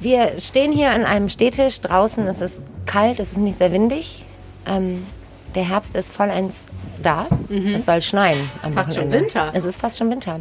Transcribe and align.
Wir 0.00 0.32
stehen 0.40 0.72
hier 0.72 0.90
an 0.90 1.04
einem 1.04 1.28
Stehtisch. 1.28 1.80
Draußen 1.80 2.26
ist 2.26 2.40
es 2.40 2.62
kalt, 2.86 3.18
es 3.20 3.32
ist 3.32 3.38
nicht 3.38 3.58
sehr 3.58 3.72
windig. 3.72 4.24
Ähm, 4.66 5.04
der 5.54 5.68
Herbst 5.68 5.96
ist 5.96 6.12
vollends 6.12 6.66
da. 7.02 7.26
Es 7.74 7.86
soll 7.86 8.02
schneien 8.02 8.38
am 8.62 8.70
Mhm. 8.70 8.74
Fast 8.74 8.94
schon 8.94 9.04
Wochenende. 9.04 9.20
Winter. 9.20 9.50
Es 9.54 9.64
ist 9.64 9.80
fast 9.80 9.98
schon 9.98 10.10
Winter. 10.10 10.40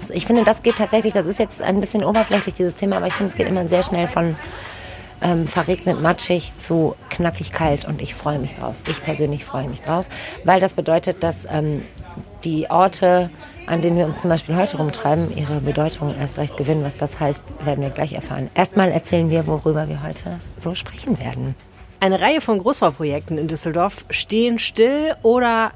Also 0.00 0.12
Ich 0.12 0.26
finde, 0.26 0.44
das 0.44 0.62
geht 0.62 0.76
tatsächlich, 0.76 1.12
das 1.14 1.26
ist 1.26 1.38
jetzt 1.38 1.62
ein 1.62 1.80
bisschen 1.80 2.04
oberflächlich, 2.04 2.54
dieses 2.54 2.76
Thema, 2.76 2.96
aber 2.98 3.06
ich 3.06 3.14
finde, 3.14 3.30
es 3.30 3.36
geht 3.36 3.48
immer 3.48 3.66
sehr 3.66 3.82
schnell 3.82 4.06
von 4.06 4.36
ähm, 5.22 5.46
verregnet, 5.46 6.00
matschig 6.00 6.56
zu 6.58 6.94
knackig 7.10 7.52
kalt 7.52 7.84
und 7.84 8.02
ich 8.02 8.14
freue 8.14 8.38
mich 8.38 8.54
drauf. 8.54 8.76
Ich 8.88 9.02
persönlich 9.02 9.44
freue 9.44 9.68
mich 9.68 9.82
drauf, 9.82 10.08
weil 10.44 10.60
das 10.60 10.74
bedeutet, 10.74 11.22
dass 11.22 11.46
ähm, 11.50 11.82
die 12.44 12.70
Orte, 12.70 13.30
an 13.66 13.82
denen 13.82 13.96
wir 13.96 14.06
uns 14.06 14.22
zum 14.22 14.30
Beispiel 14.30 14.56
heute 14.56 14.76
rumtreiben, 14.76 15.36
ihre 15.36 15.60
Bedeutung 15.60 16.14
erst 16.18 16.38
recht 16.38 16.56
gewinnen. 16.56 16.84
Was 16.84 16.96
das 16.96 17.18
heißt, 17.18 17.42
werden 17.64 17.82
wir 17.82 17.90
gleich 17.90 18.12
erfahren. 18.12 18.50
Erstmal 18.54 18.90
erzählen 18.90 19.30
wir, 19.30 19.46
worüber 19.46 19.88
wir 19.88 20.02
heute 20.02 20.40
so 20.58 20.74
sprechen 20.74 21.18
werden. 21.20 21.54
Eine 21.98 22.20
Reihe 22.20 22.40
von 22.40 22.58
Großbauprojekten 22.58 23.38
in 23.38 23.48
Düsseldorf 23.48 24.04
stehen 24.10 24.58
still 24.58 25.14
oder, 25.22 25.72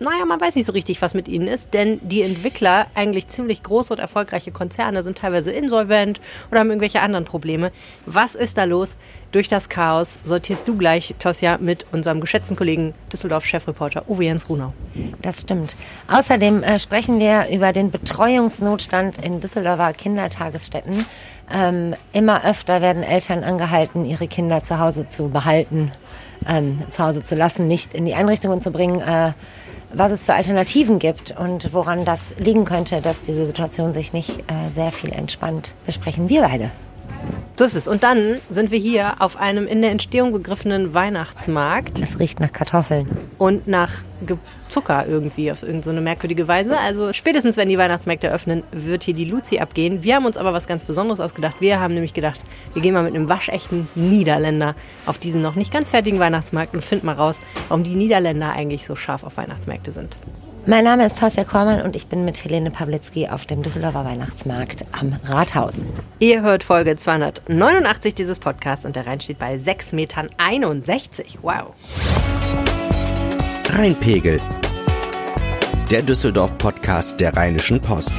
naja, 0.00 0.24
man 0.24 0.40
weiß 0.40 0.56
nicht 0.56 0.66
so 0.66 0.72
richtig, 0.72 1.00
was 1.02 1.14
mit 1.14 1.28
ihnen 1.28 1.46
ist, 1.46 1.72
denn 1.72 2.00
die 2.02 2.22
Entwickler, 2.22 2.86
eigentlich 2.94 3.28
ziemlich 3.28 3.62
große 3.62 3.92
und 3.92 3.98
erfolgreiche 3.98 4.50
Konzerne, 4.50 5.02
sind 5.02 5.18
teilweise 5.18 5.52
insolvent 5.52 6.20
oder 6.50 6.60
haben 6.60 6.70
irgendwelche 6.70 7.00
anderen 7.00 7.24
Probleme. 7.24 7.70
Was 8.04 8.34
ist 8.34 8.58
da 8.58 8.64
los? 8.64 8.96
Durch 9.30 9.48
das 9.48 9.68
Chaos 9.68 10.20
sortierst 10.24 10.68
du 10.68 10.76
gleich, 10.76 11.14
Tosja, 11.18 11.58
mit 11.58 11.86
unserem 11.92 12.20
geschätzten 12.20 12.56
Kollegen 12.56 12.94
Düsseldorf-Chefreporter 13.12 14.08
Uwe 14.08 14.24
Jens 14.24 14.48
Runau. 14.48 14.72
Das 15.22 15.40
stimmt. 15.40 15.76
Außerdem 16.08 16.62
äh, 16.62 16.78
sprechen 16.78 17.18
wir 17.18 17.48
über 17.52 17.72
den 17.72 17.90
Betreuungsnotstand 17.90 19.18
in 19.18 19.40
Düsseldorfer 19.40 19.92
Kindertagesstätten. 19.92 21.06
Ähm, 21.52 21.94
immer 22.12 22.44
öfter 22.44 22.80
werden 22.80 23.02
Eltern 23.02 23.44
angehalten, 23.44 24.04
ihre 24.04 24.28
Kinder 24.28 24.62
zu 24.64 24.78
Hause 24.78 25.08
zu 25.08 25.28
behalten, 25.28 25.92
ähm, 26.48 26.78
zu 26.90 27.04
Hause 27.04 27.22
zu 27.22 27.34
lassen, 27.34 27.68
nicht 27.68 27.94
in 27.94 28.04
die 28.06 28.14
Einrichtungen 28.14 28.60
zu 28.60 28.70
bringen. 28.70 29.00
Äh, 29.00 29.32
was 29.96 30.12
es 30.12 30.24
für 30.24 30.34
Alternativen 30.34 30.98
gibt 30.98 31.34
und 31.38 31.72
woran 31.72 32.04
das 32.04 32.34
liegen 32.38 32.64
könnte, 32.64 33.00
dass 33.00 33.20
diese 33.20 33.46
Situation 33.46 33.92
sich 33.92 34.12
nicht 34.12 34.40
äh, 34.50 34.70
sehr 34.72 34.90
viel 34.90 35.12
entspannt, 35.12 35.74
besprechen 35.86 36.28
wir 36.28 36.42
beide. 36.42 36.70
So 37.56 37.64
ist 37.64 37.76
es. 37.76 37.86
Und 37.86 38.02
dann 38.02 38.40
sind 38.50 38.72
wir 38.72 38.78
hier 38.80 39.14
auf 39.20 39.36
einem 39.36 39.68
in 39.68 39.80
der 39.80 39.92
Entstehung 39.92 40.32
begriffenen 40.32 40.92
Weihnachtsmarkt 40.92 42.00
Es 42.00 42.18
riecht 42.18 42.40
nach 42.40 42.52
Kartoffeln. 42.52 43.06
und 43.38 43.68
nach 43.68 43.92
Ge- 44.26 44.38
Zucker 44.68 45.06
irgendwie 45.06 45.52
auf 45.52 45.62
irgendeine 45.62 45.82
so 45.84 45.90
eine 45.90 46.00
merkwürdige 46.00 46.48
Weise. 46.48 46.76
Also 46.76 47.12
spätestens, 47.12 47.56
wenn 47.56 47.68
die 47.68 47.78
Weihnachtsmärkte 47.78 48.28
öffnen, 48.32 48.64
wird 48.72 49.04
hier 49.04 49.14
die 49.14 49.24
Luzi 49.26 49.58
abgehen. 49.60 50.02
Wir 50.02 50.16
haben 50.16 50.24
uns 50.26 50.36
aber 50.36 50.52
was 50.52 50.66
ganz 50.66 50.84
Besonderes 50.84 51.20
ausgedacht. 51.20 51.60
Wir 51.60 51.78
haben 51.78 51.94
nämlich 51.94 52.12
gedacht, 52.14 52.40
wir 52.72 52.82
gehen 52.82 52.92
mal 52.94 53.04
mit 53.04 53.14
einem 53.14 53.28
waschechten 53.28 53.86
Niederländer 53.94 54.74
auf 55.06 55.18
diesen 55.18 55.40
noch 55.40 55.54
nicht 55.54 55.72
ganz 55.72 55.90
fertigen 55.90 56.18
Weihnachtsmarkt 56.18 56.74
und 56.74 56.82
finden 56.84 57.06
mal 57.06 57.12
raus, 57.14 57.38
warum 57.68 57.84
die 57.84 57.94
Niederländer 57.94 58.50
eigentlich 58.50 58.84
so 58.84 58.96
scharf 58.96 59.22
auf 59.22 59.36
Weihnachtsmärkte 59.36 59.92
sind. 59.92 60.16
Mein 60.66 60.84
Name 60.84 61.04
ist 61.04 61.18
Tosja 61.18 61.44
Kormann 61.44 61.82
und 61.82 61.94
ich 61.94 62.06
bin 62.06 62.24
mit 62.24 62.42
Helene 62.42 62.70
Pawlitzki 62.70 63.28
auf 63.28 63.44
dem 63.44 63.62
Düsseldorfer 63.62 64.06
Weihnachtsmarkt 64.06 64.86
am 64.92 65.14
Rathaus. 65.24 65.74
Ihr 66.20 66.40
hört 66.40 66.64
Folge 66.64 66.96
289 66.96 68.14
dieses 68.14 68.38
Podcasts 68.38 68.86
und 68.86 68.96
der 68.96 69.06
Rhein 69.06 69.20
steht 69.20 69.38
bei 69.38 69.56
6,61 69.56 69.94
Metern. 69.94 70.28
Wow. 71.42 71.74
Rheinpegel. 73.76 74.40
Der 75.90 76.00
Düsseldorf-Podcast 76.00 77.20
der 77.20 77.36
Rheinischen 77.36 77.78
Post. 77.82 78.14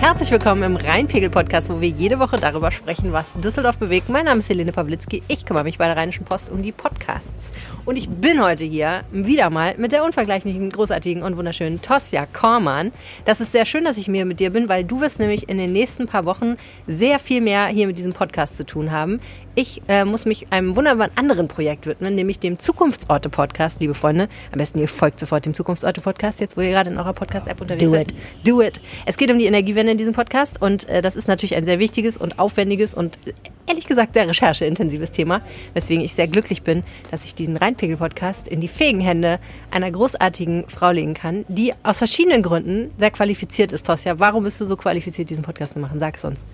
Herzlich 0.00 0.32
willkommen 0.32 0.64
im 0.64 0.74
Rheinpegel-Podcast, 0.74 1.70
wo 1.70 1.80
wir 1.80 1.90
jede 1.90 2.18
Woche 2.18 2.38
darüber 2.38 2.72
sprechen, 2.72 3.12
was 3.12 3.34
Düsseldorf 3.34 3.78
bewegt. 3.78 4.08
Mein 4.08 4.24
Name 4.24 4.40
ist 4.40 4.48
Helene 4.48 4.72
Pawlitzki. 4.72 5.22
Ich 5.28 5.46
kümmere 5.46 5.62
mich 5.62 5.78
bei 5.78 5.86
der 5.86 5.96
Rheinischen 5.96 6.24
Post 6.24 6.50
um 6.50 6.60
die 6.60 6.72
Podcasts. 6.72 7.41
Und 7.84 7.96
ich 7.96 8.08
bin 8.08 8.40
heute 8.40 8.64
hier 8.64 9.02
wieder 9.10 9.50
mal 9.50 9.74
mit 9.76 9.90
der 9.90 10.04
unvergleichlichen, 10.04 10.70
großartigen 10.70 11.24
und 11.24 11.36
wunderschönen 11.36 11.82
Tosja 11.82 12.26
Kormann. 12.32 12.92
Das 13.24 13.40
ist 13.40 13.50
sehr 13.50 13.64
schön, 13.64 13.84
dass 13.84 13.96
ich 13.96 14.06
mir 14.06 14.24
mit 14.24 14.38
dir 14.38 14.50
bin, 14.50 14.68
weil 14.68 14.84
du 14.84 15.00
wirst 15.00 15.18
nämlich 15.18 15.48
in 15.48 15.58
den 15.58 15.72
nächsten 15.72 16.06
paar 16.06 16.24
Wochen 16.24 16.58
sehr 16.86 17.18
viel 17.18 17.40
mehr 17.40 17.66
hier 17.66 17.88
mit 17.88 17.98
diesem 17.98 18.12
Podcast 18.12 18.56
zu 18.56 18.64
tun 18.64 18.92
haben. 18.92 19.20
Ich 19.54 19.82
äh, 19.86 20.06
muss 20.06 20.24
mich 20.24 20.50
einem 20.50 20.76
wunderbaren 20.76 21.10
anderen 21.14 21.46
Projekt 21.46 21.86
widmen, 21.86 22.14
nämlich 22.14 22.38
dem 22.38 22.58
Zukunftsorte-Podcast, 22.58 23.80
liebe 23.80 23.92
Freunde. 23.92 24.30
Am 24.50 24.56
besten 24.58 24.78
ihr 24.78 24.88
folgt 24.88 25.20
sofort 25.20 25.44
dem 25.44 25.52
Zukunftsorte-Podcast, 25.52 26.40
jetzt 26.40 26.56
wo 26.56 26.62
ihr 26.62 26.70
gerade 26.70 26.88
in 26.88 26.96
eurer 26.96 27.12
Podcast-App 27.12 27.60
unterwegs 27.60 27.84
Do 27.84 27.90
seid. 27.90 28.12
it. 28.12 28.48
Do 28.48 28.62
it. 28.62 28.80
Es 29.04 29.18
geht 29.18 29.30
um 29.30 29.38
die 29.38 29.44
Energiewende 29.44 29.92
in 29.92 29.98
diesem 29.98 30.14
Podcast 30.14 30.62
und 30.62 30.88
äh, 30.88 31.02
das 31.02 31.16
ist 31.16 31.28
natürlich 31.28 31.54
ein 31.54 31.66
sehr 31.66 31.78
wichtiges 31.78 32.16
und 32.16 32.38
aufwendiges 32.38 32.94
und 32.94 33.20
ehrlich 33.68 33.86
gesagt 33.86 34.14
sehr 34.14 34.26
rechercheintensives 34.26 35.10
Thema, 35.10 35.42
weswegen 35.74 36.02
ich 36.02 36.14
sehr 36.14 36.28
glücklich 36.28 36.62
bin, 36.62 36.82
dass 37.10 37.26
ich 37.26 37.34
diesen 37.34 37.58
Rheinpegel-Podcast 37.58 38.48
in 38.48 38.62
die 38.62 38.68
fähigen 38.68 39.00
Hände 39.00 39.38
einer 39.70 39.90
großartigen 39.90 40.64
Frau 40.68 40.92
legen 40.92 41.12
kann, 41.12 41.44
die 41.48 41.74
aus 41.82 41.98
verschiedenen 41.98 42.42
Gründen 42.42 42.90
sehr 42.96 43.10
qualifiziert 43.10 43.74
ist, 43.74 43.84
Tosja. 43.84 44.18
Warum 44.18 44.44
bist 44.44 44.62
du 44.62 44.64
so 44.64 44.78
qualifiziert, 44.78 45.28
diesen 45.28 45.44
Podcast 45.44 45.74
zu 45.74 45.78
machen? 45.78 45.98
Sag 45.98 46.16
es 46.16 46.24
uns. 46.24 46.46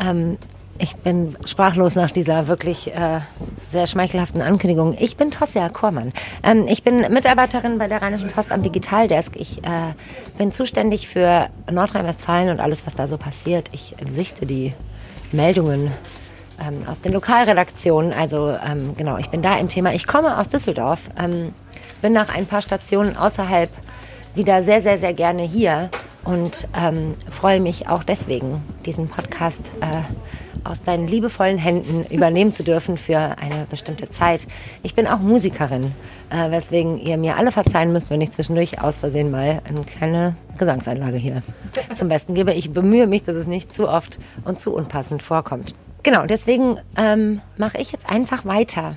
Ähm, 0.00 0.38
ich 0.82 0.96
bin 0.96 1.36
sprachlos 1.44 1.94
nach 1.94 2.10
dieser 2.10 2.48
wirklich 2.48 2.92
äh, 2.92 3.20
sehr 3.70 3.86
schmeichelhaften 3.86 4.42
Ankündigung. 4.42 4.96
Ich 4.98 5.16
bin 5.16 5.30
Tosja 5.30 5.68
Kormann. 5.68 6.12
Ähm, 6.42 6.66
ich 6.66 6.82
bin 6.82 6.96
Mitarbeiterin 7.12 7.78
bei 7.78 7.86
der 7.86 8.02
Rheinischen 8.02 8.30
Post 8.30 8.50
am 8.50 8.64
Digitaldesk. 8.64 9.36
Ich 9.36 9.58
äh, 9.58 9.94
bin 10.38 10.50
zuständig 10.50 11.06
für 11.06 11.48
Nordrhein-Westfalen 11.70 12.48
und 12.48 12.58
alles, 12.58 12.84
was 12.84 12.96
da 12.96 13.06
so 13.06 13.16
passiert. 13.16 13.70
Ich 13.70 13.94
sichte 14.04 14.44
die 14.44 14.74
Meldungen 15.30 15.92
ähm, 16.60 16.84
aus 16.88 17.00
den 17.00 17.12
Lokalredaktionen. 17.12 18.12
Also 18.12 18.48
ähm, 18.48 18.96
genau, 18.96 19.18
ich 19.18 19.30
bin 19.30 19.40
da 19.40 19.58
im 19.58 19.68
Thema. 19.68 19.94
Ich 19.94 20.08
komme 20.08 20.36
aus 20.36 20.48
Düsseldorf, 20.48 20.98
ähm, 21.16 21.54
bin 22.02 22.12
nach 22.12 22.34
ein 22.34 22.46
paar 22.46 22.60
Stationen 22.60 23.16
außerhalb 23.16 23.70
wieder 24.34 24.64
sehr, 24.64 24.82
sehr, 24.82 24.98
sehr 24.98 25.14
gerne 25.14 25.42
hier 25.42 25.90
und 26.24 26.66
ähm, 26.76 27.14
freue 27.30 27.60
mich 27.60 27.88
auch 27.88 28.02
deswegen, 28.02 28.64
diesen 28.84 29.08
Podcast 29.08 29.70
äh, 29.80 30.02
aus 30.64 30.82
deinen 30.82 31.06
liebevollen 31.06 31.58
Händen 31.58 32.04
übernehmen 32.14 32.52
zu 32.52 32.62
dürfen 32.62 32.96
für 32.96 33.18
eine 33.18 33.66
bestimmte 33.70 34.10
Zeit. 34.10 34.46
Ich 34.82 34.94
bin 34.94 35.06
auch 35.06 35.18
Musikerin, 35.18 35.92
äh, 36.30 36.50
weswegen 36.50 36.98
ihr 36.98 37.16
mir 37.16 37.36
alle 37.36 37.52
verzeihen 37.52 37.92
müsst, 37.92 38.10
wenn 38.10 38.20
ich 38.20 38.30
zwischendurch 38.32 38.80
aus 38.80 38.98
Versehen 38.98 39.30
mal 39.30 39.62
eine 39.68 39.82
kleine 39.82 40.36
Gesangseinlage 40.58 41.16
hier 41.16 41.42
zum 41.94 42.08
Besten 42.08 42.34
gebe. 42.34 42.52
Ich 42.52 42.72
bemühe 42.72 43.06
mich, 43.06 43.22
dass 43.22 43.36
es 43.36 43.46
nicht 43.46 43.74
zu 43.74 43.88
oft 43.88 44.18
und 44.44 44.60
zu 44.60 44.74
unpassend 44.74 45.22
vorkommt. 45.22 45.74
Genau, 46.02 46.26
deswegen 46.26 46.78
ähm, 46.96 47.40
mache 47.56 47.78
ich 47.78 47.92
jetzt 47.92 48.08
einfach 48.08 48.44
weiter. 48.44 48.96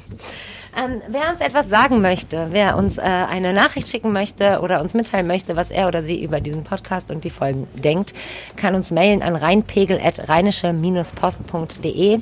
Ähm, 0.78 1.02
wer 1.08 1.31
uns 1.31 1.40
etwas 1.40 1.69
sagen 1.69 2.02
möchte, 2.02 2.47
wer 2.52 2.75
uns 2.75 2.97
äh, 2.97 3.02
eine 3.02 3.53
Nachricht 3.53 3.88
schicken 3.88 4.12
möchte 4.12 4.59
oder 4.62 4.81
uns 4.81 4.94
mitteilen 4.94 5.25
möchte, 5.25 5.56
was 5.56 5.69
er 5.69 5.88
oder 5.88 6.03
sie 6.03 6.22
über 6.22 6.41
diesen 6.41 6.66
Podcast 6.66 7.12
und 7.12 7.24
die 7.24 7.30
Folgen 7.30 7.66
denkt, 7.75 8.13
kann 8.58 8.75
uns 8.75 8.91
mailen 8.91 9.24
an 9.24 9.38
rheinpegel.rheinische-post.de. 9.38 12.19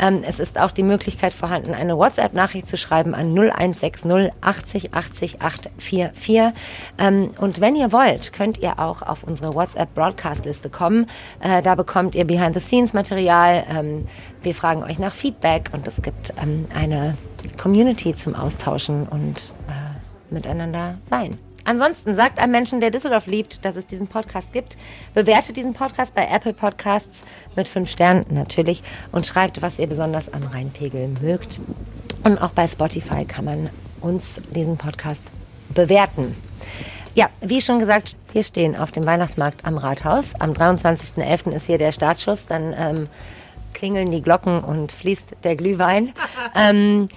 Ähm, 0.00 0.22
es 0.26 0.40
ist 0.40 0.58
auch 0.58 0.70
die 0.70 0.82
Möglichkeit 0.82 1.34
vorhanden, 1.34 1.74
eine 1.74 1.98
WhatsApp-Nachricht 1.98 2.68
zu 2.68 2.78
schreiben 2.78 3.14
an 3.14 3.38
0160 3.38 4.32
80 4.40 4.94
80 4.94 5.42
844. 5.42 6.54
Ähm, 6.98 7.32
und 7.38 7.60
wenn 7.60 7.76
ihr 7.76 7.92
wollt, 7.92 8.32
könnt 8.32 8.56
ihr 8.58 8.78
auch 8.78 9.02
auf 9.02 9.24
unsere 9.24 9.54
WhatsApp-Broadcast-Liste 9.54 10.70
kommen. 10.70 11.04
Äh, 11.40 11.60
da 11.60 11.74
bekommt 11.74 12.14
ihr 12.14 12.24
Behind-the-Scenes-Material. 12.24 13.66
Ähm, 13.68 14.06
wir 14.42 14.54
fragen 14.54 14.82
euch 14.82 14.98
nach 14.98 15.12
Feedback 15.12 15.68
und 15.72 15.86
es 15.86 16.00
gibt 16.00 16.32
ähm, 16.40 16.64
eine 16.74 17.18
Community 17.58 18.14
zum 18.14 18.34
Austauschen 18.34 19.06
und 19.06 19.52
äh, 19.68 20.34
miteinander 20.34 20.98
sein. 21.04 21.38
Ansonsten 21.64 22.14
sagt 22.14 22.38
einem 22.38 22.52
Menschen, 22.52 22.80
der 22.80 22.90
Düsseldorf 22.90 23.26
liebt, 23.26 23.64
dass 23.64 23.76
es 23.76 23.86
diesen 23.86 24.06
Podcast 24.06 24.52
gibt. 24.52 24.76
Bewertet 25.14 25.56
diesen 25.56 25.74
Podcast 25.74 26.14
bei 26.14 26.26
Apple 26.26 26.54
Podcasts 26.54 27.22
mit 27.54 27.68
fünf 27.68 27.90
Sternen 27.90 28.24
natürlich 28.30 28.82
und 29.12 29.26
schreibt, 29.26 29.60
was 29.60 29.78
ihr 29.78 29.86
besonders 29.86 30.32
am 30.32 30.44
Rheinpegel 30.44 31.08
mögt. 31.20 31.60
Und 32.24 32.38
auch 32.38 32.52
bei 32.52 32.66
Spotify 32.66 33.24
kann 33.24 33.44
man 33.44 33.70
uns 34.00 34.40
diesen 34.54 34.78
Podcast 34.78 35.24
bewerten. 35.74 36.34
Ja, 37.14 37.28
wie 37.40 37.60
schon 37.60 37.78
gesagt, 37.78 38.16
wir 38.32 38.42
stehen 38.42 38.76
auf 38.76 38.92
dem 38.92 39.04
Weihnachtsmarkt 39.04 39.64
am 39.64 39.76
Rathaus. 39.76 40.34
Am 40.38 40.52
23.11. 40.52 41.50
ist 41.50 41.66
hier 41.66 41.78
der 41.78 41.92
Startschuss. 41.92 42.46
Dann 42.46 42.74
ähm, 42.76 43.08
klingeln 43.74 44.10
die 44.10 44.22
Glocken 44.22 44.62
und 44.62 44.92
fließt 44.92 45.36
der 45.44 45.56
Glühwein. 45.56 46.12
ähm, 46.54 47.08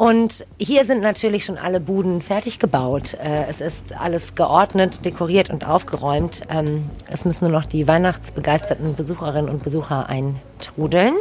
und 0.00 0.46
hier 0.58 0.86
sind 0.86 1.02
natürlich 1.02 1.44
schon 1.44 1.58
alle 1.58 1.78
Buden 1.78 2.22
fertig 2.22 2.58
gebaut. 2.58 3.12
Äh, 3.22 3.44
es 3.50 3.60
ist 3.60 3.94
alles 3.94 4.34
geordnet, 4.34 5.04
dekoriert 5.04 5.50
und 5.50 5.66
aufgeräumt. 5.66 6.40
Ähm, 6.48 6.88
es 7.06 7.26
müssen 7.26 7.44
nur 7.44 7.52
noch 7.52 7.66
die 7.66 7.86
weihnachtsbegeisterten 7.86 8.94
Besucherinnen 8.94 9.50
und 9.50 9.62
Besucher 9.62 10.08
eintrudeln. 10.60 11.14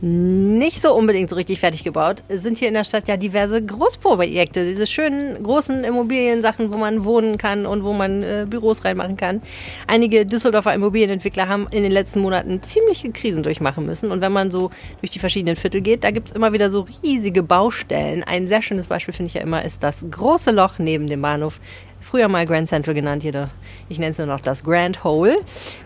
nicht 0.00 0.80
so 0.80 0.94
unbedingt 0.94 1.30
so 1.30 1.36
richtig 1.36 1.58
fertig 1.58 1.82
gebaut, 1.82 2.22
sind 2.28 2.58
hier 2.58 2.68
in 2.68 2.74
der 2.74 2.84
Stadt 2.84 3.08
ja 3.08 3.16
diverse 3.16 3.62
Großprojekte, 3.64 4.64
diese 4.64 4.86
schönen 4.86 5.42
großen 5.42 5.84
Immobiliensachen, 5.84 6.72
wo 6.72 6.76
man 6.76 7.04
wohnen 7.04 7.38
kann 7.38 7.66
und 7.66 7.82
wo 7.82 7.92
man 7.92 8.22
äh, 8.22 8.46
Büros 8.48 8.84
reinmachen 8.84 9.16
kann. 9.16 9.42
Einige 9.86 10.24
Düsseldorfer 10.24 10.74
Immobilienentwickler 10.74 11.48
haben 11.48 11.66
in 11.70 11.82
den 11.82 11.92
letzten 11.92 12.20
Monaten 12.20 12.62
ziemliche 12.62 13.10
Krisen 13.10 13.42
durchmachen 13.42 13.84
müssen. 13.86 14.10
Und 14.12 14.20
wenn 14.20 14.32
man 14.32 14.50
so 14.50 14.70
durch 15.00 15.10
die 15.10 15.18
verschiedenen 15.18 15.56
Viertel 15.56 15.80
geht, 15.80 16.04
da 16.04 16.10
gibt 16.10 16.28
es 16.28 16.34
immer 16.34 16.52
wieder 16.52 16.70
so 16.70 16.86
riesige 17.02 17.42
Baustellen. 17.42 18.22
Ein 18.22 18.46
sehr 18.46 18.62
schönes 18.62 18.86
Beispiel 18.86 19.14
finde 19.14 19.28
ich 19.28 19.34
ja 19.34 19.40
immer 19.40 19.64
ist 19.64 19.82
das 19.82 20.06
große 20.10 20.52
Loch 20.52 20.78
neben 20.78 21.06
dem 21.06 21.22
Bahnhof 21.22 21.58
früher 22.06 22.28
mal 22.28 22.46
Grand 22.46 22.68
Central 22.68 22.94
genannt, 22.94 23.24
jedoch 23.24 23.48
ich 23.88 23.98
nenne 23.98 24.12
es 24.12 24.18
nur 24.18 24.26
noch 24.26 24.40
das 24.40 24.64
Grand 24.64 25.04
Hole. 25.04 25.38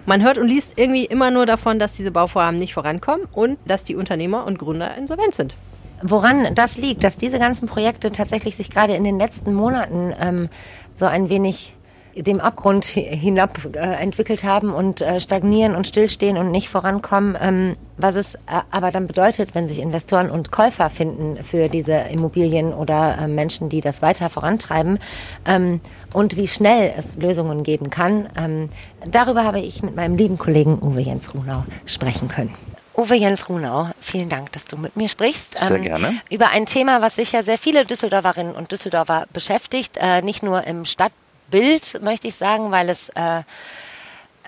Man 0.07 0.23
hört 0.23 0.39
und 0.39 0.49
liest 0.49 0.75
irgendwie 0.77 1.05
immer 1.05 1.31
nur 1.31 1.47
davon, 1.47 1.79
dass 1.79 1.97
diese 1.97 2.11
Bauvorhaben 2.11 2.59
nicht 2.59 2.75
vorankommen 2.75 3.27
und 3.33 3.59
dass 3.67 3.85
die 3.85 3.97
Unternehmer 3.97 4.47
und 4.47 4.59
Gründer 4.59 4.97
insolvent 4.97 5.35
sind. 5.35 5.55
Woran 6.03 6.55
das 6.55 6.79
liegt, 6.79 7.05
dass 7.05 7.17
diese 7.17 7.39
ganzen 7.39 7.67
Projekte 7.67 8.11
tatsächlich 8.11 8.57
sich 8.57 8.71
gerade 8.71 8.95
in 8.95 9.05
den 9.05 9.19
letzten 9.19 9.53
Monaten 9.53 10.15
ähm, 10.19 10.49
so 10.95 11.07
ein 11.07 11.29
wenig 11.29 11.75
dem 12.17 12.41
Abgrund 12.41 12.85
hinab 12.85 13.59
äh, 13.75 13.79
entwickelt 13.79 14.45
haben 14.45 14.73
und 14.73 15.01
äh, 15.01 15.21
stagnieren 15.21 15.75
und 15.75 15.87
stillstehen 15.87 16.37
und 16.37 16.51
nicht 16.51 16.69
vorankommen. 16.69 17.37
Ähm, 17.41 17.77
was 17.97 18.15
es 18.15 18.35
äh, 18.35 18.63
aber 18.71 18.91
dann 18.91 19.07
bedeutet, 19.07 19.55
wenn 19.55 19.69
sich 19.69 19.81
Investoren 19.81 20.31
und 20.31 20.51
Käufer 20.51 20.91
finden 20.91 21.43
für 21.43 21.69
diese 21.69 21.93
Immobilien 21.93 22.73
oder 22.73 23.27
Menschen, 23.29 23.69
die 23.69 23.81
das 23.81 24.03
weiter 24.03 24.31
vorantreiben 24.31 24.99
ähm, 25.45 25.81
und 26.13 26.37
wie 26.37 26.49
schnell 26.49 26.93
es 26.97 27.17
Lösungen 27.17 27.63
geben 27.63 27.91
kann. 27.91 28.29
Ähm, 28.37 28.69
darüber 29.11 29.45
habe 29.45 29.61
ich 29.61 29.83
mit 29.83 29.97
meinem 29.97 30.17
lieben 30.17 30.39
Kollegen 30.39 30.79
Uwe 30.81 31.01
Jens 31.01 31.35
Runau 31.35 31.65
sprechen 31.87 32.29
können. 32.29 32.55
Uwe 33.01 33.15
Jens 33.15 33.49
Runau, 33.49 33.89
vielen 34.01 34.29
Dank, 34.29 34.53
dass 34.53 34.67
du 34.67 34.77
mit 34.77 34.97
mir 34.97 35.09
sprichst. 35.09 35.59
Sehr 35.59 35.77
ähm, 35.77 35.83
gerne. 35.83 36.21
Über 36.29 36.51
ein 36.51 36.67
Thema, 36.67 37.01
was 37.01 37.17
sicher 37.17 37.43
sehr 37.43 37.57
viele 37.57 37.87
Düsseldorferinnen 37.87 38.55
und 38.55 38.73
Düsseldorfer 38.73 39.27
beschäftigt, 39.33 39.97
äh, 39.99 40.21
nicht 40.23 40.43
nur 40.43 40.65
im 40.65 40.85
Stadt 40.85 41.13
Bild, 41.51 42.01
möchte 42.03 42.29
ich 42.29 42.35
sagen, 42.35 42.71
weil 42.71 42.89
es 42.89 43.09
äh, 43.11 43.43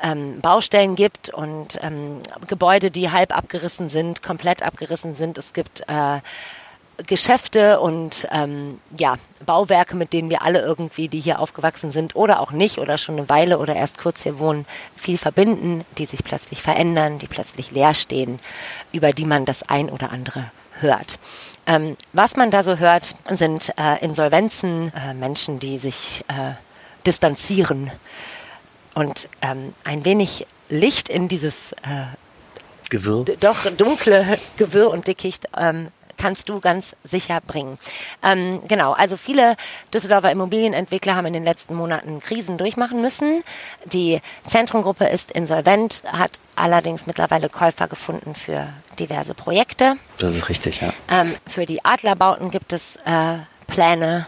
ähm, 0.02 0.40
Baustellen 0.40 0.94
gibt 0.94 1.30
und 1.30 1.78
ähm, 1.82 2.20
Gebäude, 2.48 2.90
die 2.90 3.10
halb 3.10 3.36
abgerissen 3.36 3.88
sind, 3.88 4.22
komplett 4.22 4.62
abgerissen 4.62 5.14
sind. 5.14 5.38
Es 5.38 5.52
gibt 5.52 5.82
äh, 5.88 6.20
Geschäfte 7.06 7.80
und 7.80 8.28
ähm, 8.30 8.80
ja, 8.98 9.16
Bauwerke, 9.46 9.96
mit 9.96 10.12
denen 10.12 10.30
wir 10.30 10.42
alle 10.42 10.60
irgendwie, 10.60 11.08
die 11.08 11.20
hier 11.20 11.40
aufgewachsen 11.40 11.90
sind 11.90 12.14
oder 12.14 12.40
auch 12.40 12.52
nicht 12.52 12.78
oder 12.78 12.98
schon 12.98 13.16
eine 13.16 13.28
Weile 13.28 13.58
oder 13.58 13.74
erst 13.74 13.98
kurz 13.98 14.22
hier 14.22 14.38
wohnen, 14.38 14.66
viel 14.96 15.18
verbinden, 15.18 15.84
die 15.98 16.06
sich 16.06 16.22
plötzlich 16.22 16.62
verändern, 16.62 17.18
die 17.18 17.26
plötzlich 17.26 17.70
leer 17.70 17.94
stehen, 17.94 18.40
über 18.92 19.12
die 19.12 19.24
man 19.24 19.44
das 19.44 19.68
ein 19.68 19.88
oder 19.90 20.10
andere 20.12 20.50
hört. 20.80 21.18
Ähm, 21.66 21.96
was 22.12 22.36
man 22.36 22.50
da 22.50 22.62
so 22.62 22.76
hört, 22.76 23.14
sind 23.30 23.72
äh, 23.78 24.04
Insolvenzen, 24.04 24.92
äh, 24.94 25.14
Menschen, 25.14 25.58
die 25.58 25.78
sich 25.78 26.24
äh, 26.28 26.52
distanzieren 27.06 27.90
und 28.94 29.28
ähm, 29.40 29.74
ein 29.84 30.04
wenig 30.04 30.46
Licht 30.68 31.08
in 31.08 31.28
dieses 31.28 31.72
äh, 31.82 32.06
Gewirr. 32.90 33.24
doch 33.40 33.70
dunkle 33.70 34.24
Gewirr 34.56 34.90
und 34.90 35.06
Dickicht 35.06 35.48
ähm, 35.56 35.88
kannst 36.22 36.48
du 36.48 36.60
ganz 36.60 36.94
sicher 37.02 37.40
bringen. 37.40 37.78
Ähm, 38.22 38.60
genau, 38.68 38.92
also 38.92 39.16
viele 39.16 39.56
Düsseldorfer 39.92 40.30
Immobilienentwickler 40.30 41.16
haben 41.16 41.26
in 41.26 41.32
den 41.32 41.42
letzten 41.42 41.74
Monaten 41.74 42.20
Krisen 42.20 42.58
durchmachen 42.58 43.00
müssen. 43.00 43.42
Die 43.86 44.20
Zentrumgruppe 44.46 45.06
ist 45.06 45.32
insolvent, 45.32 46.02
hat 46.06 46.38
allerdings 46.54 47.06
mittlerweile 47.06 47.48
Käufer 47.48 47.88
gefunden 47.88 48.34
für 48.36 48.68
diverse 48.98 49.34
Projekte. 49.34 49.96
Das 50.18 50.36
ist 50.36 50.48
richtig, 50.48 50.80
ja. 50.80 50.92
Ähm, 51.10 51.34
für 51.46 51.66
die 51.66 51.84
Adlerbauten 51.84 52.50
gibt 52.50 52.72
es 52.72 52.96
äh, 53.04 53.38
Pläne 53.66 54.26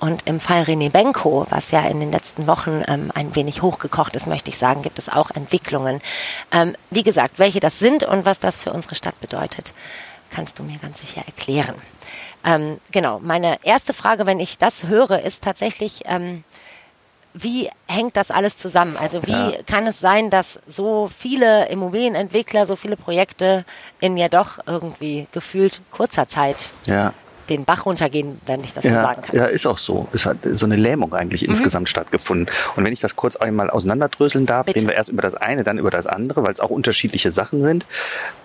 und 0.00 0.26
im 0.26 0.40
Fall 0.40 0.62
René 0.62 0.90
Benko, 0.90 1.46
was 1.50 1.70
ja 1.70 1.82
in 1.82 2.00
den 2.00 2.10
letzten 2.10 2.46
Wochen 2.46 2.82
ähm, 2.88 3.10
ein 3.14 3.36
wenig 3.36 3.62
hochgekocht 3.62 4.16
ist, 4.16 4.26
möchte 4.26 4.48
ich 4.48 4.56
sagen, 4.56 4.82
gibt 4.82 4.98
es 4.98 5.10
auch 5.10 5.30
Entwicklungen. 5.30 6.00
Ähm, 6.50 6.74
wie 6.90 7.02
gesagt, 7.02 7.38
welche 7.38 7.60
das 7.60 7.78
sind 7.78 8.04
und 8.04 8.24
was 8.24 8.40
das 8.40 8.56
für 8.56 8.72
unsere 8.72 8.94
Stadt 8.94 9.20
bedeutet, 9.20 9.74
kannst 10.30 10.58
du 10.58 10.62
mir 10.62 10.78
ganz 10.78 11.00
sicher 11.00 11.22
erklären. 11.26 11.74
Ähm, 12.44 12.80
genau, 12.92 13.20
meine 13.20 13.58
erste 13.62 13.92
Frage, 13.92 14.24
wenn 14.24 14.40
ich 14.40 14.56
das 14.56 14.84
höre, 14.84 15.20
ist 15.22 15.44
tatsächlich, 15.44 16.02
ähm, 16.06 16.44
wie 17.34 17.68
hängt 17.86 18.16
das 18.16 18.30
alles 18.30 18.56
zusammen? 18.56 18.96
Also 18.96 19.26
wie 19.26 19.30
ja. 19.30 19.62
kann 19.64 19.86
es 19.86 20.00
sein, 20.00 20.30
dass 20.30 20.58
so 20.66 21.08
viele 21.14 21.68
Immobilienentwickler, 21.68 22.66
so 22.66 22.74
viele 22.74 22.96
Projekte 22.96 23.66
in 24.00 24.16
ja 24.16 24.28
doch 24.28 24.58
irgendwie 24.66 25.28
gefühlt 25.30 25.82
kurzer 25.90 26.28
Zeit 26.28 26.72
ja 26.88 27.12
den 27.50 27.64
Bach 27.64 27.86
runtergehen, 27.86 28.40
wenn 28.46 28.62
ich 28.62 28.72
das 28.72 28.84
ja, 28.84 28.90
so 28.90 28.96
sagen 28.96 29.22
kann. 29.22 29.36
Ja, 29.36 29.46
ist 29.46 29.66
auch 29.66 29.78
so. 29.78 30.08
Es 30.12 30.26
hat 30.26 30.38
so 30.52 30.66
eine 30.66 30.76
Lähmung 30.76 31.12
eigentlich 31.12 31.42
mhm. 31.42 31.50
insgesamt 31.50 31.88
stattgefunden. 31.88 32.52
Und 32.76 32.84
wenn 32.84 32.92
ich 32.92 33.00
das 33.00 33.16
kurz 33.16 33.36
einmal 33.36 33.70
auseinanderdröseln 33.70 34.46
darf, 34.46 34.66
Bitte. 34.66 34.78
reden 34.78 34.88
wir 34.88 34.96
erst 34.96 35.10
über 35.10 35.22
das 35.22 35.34
eine, 35.34 35.64
dann 35.64 35.78
über 35.78 35.90
das 35.90 36.06
andere, 36.06 36.42
weil 36.42 36.52
es 36.52 36.60
auch 36.60 36.70
unterschiedliche 36.70 37.30
Sachen 37.30 37.62
sind. 37.62 37.84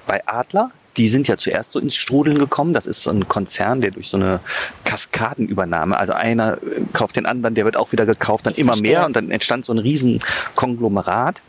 Bei 0.07 0.25
Adler 0.27 0.71
die 0.97 1.09
sind 1.09 1.27
ja 1.27 1.37
zuerst 1.37 1.71
so 1.71 1.79
ins 1.79 1.95
Strudeln 1.95 2.39
gekommen. 2.39 2.73
Das 2.73 2.85
ist 2.85 3.01
so 3.01 3.09
ein 3.09 3.27
Konzern, 3.27 3.81
der 3.81 3.91
durch 3.91 4.09
so 4.09 4.17
eine 4.17 4.39
Kaskadenübernahme, 4.85 5.97
also 5.97 6.13
einer 6.13 6.53
äh, 6.53 6.81
kauft 6.93 7.15
den 7.15 7.25
anderen, 7.25 7.55
der 7.55 7.65
wird 7.65 7.77
auch 7.77 7.91
wieder 7.91 8.05
gekauft, 8.05 8.45
dann 8.45 8.53
ich 8.53 8.59
immer 8.59 8.73
verstehe. 8.73 8.91
mehr 8.91 9.05
und 9.05 9.15
dann 9.15 9.31
entstand 9.31 9.65
so 9.65 9.73
ein 9.73 9.79
riesen 9.79 10.21
Konglomerat. 10.55 11.41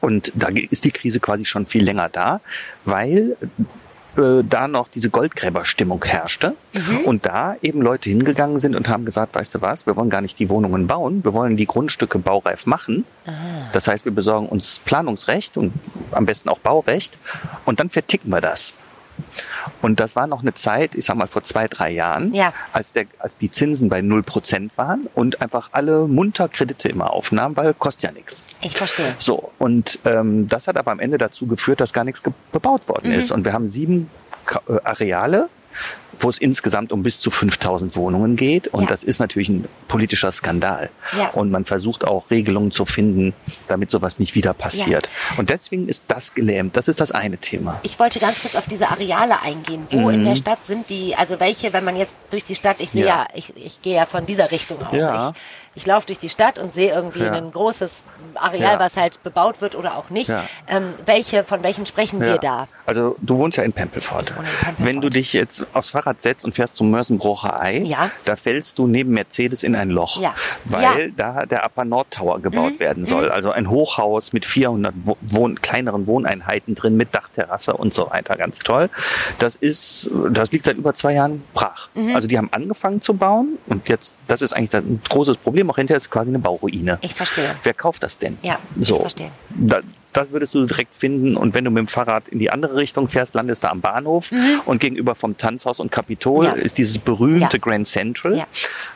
Und 0.00 0.32
da 0.34 0.48
ist 0.48 0.84
die 0.84 0.92
Krise 0.92 1.18
quasi 1.18 1.44
schon 1.44 1.66
viel 1.66 1.82
länger 1.82 2.08
da, 2.08 2.40
weil 2.84 3.36
äh, 4.18 4.42
da 4.42 4.68
noch 4.68 4.88
diese 4.88 5.10
Goldgräberstimmung 5.10 6.04
herrschte 6.04 6.54
mhm. 6.74 7.04
und 7.04 7.26
da 7.26 7.56
eben 7.62 7.80
Leute 7.80 8.10
hingegangen 8.10 8.58
sind 8.58 8.76
und 8.76 8.88
haben 8.88 9.04
gesagt, 9.04 9.34
weißt 9.34 9.54
du 9.54 9.62
was, 9.62 9.86
wir 9.86 9.96
wollen 9.96 10.10
gar 10.10 10.20
nicht 10.20 10.38
die 10.38 10.50
Wohnungen 10.50 10.86
bauen, 10.86 11.24
wir 11.24 11.34
wollen 11.34 11.56
die 11.56 11.66
Grundstücke 11.66 12.18
baureif 12.18 12.66
machen. 12.66 13.04
Ah. 13.26 13.30
Das 13.72 13.88
heißt, 13.88 14.04
wir 14.04 14.12
besorgen 14.12 14.48
uns 14.48 14.78
Planungsrecht 14.80 15.56
und 15.56 15.72
am 16.12 16.26
besten 16.26 16.48
auch 16.48 16.58
Baurecht 16.58 17.18
und 17.64 17.80
dann 17.80 17.90
verticken 17.90 18.30
wir 18.30 18.40
das. 18.40 18.74
Und 19.82 20.00
das 20.00 20.16
war 20.16 20.26
noch 20.26 20.42
eine 20.42 20.54
Zeit, 20.54 20.94
ich 20.94 21.04
sag 21.04 21.16
mal 21.16 21.26
vor 21.26 21.42
zwei, 21.44 21.68
drei 21.68 21.90
Jahren, 21.90 22.32
ja. 22.32 22.52
als, 22.72 22.92
der, 22.92 23.06
als 23.18 23.38
die 23.38 23.50
Zinsen 23.50 23.88
bei 23.88 24.00
0% 24.00 24.70
waren 24.76 25.08
und 25.14 25.40
einfach 25.40 25.70
alle 25.72 26.06
munter 26.06 26.48
Kredite 26.48 26.88
immer 26.88 27.12
aufnahmen, 27.12 27.56
weil 27.56 27.74
kostet 27.74 28.10
ja 28.10 28.12
nichts. 28.12 28.44
Ich 28.60 28.76
verstehe. 28.76 29.14
So, 29.18 29.52
und 29.58 29.98
ähm, 30.04 30.46
das 30.46 30.68
hat 30.68 30.76
aber 30.76 30.90
am 30.90 31.00
Ende 31.00 31.18
dazu 31.18 31.46
geführt, 31.46 31.80
dass 31.80 31.92
gar 31.92 32.04
nichts 32.04 32.22
gebaut 32.22 32.88
worden 32.88 33.10
mhm. 33.10 33.18
ist. 33.18 33.30
Und 33.30 33.44
wir 33.44 33.52
haben 33.52 33.68
sieben 33.68 34.10
äh, 34.68 34.72
Areale, 34.84 35.48
wo 36.20 36.30
es 36.30 36.38
insgesamt 36.38 36.92
um 36.92 37.02
bis 37.02 37.20
zu 37.20 37.30
5000 37.30 37.96
Wohnungen 37.96 38.36
geht. 38.36 38.68
Und 38.68 38.82
ja. 38.82 38.88
das 38.88 39.04
ist 39.04 39.18
natürlich 39.18 39.48
ein 39.48 39.66
politischer 39.88 40.30
Skandal. 40.32 40.90
Ja. 41.16 41.28
Und 41.28 41.50
man 41.50 41.64
versucht 41.64 42.04
auch 42.04 42.30
Regelungen 42.30 42.70
zu 42.70 42.84
finden, 42.84 43.34
damit 43.68 43.90
sowas 43.90 44.18
nicht 44.18 44.34
wieder 44.34 44.54
passiert. 44.54 45.06
Ja. 45.06 45.38
Und 45.38 45.50
deswegen 45.50 45.88
ist 45.88 46.04
das 46.08 46.34
gelähmt. 46.34 46.76
Das 46.76 46.88
ist 46.88 47.00
das 47.00 47.10
eine 47.10 47.38
Thema. 47.38 47.80
Ich 47.82 47.98
wollte 47.98 48.18
ganz 48.18 48.40
kurz 48.40 48.54
auf 48.54 48.66
diese 48.66 48.88
Areale 48.88 49.40
eingehen. 49.40 49.86
Wo 49.90 50.08
mhm. 50.08 50.14
in 50.14 50.24
der 50.24 50.36
Stadt 50.36 50.64
sind 50.66 50.90
die, 50.90 51.14
also 51.16 51.40
welche, 51.40 51.72
wenn 51.72 51.84
man 51.84 51.96
jetzt 51.96 52.14
durch 52.30 52.44
die 52.44 52.54
Stadt, 52.54 52.80
ich 52.80 52.90
sehe 52.90 53.06
ja, 53.06 53.26
ich, 53.34 53.56
ich 53.56 53.82
gehe 53.82 53.96
ja 53.96 54.06
von 54.06 54.26
dieser 54.26 54.50
Richtung 54.50 54.82
aus. 54.82 54.98
Ja. 54.98 55.30
Ich, 55.30 55.67
ich 55.78 55.86
laufe 55.86 56.06
durch 56.08 56.18
die 56.18 56.28
Stadt 56.28 56.58
und 56.58 56.74
sehe 56.74 56.92
irgendwie 56.92 57.22
ja. 57.22 57.32
ein 57.32 57.52
großes 57.52 58.02
Areal, 58.34 58.74
ja. 58.74 58.80
was 58.80 58.96
halt 58.96 59.22
bebaut 59.22 59.60
wird 59.60 59.76
oder 59.76 59.96
auch 59.96 60.10
nicht. 60.10 60.28
Ja. 60.28 60.42
Ähm, 60.66 60.92
welche, 61.06 61.44
von 61.44 61.62
welchen 61.62 61.86
sprechen 61.86 62.20
wir 62.20 62.38
da? 62.38 62.66
Also 62.84 63.16
du 63.20 63.38
wohnst 63.38 63.58
ja 63.58 63.62
in 63.62 63.72
Pempelfort. 63.72 64.34
Wenn 64.78 65.00
du 65.00 65.08
dich 65.08 65.32
jetzt 65.34 65.64
aufs 65.74 65.90
Fahrrad 65.90 66.20
setzt 66.20 66.44
und 66.44 66.54
fährst 66.54 66.74
zum 66.74 66.90
Mörsenbrocher 66.90 67.60
Ei, 67.60 67.86
da 68.24 68.34
fällst 68.34 68.78
du 68.78 68.88
neben 68.88 69.12
Mercedes 69.12 69.62
in 69.62 69.76
ein 69.76 69.90
Loch, 69.90 70.20
weil 70.64 71.12
da 71.12 71.46
der 71.46 71.64
Upper 71.64 71.84
Nord 71.84 72.10
Tower 72.10 72.40
gebaut 72.40 72.74
mhm. 72.74 72.80
werden 72.80 73.04
soll. 73.06 73.26
Mhm. 73.26 73.32
Also 73.32 73.50
ein 73.52 73.70
Hochhaus 73.70 74.32
mit 74.32 74.44
400 74.44 74.94
Wohn 75.20 75.60
kleineren 75.60 76.06
Wohneinheiten 76.08 76.74
drin, 76.74 76.96
mit 76.96 77.14
Dachterrasse 77.14 77.74
und 77.74 77.94
so 77.94 78.10
weiter. 78.10 78.34
Ganz 78.36 78.58
toll. 78.60 78.90
Das 79.38 79.54
ist, 79.54 80.10
das 80.30 80.50
liegt 80.50 80.64
seit 80.64 80.76
über 80.76 80.94
zwei 80.94 81.14
Jahren 81.14 81.44
brach. 81.54 81.88
Mhm. 81.94 82.16
Also 82.16 82.26
die 82.26 82.36
haben 82.36 82.48
angefangen 82.52 83.00
zu 83.00 83.14
bauen 83.14 83.58
und 83.66 83.88
jetzt, 83.88 84.16
das 84.26 84.42
ist 84.42 84.54
eigentlich 84.54 84.74
ein 84.74 85.00
großes 85.08 85.36
Problem 85.36 85.67
Museum 85.68 85.70
auch 85.70 85.76
hinterher 85.76 85.96
ist 85.96 86.10
quasi 86.10 86.30
eine 86.30 86.38
Bauruine. 86.38 86.98
Ich 87.00 87.14
verstehe. 87.14 87.54
Wer 87.62 87.74
kauft 87.74 88.02
das 88.02 88.18
denn? 88.18 88.38
Ja, 88.42 88.58
so. 88.76 88.94
ich 88.96 89.00
verstehe. 89.00 89.30
Da, 89.50 89.80
das 90.12 90.30
würdest 90.32 90.54
du 90.54 90.66
direkt 90.66 90.94
finden. 90.94 91.36
Und 91.36 91.54
wenn 91.54 91.64
du 91.64 91.70
mit 91.70 91.78
dem 91.78 91.88
Fahrrad 91.88 92.28
in 92.28 92.38
die 92.38 92.50
andere 92.50 92.76
Richtung 92.76 93.08
fährst, 93.08 93.34
landest 93.34 93.64
du 93.64 93.70
am 93.70 93.80
Bahnhof. 93.80 94.32
Mhm. 94.32 94.60
Und 94.64 94.80
gegenüber 94.80 95.14
vom 95.14 95.36
Tanzhaus 95.36 95.80
und 95.80 95.92
Kapitol 95.92 96.46
ja. 96.46 96.52
ist 96.52 96.78
dieses 96.78 96.98
berühmte 96.98 97.56
ja. 97.56 97.60
Grand 97.60 97.86
Central. 97.86 98.36
Ja. 98.36 98.46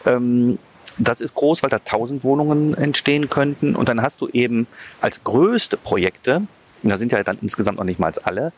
Ähm, 0.07 0.59
das 0.99 1.21
ist 1.21 1.35
groß, 1.35 1.63
weil 1.63 1.71
da 1.71 1.79
tausend 1.79 2.23
Wohnungen 2.25 2.75
entstehen 2.75 3.31
könnten. 3.31 3.77
Und 3.77 3.89
dann 3.89 4.03
hast 4.03 4.21
du 4.21 4.29
eben 4.29 4.67
als 5.01 5.23
größte 5.25 5.77
Projekte, 5.77 6.43
da 6.83 6.97
sind 6.97 7.13
ja 7.13 7.23
dann 7.23 7.39
insgesamt 7.41 7.79
noch 7.79 7.85
nicht 7.85 8.01
mal 8.01 8.13
alle, 8.25 8.53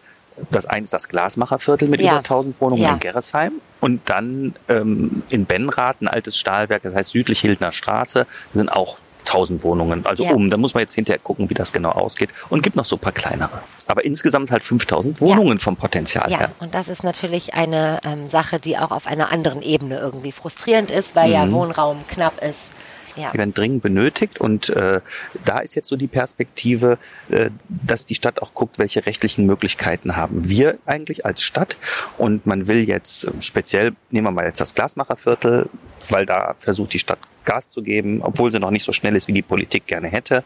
das 0.51 0.67
eine 0.67 0.85
ist 0.85 0.93
das 0.93 1.09
Glasmacherviertel 1.09 1.89
mit 1.89 2.01
ja. 2.01 2.11
über 2.13 2.19
1000 2.19 2.61
Wohnungen 2.61 2.83
ja. 2.83 2.93
in 2.95 2.99
Gerresheim 2.99 3.53
und 3.81 4.01
dann 4.07 4.55
ähm, 4.69 5.23
in 5.29 5.45
Benrath 5.47 6.01
ein 6.01 6.09
altes 6.09 6.37
Stahlwerk, 6.39 6.83
das 6.83 6.95
heißt 6.95 7.11
südlich 7.11 7.41
Hildner 7.41 7.73
Straße, 7.73 8.27
sind 8.53 8.69
auch 8.69 8.99
1000 9.27 9.63
Wohnungen, 9.65 10.05
also 10.05 10.23
Ja. 10.23 10.33
um. 10.33 10.51
Da 10.51 10.59
muss 10.59 10.75
man 10.75 10.83
jetzt 10.83 10.95
hinterher 10.95 11.19
gucken, 11.19 11.49
wie 11.49 11.55
das 11.55 11.73
genau 11.73 11.91
ausgeht. 11.93 12.29
Und 12.51 12.63
gibt 12.63 12.77
noch 12.77 12.85
so 12.85 12.97
ein 12.97 12.99
paar 12.99 13.13
kleinere. 13.13 13.63
Aber 13.87 14.05
insgesamt 14.05 14.51
halt 14.51 14.63
5000 14.63 15.19
Wohnungen 15.21 15.59
vom 15.59 15.77
Potenzial 15.77 16.31
Ja, 16.31 16.39
her. 16.41 16.51
und 16.61 16.75
das 16.75 16.89
ist 16.89 17.05
natürlich 17.05 17.55
eine 17.55 18.01
ähm, 18.05 18.29
Sache, 18.29 18.61
die 18.61 18.77
auch 18.77 18.91
auf 18.91 19.07
einer 19.07 19.33
anderen 19.33 19.63
Ebene 19.63 19.99
irgendwie 19.99 20.31
frustrierend 20.33 20.91
ist, 20.91 21.17
weil 21.17 21.29
Mhm. 21.29 21.33
ja 21.33 21.51
Wohnraum 21.53 22.07
knapp 22.09 22.43
ist. 22.43 22.75
Ja. 23.17 23.31
Die 23.33 23.39
werden 23.39 23.55
dringend 23.55 23.83
benötigt 23.83 24.41
und 24.41 24.69
äh, 24.71 25.01
da 25.45 25.59
ist 25.59 25.75
jetzt 25.75 25.89
so 25.89 25.97
die 25.97 26.07
Perspektive, 26.07 26.99
äh, 27.29 27.51
dass 27.69 28.07
die 28.07 28.15
Stadt 28.15 28.43
auch 28.43 28.55
guckt, 28.55 28.79
welche 28.79 29.07
rechtlichen 29.07 29.47
Möglichkeiten 29.47 30.17
haben 30.17 30.49
wir 30.49 30.79
eigentlich 30.87 31.25
als 31.25 31.43
Stadt 31.43 31.77
und 32.19 32.47
man 32.47 32.67
will 32.67 32.89
jetzt 32.89 33.25
äh, 33.25 33.31
speziell, 33.41 33.93
nehmen 34.11 34.27
wir 34.27 34.31
mal 34.31 34.45
jetzt 34.45 34.61
das 34.61 34.75
Glasmacherviertel, 34.75 35.69
weil 36.09 36.27
da 36.27 36.55
versucht 36.59 36.93
die 36.93 36.99
Stadt 36.99 37.19
Gas 37.45 37.71
zu 37.71 37.83
geben, 37.83 38.21
obwohl 38.23 38.51
sie 38.53 38.59
noch 38.59 38.71
nicht 38.71 38.85
so 38.85 38.93
schnell 38.93 39.17
ist, 39.17 39.29
wie 39.29 39.33
die 39.33 39.43
Politik 39.43 39.87
gerne 39.87 40.09
hätte, 40.09 40.45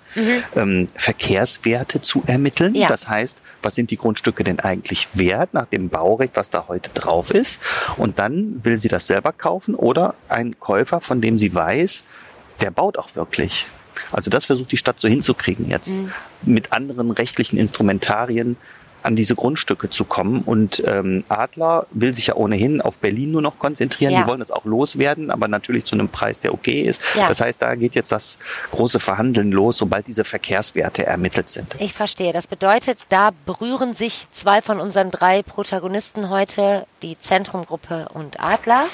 ähm, 0.57 0.89
Verkehrswerte 0.95 2.01
zu 2.03 2.23
ermitteln. 2.27 2.75
Ja. 2.75 2.89
Das 2.89 3.09
heißt, 3.09 3.39
was 3.63 3.75
sind 3.75 3.91
die 3.91 3.97
Grundstücke 3.97 4.45
denn 4.45 4.61
eigentlich 4.61 5.09
wert 5.15 5.55
nach 5.55 5.67
dem 5.67 5.89
Baurecht, 5.89 6.37
was 6.37 6.51
da 6.51 6.67
heute 6.69 6.91
drauf 6.95 7.31
ist? 7.31 7.61
Und 7.97 8.19
dann 8.19 8.61
will 8.65 8.79
sie 8.79 8.89
das 8.89 9.07
selber 9.07 9.33
kaufen 9.33 9.75
oder 9.75 10.15
ein 10.29 10.59
Käufer, 10.59 11.01
von 11.01 11.21
dem 11.21 11.39
sie 11.39 11.55
weiß, 11.55 12.05
der 12.61 12.71
baut 12.71 12.99
auch 12.99 13.15
wirklich. 13.17 13.67
Also 14.13 14.31
das 14.31 14.45
versucht 14.45 14.73
die 14.73 14.77
Stadt 14.77 15.01
so 15.01 15.09
hinzukriegen 15.09 15.69
jetzt, 15.71 15.97
Mhm. 15.97 16.13
mit 16.43 16.73
anderen 16.73 17.11
rechtlichen 17.11 17.59
Instrumentarien 17.59 18.57
an 19.05 19.15
diese 19.15 19.37
Grundstücke 19.37 19.91
zu 19.91 20.05
kommen. 20.05 20.43
Und 20.43 20.83
ähm, 20.85 21.25
Adler 21.29 21.87
will 21.93 22.13
sich 22.15 22.27
ja 22.27 22.35
ohnehin 22.35 22.81
auf 22.81 22.99
Berlin 22.99 23.31
nur 23.31 23.43
noch 23.43 23.59
konzentrieren. 23.59 24.13
Ja. 24.13 24.23
Die 24.23 24.29
wollen 24.29 24.41
das 24.41 24.51
auch 24.51 24.65
loswerden, 24.65 25.31
aber 25.31 25.47
natürlich 25.47 25.85
zu 25.85 25.95
einem 25.95 26.09
Preis, 26.09 26.41
der 26.41 26.53
okay 26.53 26.83
ist. 26.83 27.01
Ja. 27.15 27.29
Das 27.29 27.41
heißt, 27.41 27.63
da 27.63 27.75
geht 27.77 27.95
jetzt 27.95 28.11
das 28.11 28.39
große 28.73 28.99
Verhandeln 28.99 29.53
los, 29.53 29.79
sobald 29.79 30.09
diese 30.09 30.25
Verkehrswerte 30.25 31.07
ermittelt 31.07 31.49
sind. 31.49 31.77
Ich 31.79 31.95
verstehe. 31.95 32.33
Das 32.33 32.49
bedeutet, 32.49 33.07
da 33.09 33.31
berühren 33.47 33.95
sich 33.95 34.27
zwei 34.33 34.63
von 34.63 34.81
unseren 34.81 35.11
drei 35.13 35.43
Protagonisten 35.45 36.29
heute, 36.29 36.87
die 37.03 37.17
Zentrumgruppe 37.19 38.09
und 38.15 38.41
Adler. 38.41 38.87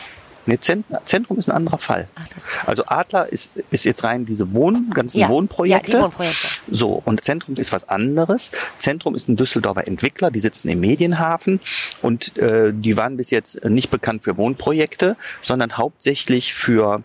Nee, 0.47 0.59
Zent- 0.59 0.85
Zentrum 1.05 1.39
ist 1.39 1.49
ein 1.49 1.57
anderer 1.57 1.79
Fall. 1.79 2.09
Ach, 2.17 2.27
also 2.67 2.85
Adler 2.87 3.33
ist, 3.33 3.53
ist 3.71 3.85
jetzt 3.85 4.05
rein 4.05 4.27
diese 4.27 4.53
Wohn, 4.53 4.91
ganzen 4.95 5.19
Ja, 5.19 5.29
Wohnprojekte. 5.29 5.93
ja, 5.93 5.99
die 5.99 6.05
Wohnprojekte. 6.05 6.49
So, 6.71 7.01
und 7.05 7.25
Zentrum 7.25 7.55
ist 7.57 7.73
was 7.73 7.89
anderes. 7.89 8.51
Zentrum 8.79 9.15
ist 9.15 9.29
ein 9.29 9.37
Düsseldorfer 9.37 9.87
Entwickler, 9.87 10.31
die 10.31 10.41
sitzen 10.41 10.69
im 10.69 10.81
Medienhafen 10.81 11.61
und 12.03 12.37
äh, 12.37 12.73
die 12.75 12.97
waren 12.97 13.17
bis 13.17 13.31
jetzt 13.31 13.65
nicht 13.65 13.91
bekannt 13.91 14.25
für 14.25 14.37
Wohnprojekte, 14.37 15.17
sondern 15.41 15.77
hauptsächlich 15.79 16.53
für 16.55 17.03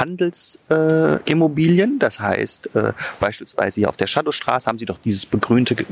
Handelsimmobilien. 0.00 1.96
Äh, 1.96 1.98
das 1.98 2.20
heißt, 2.20 2.74
äh, 2.74 2.92
beispielsweise 3.20 3.80
hier 3.80 3.88
auf 3.88 3.96
der 3.96 4.06
Shadowstraße 4.06 4.68
haben 4.68 4.78
sie 4.78 4.86
doch 4.86 4.98
dieses 5.04 5.26
begrünte 5.26 5.74
Ge 5.74 5.86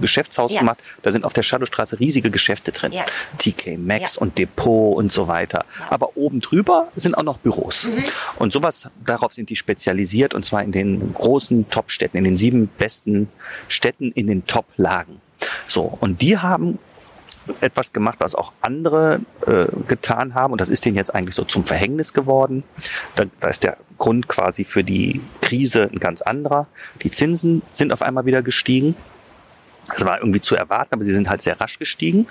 Geschäftshaus 0.00 0.52
Ja. 0.52 0.60
gemacht. 0.60 0.78
Da 1.02 1.12
sind 1.12 1.24
auf 1.24 1.32
der 1.32 1.42
Shadowstraße 1.42 2.00
riesige 2.00 2.30
Geschäfte 2.30 2.72
drin. 2.72 2.92
Ja. 2.92 3.04
TK 3.38 3.76
Maxx 3.78 4.16
Ja. 4.16 4.22
und 4.22 4.36
Depot 4.38 4.96
und 4.96 5.12
so 5.12 5.28
weiter. 5.28 5.64
Aber 5.90 6.16
oben 6.16 6.40
drüber 6.40 6.88
sind 6.96 7.14
auch 7.16 7.22
noch 7.22 7.38
Büros. 7.38 7.84
Mhm. 7.84 8.04
Und 8.36 8.52
sowas, 8.52 8.90
darauf 9.04 9.32
sind 9.32 9.48
die 9.50 9.56
spezialisiert 9.56 10.34
und 10.34 10.44
zwar 10.44 10.62
in 10.62 10.72
den 10.72 11.14
großen 11.14 11.70
Top-Städten, 11.70 12.16
in 12.16 12.24
den 12.24 12.36
sieben 12.36 12.66
besten 12.78 13.28
Städten, 13.68 14.10
in 14.12 14.26
den 14.26 14.46
Top-Lagen. 14.46 15.20
So, 15.68 15.96
und 16.00 16.22
die 16.22 16.38
haben 16.38 16.78
etwas 17.60 17.92
gemacht, 17.92 18.18
was 18.20 18.34
auch 18.34 18.52
andere 18.60 19.20
äh, 19.46 19.66
getan 19.88 20.34
haben. 20.34 20.52
Und 20.52 20.60
das 20.60 20.68
ist 20.68 20.84
denen 20.84 20.96
jetzt 20.96 21.14
eigentlich 21.14 21.34
so 21.34 21.44
zum 21.44 21.64
Verhängnis 21.64 22.12
geworden. 22.12 22.62
Da, 23.14 23.24
da 23.40 23.48
ist 23.48 23.64
der 23.64 23.78
Grund 23.98 24.28
quasi 24.28 24.64
für 24.64 24.84
die 24.84 25.20
Krise 25.40 25.88
ein 25.92 25.98
ganz 25.98 26.22
anderer. 26.22 26.66
Die 27.02 27.10
Zinsen 27.10 27.62
sind 27.72 27.92
auf 27.92 28.02
einmal 28.02 28.26
wieder 28.26 28.42
gestiegen. 28.42 28.94
Das 29.88 30.04
war 30.04 30.18
irgendwie 30.18 30.40
zu 30.40 30.54
erwarten, 30.54 30.94
aber 30.94 31.04
sie 31.04 31.12
sind 31.12 31.28
halt 31.28 31.42
sehr 31.42 31.60
rasch 31.60 31.78
gestiegen. 31.78 32.26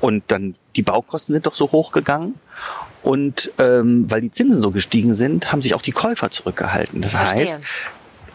Und 0.00 0.24
dann 0.28 0.54
die 0.76 0.82
Baukosten 0.82 1.34
sind 1.34 1.46
doch 1.46 1.54
so 1.54 1.70
hoch 1.70 1.92
gegangen. 1.92 2.34
Und 3.02 3.52
ähm, 3.58 4.10
weil 4.10 4.20
die 4.20 4.30
Zinsen 4.30 4.60
so 4.60 4.70
gestiegen 4.70 5.14
sind, 5.14 5.52
haben 5.52 5.62
sich 5.62 5.74
auch 5.74 5.82
die 5.82 5.92
Käufer 5.92 6.30
zurückgehalten. 6.30 7.00
Das 7.00 7.12
Verstehe. 7.12 7.40
heißt, 7.40 7.58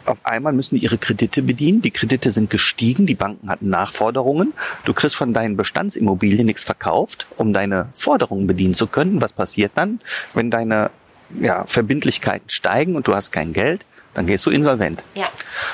auf 0.05 0.19
einmal 0.24 0.53
müssen 0.53 0.75
die 0.75 0.83
ihre 0.83 0.98
Kredite 0.98 1.41
bedienen. 1.41 1.81
Die 1.81 1.91
Kredite 1.91 2.31
sind 2.31 2.50
gestiegen, 2.50 3.05
die 3.05 3.15
Banken 3.15 3.50
hatten 3.50 3.69
Nachforderungen. 3.69 4.53
Du 4.86 4.93
kriegst 4.93 5.15
von 5.15 5.33
deinen 5.33 5.57
Bestandsimmobilien 5.57 6.45
nichts 6.45 6.63
verkauft, 6.63 7.27
um 7.38 7.53
deine 7.53 7.89
Forderungen 7.93 8.48
bedienen 8.48 8.74
zu 8.74 8.88
können. 8.88 9.22
Was 9.22 9.33
passiert 9.33 9.72
dann, 9.75 10.00
wenn 10.33 10.50
deine 10.50 10.91
ja, 11.39 11.65
Verbindlichkeiten 11.65 12.50
steigen 12.50 12.95
und 12.95 13.07
du 13.07 13.15
hast 13.15 13.31
kein 13.31 13.53
Geld? 13.53 13.86
Dann 14.13 14.27
gehst 14.27 14.46
du 14.46 14.50
insolvent. 14.50 15.03
Ja. 15.15 15.27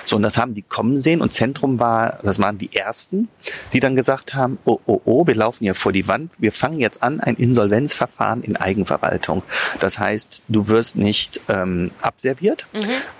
So, 0.06 0.16
und 0.16 0.24
das 0.24 0.38
haben 0.38 0.54
die 0.54 0.62
kommen 0.62 0.98
sehen 0.98 1.22
und 1.22 1.34
Zentrum 1.34 1.80
war, 1.80 2.20
das 2.24 2.40
waren 2.40 2.58
die 2.58 2.76
ersten, 2.76 3.30
die 3.74 3.80
dann 3.80 3.96
gesagt 3.96 4.34
haben, 4.34 4.58
oh, 4.66 4.80
oh, 4.86 5.02
oh, 5.06 5.28
wir 5.28 5.36
laufen 5.36 5.64
hier 5.64 5.76
vor 5.76 5.92
die 5.92 6.08
Wand, 6.08 6.32
wir 6.38 6.52
fangen 6.52 6.80
jetzt 6.80 7.04
an, 7.04 7.20
ein 7.20 7.36
Insolvenzverfahren 7.36 8.44
in 8.44 8.56
Eigenverwaltung. 8.56 9.44
Das 9.80 10.00
heißt, 10.00 10.42
du 10.48 10.68
wirst 10.68 10.96
nicht 10.96 11.42
ähm, 11.50 11.92
abserviert 12.02 12.66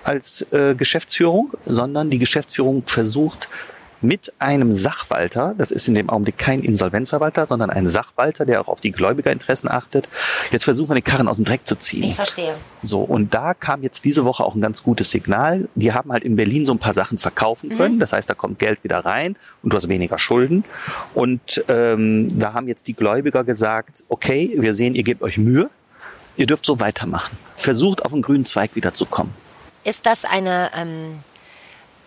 als 0.04 0.46
äh, 0.52 0.74
Geschäftsführung, 0.74 1.52
sondern 1.64 2.10
die 2.10 2.18
Geschäftsführung 2.18 2.82
versucht, 2.86 3.48
mit 4.02 4.32
einem 4.38 4.72
Sachwalter, 4.72 5.54
das 5.56 5.70
ist 5.70 5.88
in 5.88 5.94
dem 5.94 6.08
Augenblick 6.08 6.38
kein 6.38 6.60
Insolvenzverwalter, 6.60 7.46
sondern 7.46 7.70
ein 7.70 7.86
Sachwalter, 7.86 8.46
der 8.46 8.60
auch 8.60 8.68
auf 8.68 8.80
die 8.80 8.92
Gläubigerinteressen 8.92 9.70
achtet. 9.70 10.08
Jetzt 10.50 10.64
versuchen 10.64 10.90
wir 10.90 10.94
den 10.94 11.04
Karren 11.04 11.28
aus 11.28 11.36
dem 11.36 11.44
Dreck 11.44 11.66
zu 11.66 11.76
ziehen. 11.76 12.04
Ich 12.04 12.14
verstehe. 12.14 12.54
So, 12.82 13.00
und 13.00 13.34
da 13.34 13.54
kam 13.54 13.82
jetzt 13.82 14.04
diese 14.04 14.24
Woche 14.24 14.44
auch 14.44 14.54
ein 14.54 14.60
ganz 14.60 14.82
gutes 14.82 15.10
Signal. 15.10 15.68
Die 15.74 15.92
haben 15.92 16.12
halt 16.12 16.24
in 16.24 16.36
Berlin 16.36 16.66
so 16.66 16.72
ein 16.72 16.78
paar 16.78 16.94
Sachen 16.94 17.18
verkaufen 17.18 17.70
können. 17.76 17.98
Das 17.98 18.12
heißt, 18.12 18.28
da 18.28 18.34
kommt 18.34 18.58
Geld 18.58 18.82
wieder 18.84 19.04
rein 19.04 19.36
und 19.62 19.72
du 19.72 19.76
hast 19.76 19.88
weniger 19.88 20.18
Schulden. 20.18 20.64
Und 21.14 21.62
ähm, 21.68 22.38
da 22.38 22.54
haben 22.54 22.68
jetzt 22.68 22.88
die 22.88 22.94
Gläubiger 22.94 23.44
gesagt, 23.44 24.04
okay, 24.08 24.52
wir 24.56 24.74
sehen, 24.74 24.94
ihr 24.94 25.02
gebt 25.02 25.22
euch 25.22 25.38
Mühe, 25.38 25.70
ihr 26.36 26.46
dürft 26.46 26.64
so 26.64 26.80
weitermachen. 26.80 27.36
Versucht 27.56 28.04
auf 28.04 28.12
den 28.12 28.22
grünen 28.22 28.44
Zweig 28.44 28.76
wieder 28.76 28.94
zu 28.94 29.04
kommen. 29.04 29.34
Ist 29.84 30.06
das 30.06 30.24
eine, 30.24 30.70
ähm, 30.76 31.20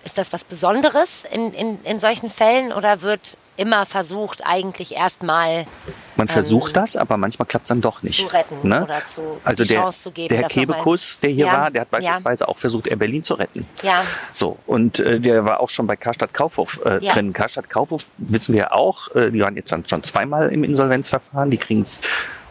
ist 0.03 0.17
das 0.17 0.33
was 0.33 0.43
Besonderes 0.43 1.23
in, 1.31 1.53
in, 1.53 1.79
in 1.83 1.99
solchen 1.99 2.29
Fällen 2.29 2.71
oder 2.73 3.01
wird 3.01 3.37
immer 3.55 3.85
versucht, 3.85 4.41
eigentlich 4.45 4.95
erstmal 4.95 5.67
Man 6.15 6.27
versucht 6.27 6.75
das, 6.75 6.95
aber 6.95 7.17
manchmal 7.17 7.45
klappt 7.47 7.65
es 7.65 7.69
dann 7.69 7.81
doch 7.81 8.01
nicht. 8.01 8.19
Ähm, 8.19 8.27
zu 8.27 8.33
retten 8.33 8.67
ne? 8.67 8.83
oder 8.83 9.05
zu 9.05 9.39
also 9.43 9.63
der, 9.63 9.81
Chance 9.81 10.01
zu 10.01 10.11
geben, 10.11 10.29
Der 10.29 10.39
Herr 10.39 10.49
Kebekus, 10.49 11.19
der 11.19 11.29
hier 11.29 11.45
Ja, 11.45 11.53
war, 11.53 11.71
der 11.71 11.81
hat 11.81 11.89
ja. 11.91 11.99
beispielsweise 11.99 12.47
auch 12.47 12.57
versucht, 12.57 12.87
Air 12.87 12.95
Berlin 12.97 13.21
zu 13.21 13.35
retten. 13.35 13.67
Ja. 13.83 14.03
So, 14.31 14.57
und 14.65 14.99
äh, 14.99 15.19
der 15.19 15.45
war 15.45 15.59
auch 15.59 15.69
schon 15.69 15.85
bei 15.85 15.95
Karstadt 15.95 16.33
Kaufhof 16.33 16.79
äh, 16.83 16.97
Ja. 17.03 17.13
drin. 17.13 17.31
Karstadt 17.31 17.69
Kaufhof 17.69 18.07
wissen 18.17 18.53
wir 18.53 18.61
ja 18.61 18.71
auch, 18.71 19.13
äh, 19.15 19.29
die 19.31 19.39
waren 19.41 19.55
jetzt 19.55 19.71
dann 19.71 19.85
schon 19.87 20.01
zweimal 20.03 20.51
im 20.51 20.63
Insolvenzverfahren, 20.63 21.51
die 21.51 21.57
kriegen 21.57 21.85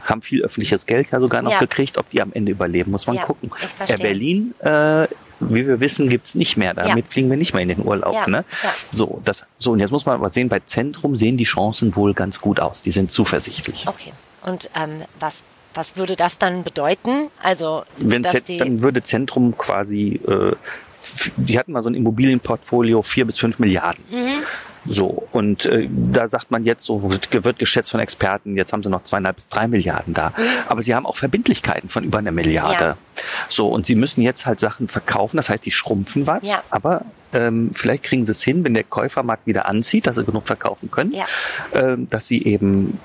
haben 0.05 0.23
viel 0.23 0.43
öffentliches 0.45 0.87
Geld 0.87 1.11
ja 1.11 1.21
sogar 1.21 1.43
noch 1.43 1.53
Ja. 1.53 1.59
gekriegt. 1.59 1.97
Ob 1.99 2.11
die 2.11 2.21
am 2.23 2.33
Ende 2.33 2.53
überleben, 2.53 2.91
muss 2.91 3.07
man 3.07 3.17
Ja, 3.17 3.25
gucken. 3.25 3.51
Air 3.87 3.99
Berlin, 3.99 4.55
äh, 4.61 5.07
wie 5.51 5.67
wir 5.67 5.81
wissen, 5.81 6.09
gibt's 6.09 6.35
nicht 6.35 6.57
mehr. 6.57 6.75
Damit 6.75 7.05
Ja. 7.07 7.11
fliegen 7.11 7.31
wir 7.31 7.37
nicht 7.37 7.53
mehr 7.55 7.63
in 7.63 7.69
den 7.69 7.85
Urlaub. 7.85 8.15
Ja, 8.15 8.27
Ne? 8.29 8.45
ja. 8.63 8.73
So, 8.91 9.21
das, 9.25 9.45
so, 9.59 9.73
und 9.73 9.81
jetzt 9.81 9.91
muss 9.91 10.07
man 10.07 10.15
aber 10.17 10.31
sehen, 10.31 10.49
bei 10.49 10.61
Zentrum 10.61 11.17
sehen 11.17 11.37
die 11.37 11.45
Chancen 11.45 11.95
wohl 11.97 12.15
ganz 12.15 12.41
gut 12.41 12.61
aus. 12.61 12.83
Die 12.83 12.91
sind 12.91 13.11
zuversichtlich. 13.11 13.87
Okay. 13.87 14.13
Und 14.45 14.71
ähm, 14.75 15.03
was, 15.21 15.45
was 15.75 15.97
würde 15.97 16.17
das 16.17 16.39
dann 16.39 16.65
bedeuten? 16.65 17.29
Also, 17.43 17.85
Wenn 17.99 18.23
dass 18.23 18.33
Z, 18.33 18.61
dann 18.61 18.83
würde 18.83 19.03
Zentrum 19.03 19.57
quasi, 19.57 20.21
äh, 20.27 20.55
die 21.37 21.59
hatten 21.59 21.73
mal 21.73 21.83
so 21.83 21.89
ein 21.89 21.95
Immobilienportfolio, 21.95 23.03
vier 23.03 23.25
bis 23.27 23.39
fünf 23.39 23.59
Milliarden. 23.59 24.05
Mhm. 24.11 24.43
So, 24.87 25.29
und 25.33 25.65
äh, 25.67 25.89
da 25.91 26.29
sagt 26.29 26.51
man 26.51 26.65
jetzt 26.65 26.85
so, 26.85 27.09
wird, 27.11 27.45
wird 27.45 27.59
geschätzt 27.59 27.91
von 27.93 28.01
Experten, 28.01 28.57
jetzt 28.57 28.73
haben 28.73 28.83
sie 28.83 28.89
noch 28.91 29.03
zweieinhalb 29.05 29.37
bis 29.37 29.49
drei 29.49 29.69
Milliarden 29.69 30.13
da. 30.13 30.33
Aber 30.69 30.83
sie 30.83 30.95
haben 30.95 31.07
auch 31.07 31.17
Verbindlichkeiten 31.17 31.89
von 31.89 32.03
über 32.05 32.19
einer 32.19 32.33
Milliarde. 32.33 32.85
Ja. 32.85 32.97
So, 33.49 33.69
und 33.69 33.87
sie 33.87 33.95
müssen 33.95 34.23
jetzt 34.23 34.47
halt 34.47 34.59
Sachen 34.61 34.89
verkaufen, 34.89 35.37
das 35.37 35.49
heißt, 35.49 35.65
die 35.65 35.71
schrumpfen 35.71 36.27
was, 36.27 36.49
Ja. 36.51 36.63
aber 36.71 37.05
ähm, 37.33 37.71
vielleicht 37.73 38.03
kriegen 38.03 38.25
sie 38.25 38.33
es 38.33 38.43
hin, 38.43 38.65
wenn 38.65 38.75
der 38.75 38.85
Käufermarkt 38.85 39.47
wieder 39.47 39.67
anzieht, 39.67 40.07
dass 40.07 40.17
sie 40.17 40.25
genug 40.25 40.45
verkaufen 40.47 40.91
können, 40.91 41.13
Ja. 41.13 41.27
ähm, 41.75 42.09
dass 42.11 42.27
sie 42.27 42.45
eben 42.45 42.99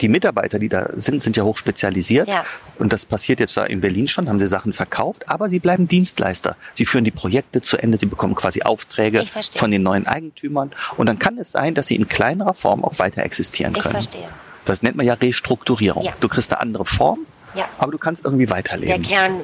die 0.00 0.08
Mitarbeiter, 0.08 0.58
die 0.58 0.68
da 0.68 0.88
sind, 0.94 1.22
sind 1.22 1.36
ja 1.36 1.42
hoch 1.44 1.58
spezialisiert. 1.58 2.28
Ja. 2.28 2.44
Und 2.78 2.92
das 2.92 3.04
passiert 3.04 3.40
jetzt 3.40 3.56
da 3.56 3.64
in 3.64 3.80
Berlin 3.80 4.08
schon, 4.08 4.28
haben 4.28 4.38
sie 4.40 4.46
Sachen 4.46 4.72
verkauft, 4.72 5.28
aber 5.28 5.48
sie 5.48 5.58
bleiben 5.58 5.86
Dienstleister. 5.88 6.56
Sie 6.74 6.86
führen 6.86 7.04
die 7.04 7.10
Projekte 7.10 7.60
zu 7.60 7.76
Ende, 7.76 7.98
sie 7.98 8.06
bekommen 8.06 8.34
quasi 8.34 8.62
Aufträge 8.62 9.20
Ich 9.20 9.30
von 9.58 9.70
den 9.70 9.82
neuen 9.82 10.06
Eigentümern. 10.06 10.72
Und 10.96 11.06
dann 11.08 11.18
kann 11.18 11.38
es 11.38 11.52
sein, 11.52 11.74
dass 11.74 11.86
sie 11.88 11.96
in 11.96 12.08
kleinerer 12.08 12.54
Form 12.54 12.84
auch 12.84 12.98
weiter 12.98 13.22
existieren 13.22 13.74
ich 13.76 13.82
können. 13.82 13.92
verstehe. 13.94 14.28
Das 14.64 14.82
nennt 14.82 14.96
man 14.96 15.06
ja 15.06 15.14
Restrukturierung. 15.14 16.04
Ja. 16.04 16.12
Du 16.20 16.28
kriegst 16.28 16.52
eine 16.52 16.60
andere 16.60 16.84
Form, 16.84 17.20
Ja. 17.54 17.66
aber 17.78 17.92
du 17.92 17.98
kannst 17.98 18.24
irgendwie 18.24 18.46
Der 18.46 18.56
weiterleben. 18.56 19.02
Kern 19.02 19.40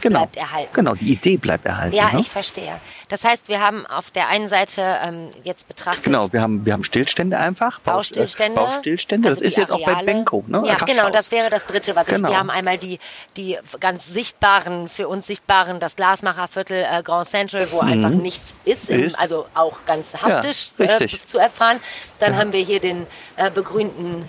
genau. 0.00 0.20
bleibt 0.20 0.36
erhalten. 0.36 0.70
Genau, 0.72 0.94
die 0.94 1.12
Idee 1.12 1.36
bleibt 1.36 1.64
erhalten. 1.66 1.94
Ja, 1.96 2.12
ne? 2.12 2.20
ich 2.20 2.28
verstehe. 2.28 2.80
Das 3.08 3.24
heißt, 3.24 3.48
wir 3.48 3.60
haben 3.60 3.86
auf 3.86 4.10
der 4.10 4.28
einen 4.28 4.48
Seite 4.48 4.82
ähm, 5.02 5.30
jetzt 5.44 5.68
betrachtet. 5.68 6.04
Genau, 6.04 6.32
wir 6.32 6.40
haben, 6.42 6.64
wir 6.66 6.72
haben 6.72 6.84
Stillstände 6.84 7.38
einfach. 7.38 7.80
Baust- 7.80 7.84
Baustillstände. 8.14 8.60
Baustillstände. 8.60 9.28
Also 9.28 9.42
das 9.42 9.52
ist 9.52 9.56
jetzt 9.58 9.70
auch 9.72 9.78
bei 9.84 9.92
Areale. 9.92 10.06
Benko. 10.06 10.44
Ne? 10.46 10.62
Ja, 10.66 10.74
genau, 10.76 11.10
das 11.10 11.30
wäre 11.30 11.50
das 11.50 11.66
dritte, 11.66 11.94
was 11.96 12.06
Genau. 12.06 12.28
ich. 12.28 12.34
Wir 12.34 12.38
haben 12.38 12.50
einmal 12.50 12.78
die, 12.78 12.98
die 13.36 13.58
ganz 13.80 14.06
sichtbaren, 14.06 14.88
für 14.88 15.08
uns 15.08 15.26
sichtbaren, 15.26 15.80
das 15.80 15.96
Glasmacherviertel 15.96 16.84
äh, 16.90 17.02
Grand 17.02 17.28
Central, 17.28 17.66
wo 17.70 17.80
einfach 17.80 18.10
nichts 18.10 18.54
ist, 18.64 18.90
im, 18.90 18.96
Mhm. 19.00 19.04
Ist. 19.06 19.18
also 19.18 19.46
auch 19.54 19.78
ganz 19.86 20.14
haptisch 20.22 20.70
Ja, 20.78 20.98
äh, 21.00 21.06
zu 21.08 21.38
erfahren. 21.38 21.78
Dann 22.18 22.36
haben 22.36 22.52
wir 22.52 22.60
hier 22.62 22.80
den 22.80 23.06
äh, 23.36 23.50
begrünten, 23.50 24.28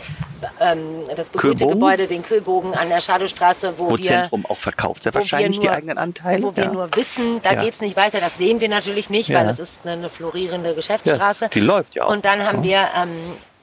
ähm, 0.60 1.04
das 1.16 1.30
begrünte 1.30 1.58
Köbogen. 1.66 1.80
Gebäude, 1.80 2.08
den 2.08 2.24
Köbogen 2.24 2.74
an 2.76 2.90
der 2.90 3.02
Schadowstraße, 3.02 3.74
wo, 3.78 3.90
Wo 3.92 3.98
wir 3.98 4.04
Zentrum 4.04 4.46
auch 4.46 4.58
verkauft. 4.58 5.04
Sehr 5.04 5.14
wo 5.14 5.20
wahrscheinlich 5.32 5.60
die 5.60 5.68
nur- 5.68 5.76
eigenen 5.76 5.98
Anteile. 5.98 6.44
Wo 6.44 6.56
wir 6.56 6.66
ja. 6.66 6.72
nur 6.72 6.90
wissen, 6.96 7.42
da 7.44 7.54
Ja. 7.54 7.64
geht's 7.64 7.82
nicht 7.82 7.96
weiter. 7.96 8.20
Das 8.20 8.38
sehen 8.38 8.62
wir 8.62 8.70
natürlich 8.70 9.10
nicht, 9.10 9.34
weil 9.34 9.48
es 9.50 9.60
ist 9.60 9.86
eine 9.88 10.10
florierende 10.10 10.74
Geschäftsstraße. 10.76 11.50
Die 11.54 11.60
läuft 11.60 11.96
ja 11.96 12.06
auch. 12.06 12.12
Und 12.12 12.26
dann 12.26 12.44
haben 12.46 12.64
wir 12.64 12.88
ähm, 12.96 13.12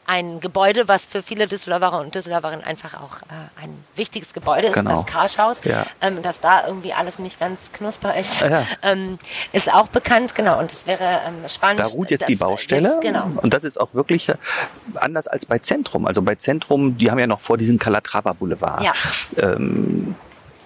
ein 0.06 0.40
Gebäude, 0.40 0.86
was 0.86 1.06
für 1.06 1.22
viele 1.22 1.46
Düsseldorfer 1.46 1.98
und 1.98 2.14
Düsseldorferinnen 2.14 2.62
einfach 2.62 2.92
auch 3.00 3.22
äh, 3.22 3.62
ein 3.62 3.82
wichtiges 3.96 4.34
Gebäude 4.34 4.66
ist, 4.66 4.74
Genau. 4.74 4.96
das 4.96 5.06
Karschhaus. 5.06 5.56
Ja. 5.64 5.86
Ähm, 6.02 6.20
dass 6.20 6.40
da 6.40 6.66
irgendwie 6.66 6.92
alles 6.92 7.18
nicht 7.18 7.40
ganz 7.40 7.72
knusper 7.72 8.14
ist, 8.14 8.42
ja. 8.42 8.66
ähm, 8.82 9.18
ist 9.54 9.72
auch 9.72 9.88
bekannt. 9.88 10.34
Genau, 10.34 10.58
und 10.58 10.70
es 10.70 10.86
wäre 10.86 11.22
ähm, 11.26 11.48
spannend. 11.48 11.80
Da 11.80 11.84
ruht 11.86 12.10
jetzt 12.10 12.28
die 12.28 12.36
Baustelle. 12.36 12.90
Jetzt, 12.90 13.00
genau. 13.00 13.30
Und 13.36 13.54
das 13.54 13.64
ist 13.64 13.80
auch 13.80 13.88
wirklich 13.94 14.28
äh, 14.28 14.34
anders 14.96 15.26
als 15.26 15.46
bei 15.46 15.58
Zentrum. 15.58 16.04
Also 16.06 16.20
bei 16.20 16.34
Zentrum, 16.34 16.98
die 16.98 17.10
haben 17.10 17.18
ja 17.18 17.26
noch 17.26 17.40
vor, 17.40 17.56
diesen 17.56 17.78
Calatrava 17.78 18.34
Boulevard 18.34 18.82
Ja. 18.82 18.92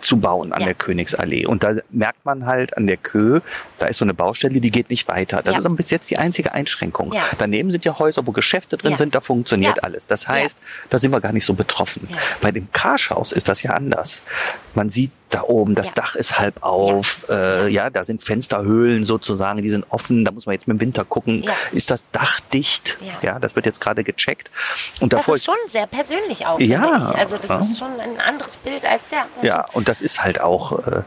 Zu 0.00 0.19
bauen 0.19 0.52
an 0.52 0.61
Ja. 0.61 0.67
der 0.67 0.75
Königsallee. 0.75 1.47
Und 1.47 1.62
da 1.64 1.75
merkt 1.90 2.25
man 2.25 2.47
halt 2.47 2.76
an 2.76 2.87
der 2.87 2.97
Kö, 2.97 3.40
da 3.78 3.87
ist 3.87 3.99
so 3.99 4.05
eine 4.05 4.14
Baustelle, 4.14 4.61
die 4.61 4.71
geht 4.71 4.90
nicht 4.90 5.09
weiter. 5.09 5.43
Das 5.43 5.55
Ja. 5.55 5.61
ist 5.61 5.67
aber 5.67 5.76
bis 5.76 5.90
jetzt 5.90 6.11
die 6.11 6.19
einzige 6.19 6.52
Einschränkung. 6.52 7.12
Ja. 7.12 7.23
Daneben 7.38 7.71
sind 7.71 7.85
ja 7.85 7.99
Häuser, 7.99 8.26
wo 8.26 8.33
Geschäfte 8.33 8.76
drin 8.76 8.97
sind, 8.97 9.14
da 9.14 9.21
funktioniert 9.21 9.85
alles. 9.85 10.07
Das 10.07 10.28
heißt, 10.28 10.59
da 10.90 10.99
sind 10.99 11.12
wir 11.12 11.21
gar 11.21 11.33
nicht 11.33 11.45
so 11.45 11.55
betroffen. 11.55 12.09
Bei 12.40 12.50
dem 12.52 12.69
Karschhaus 12.73 13.33
ist 13.33 13.49
das 13.49 13.62
ja 13.62 13.73
anders. 13.73 14.23
Man 14.75 14.88
sieht 14.88 15.11
da 15.30 15.42
oben, 15.42 15.75
das 15.75 15.88
Ja. 15.88 15.92
Dach 15.97 16.14
ist 16.14 16.38
halb 16.38 16.62
auf, 16.62 17.26
Ja. 17.28 17.64
Äh, 17.64 17.68
ja, 17.68 17.90
da 17.90 18.04
sind 18.04 18.23
Fensterhöhlen 18.23 19.04
sozusagen, 19.04 19.62
die 19.62 19.70
sind 19.70 19.85
offen, 19.90 20.25
da 20.25 20.30
muss 20.32 20.47
man 20.47 20.54
jetzt 20.54 20.66
mit 20.68 20.78
dem 20.78 20.80
Winter 20.80 21.04
gucken, 21.04 21.42
Ja. 21.42 21.52
ist 21.73 21.90
das 21.90 22.04
Dach 22.12 22.40
dicht? 22.52 22.99
Ja. 23.23 23.38
das 23.38 23.54
wird 23.56 23.66
jetzt 23.66 23.80
gerade 23.80 24.04
gecheckt. 24.04 24.50
Und 25.00 25.12
Das 25.12 25.20
davor 25.20 25.35
ist 25.37 25.44
schon 25.44 25.54
sehr 25.66 25.87
persönlich 25.87 26.47
auch, 26.47 26.58
Ja. 26.61 27.12
Also 27.16 27.37
das 27.37 27.68
ist 27.70 27.78
schon 27.78 27.99
ein 28.00 28.18
anderes 28.20 28.56
Bild 28.58 28.85
als 28.85 29.11
ja. 29.11 29.26
Ja, 29.42 29.61
stimmt. 29.62 29.75
und 29.76 29.88
das 29.88 30.00
ist 30.00 30.23
halt 30.23 30.40
auch, 30.40 30.78
äh, 30.87 31.02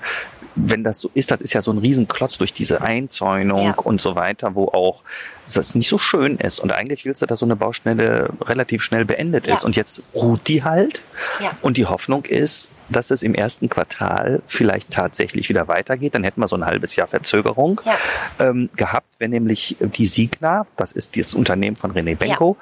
wenn 0.55 0.83
das 0.83 0.99
so 0.99 1.09
ist, 1.13 1.31
das 1.31 1.39
ist 1.41 1.53
ja 1.53 1.61
so 1.61 1.71
ein 1.71 1.77
Riesenklotz 1.77 2.37
durch 2.37 2.51
diese 2.53 2.81
Einzäunung 2.81 3.73
und 3.75 4.01
so 4.01 4.15
weiter, 4.15 4.53
wo 4.55 4.65
auch 4.67 5.01
das 5.53 5.75
nicht 5.75 5.88
so 5.89 5.98
schön 5.98 6.38
ist. 6.38 6.60
Und 6.60 6.72
eigentlich 6.72 7.05
willst 7.05 7.22
du, 7.22 7.25
dass 7.25 7.39
so 7.39 7.46
eine 7.46 7.55
Baustelle 7.55 8.29
relativ 8.41 8.81
schnell 8.84 9.05
beendet 9.05 9.48
Ja. 9.48 9.53
ist. 9.55 9.63
Und 9.63 9.75
jetzt 9.75 10.01
ruht 10.13 10.48
die 10.48 10.63
halt. 10.63 11.01
Ja. 11.39 11.51
Und 11.62 11.77
die 11.77 11.86
Hoffnung 11.86 12.25
ist, 12.25 12.70
dass 12.89 13.10
es 13.10 13.24
im 13.24 13.34
ersten 13.34 13.70
Quartal 13.70 14.41
vielleicht 14.48 14.91
tatsächlich 14.91 15.48
wieder 15.50 15.67
weitergeht. 15.70 16.13
Dann 16.15 16.24
hätten 16.25 16.41
wir 16.41 16.48
so 16.48 16.58
ein 16.58 16.65
halbes 16.65 16.96
Jahr 16.98 17.08
Verzögerung 17.08 17.79
Ja. 17.86 17.96
ähm, 18.39 18.70
gehabt, 18.75 19.13
wenn 19.20 19.31
nämlich 19.31 19.77
die 19.79 20.05
Signa, 20.05 20.65
das 20.75 20.91
ist 20.91 21.17
das 21.17 21.34
Unternehmen 21.34 21.77
von 21.77 21.93
René 21.93 22.15
Benko, 22.17 22.58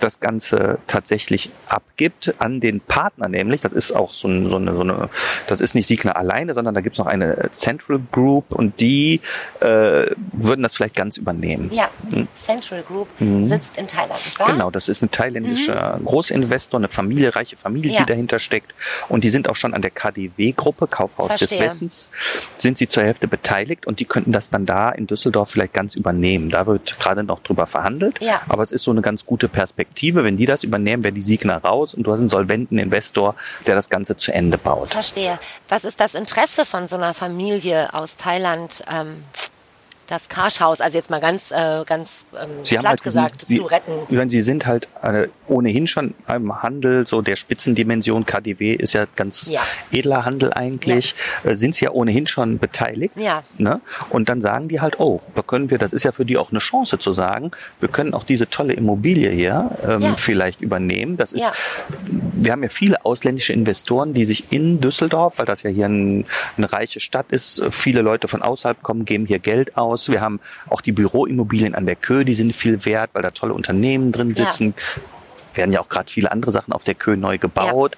das 0.00 0.20
Ganze 0.20 0.78
tatsächlich 0.86 1.50
abgibt 1.68 2.34
an 2.38 2.60
den 2.60 2.80
Partner 2.80 3.28
nämlich. 3.28 3.60
Das 3.60 3.72
ist 3.72 3.92
auch 3.94 4.14
so, 4.14 4.28
ein, 4.28 4.48
so, 4.48 4.56
eine, 4.56 4.74
so 4.74 4.80
eine, 4.82 5.08
das 5.46 5.60
ist 5.60 5.74
nicht 5.74 5.86
Signa 5.86 6.12
alleine, 6.12 6.54
sondern 6.54 6.74
da 6.74 6.80
gibt 6.80 6.94
es 6.94 6.98
noch 6.98 7.06
eine 7.06 7.50
Central 7.52 8.00
Group 8.12 8.52
und 8.52 8.80
die 8.80 9.20
äh, 9.60 10.06
würden 10.32 10.62
das 10.62 10.74
vielleicht 10.74 10.96
ganz 10.96 11.16
übernehmen. 11.16 11.70
Ja, 11.72 11.90
die 12.10 12.26
Central 12.34 12.82
Group 12.82 13.08
sitzt 13.18 13.76
in 13.76 13.86
Thailand, 13.88 14.24
nicht 14.24 14.38
wahr? 14.38 14.48
Mhm. 14.48 14.52
Genau, 14.52 14.70
das 14.70 14.88
ist 14.88 15.02
ein 15.02 15.10
thailändischer 15.10 15.98
Großinvestor, 16.04 16.78
eine 16.80 16.88
Familie, 16.88 17.30
Mhm. 17.30 17.88
Ja. 17.88 18.00
die 18.00 18.06
dahinter 18.06 18.38
steckt. 18.38 18.74
Und 19.08 19.24
die 19.24 19.30
sind 19.30 19.48
auch 19.48 19.56
schon 19.56 19.74
an 19.74 19.82
der 19.82 19.90
KDW-Gruppe, 19.90 20.86
Kaufhaus 20.86 21.28
des 21.30 21.48
Verstehe. 21.48 21.60
Westens, 21.66 22.08
sind 22.56 22.78
sie 22.78 22.88
zur 22.88 23.02
Hälfte 23.02 23.28
beteiligt 23.28 23.86
und 23.86 24.00
die 24.00 24.04
könnten 24.04 24.32
das 24.32 24.50
dann 24.50 24.66
da 24.66 24.90
in 24.90 25.06
Düsseldorf 25.06 25.50
vielleicht 25.50 25.72
ganz 25.74 25.94
übernehmen. 25.94 26.50
Da 26.50 26.66
wird 26.66 26.98
gerade 27.00 27.22
noch 27.24 27.42
drüber 27.42 27.66
verhandelt. 27.66 28.20
Ja. 28.20 28.42
Aber 28.48 28.62
es 28.62 28.72
ist 28.72 28.84
so 28.84 28.90
eine 28.90 29.00
ganz 29.02 29.24
gute 29.26 29.48
Perspektive. 29.48 29.87
Wenn 30.24 30.36
die 30.36 30.46
das 30.46 30.62
übernehmen, 30.62 31.02
wäre 31.02 31.12
die 31.12 31.22
Signa 31.22 31.58
raus 31.58 31.94
und 31.94 32.04
du 32.04 32.12
hast 32.12 32.20
einen 32.20 32.28
solventen 32.28 32.78
Investor, 32.78 33.34
der 33.66 33.74
das 33.74 33.88
Ganze 33.88 34.16
zu 34.16 34.32
Ende 34.32 34.58
baut. 34.58 34.90
Verstehe. 34.90 35.38
Was 35.68 35.84
ist 35.84 36.00
das 36.00 36.14
Interesse 36.14 36.64
von 36.64 36.88
so 36.88 36.96
einer 36.96 37.14
Familie 37.14 37.92
aus 37.94 38.16
Thailand, 38.16 38.82
ähm, 38.90 39.24
das 40.06 40.28
Karschhaus, 40.28 40.80
also 40.80 40.96
jetzt 40.96 41.10
mal 41.10 41.20
ganz, 41.20 41.50
äh, 41.50 41.84
ganz 41.84 42.24
ähm, 42.34 42.64
Sie 42.64 42.76
platt 42.76 42.86
halt 42.86 43.02
gesagt, 43.02 43.44
sie, 43.44 43.58
zu 43.58 43.64
retten? 43.64 44.30
Sie 44.30 44.40
sind 44.40 44.66
halt 44.66 44.88
äh, 45.02 45.28
ohnehin 45.48 45.86
schon 45.86 46.14
im 46.28 46.62
Handel, 46.62 47.06
so 47.06 47.22
der 47.22 47.36
Spitzendimension 47.36 48.24
KDW 48.26 48.72
ist 48.74 48.92
ja 48.94 49.06
ganz 49.16 49.48
Ja. 49.50 49.60
edler 49.92 50.24
Handel 50.24 50.52
eigentlich, 50.52 51.14
äh, 51.44 51.54
sind 51.54 51.74
sie 51.74 51.84
ja 51.86 51.90
ohnehin 51.92 52.26
schon 52.26 52.58
beteiligt. 52.58 53.16
Ja. 53.16 53.42
Ne? 53.58 53.80
Und 54.10 54.28
dann 54.28 54.40
sagen 54.40 54.68
die 54.68 54.80
halt, 54.80 55.00
oh, 55.00 55.20
da 55.34 55.42
können 55.42 55.70
wir, 55.70 55.78
das 55.78 55.92
ist 55.92 56.04
ja 56.04 56.12
für 56.12 56.24
die 56.24 56.36
auch 56.38 56.50
eine 56.50 56.58
Chance 56.60 56.98
zu 56.98 57.12
sagen, 57.12 57.50
wir 57.80 57.88
können 57.88 58.14
auch 58.14 58.24
diese 58.24 58.48
tolle 58.48 58.72
Immobilie 58.74 59.30
hier 59.30 59.70
ähm, 59.86 60.02
Ja. 60.02 60.16
vielleicht 60.16 60.60
übernehmen. 60.60 61.16
Das 61.16 61.32
ist, 61.32 61.46
Ja. 61.46 61.52
wir 62.08 62.52
haben 62.52 62.62
ja 62.62 62.68
viele 62.68 63.04
ausländische 63.04 63.52
Investoren, 63.52 64.14
die 64.14 64.24
sich 64.24 64.52
in 64.52 64.80
Düsseldorf, 64.80 65.38
weil 65.38 65.46
das 65.46 65.62
ja 65.62 65.70
hier 65.70 65.86
ein, 65.86 66.26
eine 66.56 66.72
reiche 66.72 67.00
Stadt 67.00 67.26
ist, 67.30 67.58
äh, 67.58 67.70
viele 67.70 68.02
Leute 68.02 68.28
von 68.28 68.42
außerhalb 68.42 68.82
kommen, 68.82 69.04
geben 69.04 69.26
hier 69.26 69.38
Geld 69.38 69.76
aus. 69.76 70.08
Wir 70.10 70.20
haben 70.20 70.40
auch 70.68 70.80
die 70.80 70.92
Büroimmobilien 70.92 71.74
an 71.74 71.86
der 71.86 71.96
Kö, 71.96 72.24
die 72.24 72.34
sind 72.34 72.54
viel 72.54 72.84
wert, 72.84 73.10
weil 73.12 73.22
da 73.22 73.30
tolle 73.30 73.54
Unternehmen 73.54 74.12
drin 74.12 74.30
Ja. 74.30 74.44
sitzen. 74.44 74.74
Werden 75.54 75.72
ja 75.72 75.80
auch 75.80 75.88
gerade 75.88 76.10
viele 76.10 76.30
andere 76.30 76.50
Sachen 76.52 76.72
auf 76.72 76.84
der 76.84 76.94
Kö 76.94 77.16
neu 77.16 77.38
gebaut. 77.38 77.96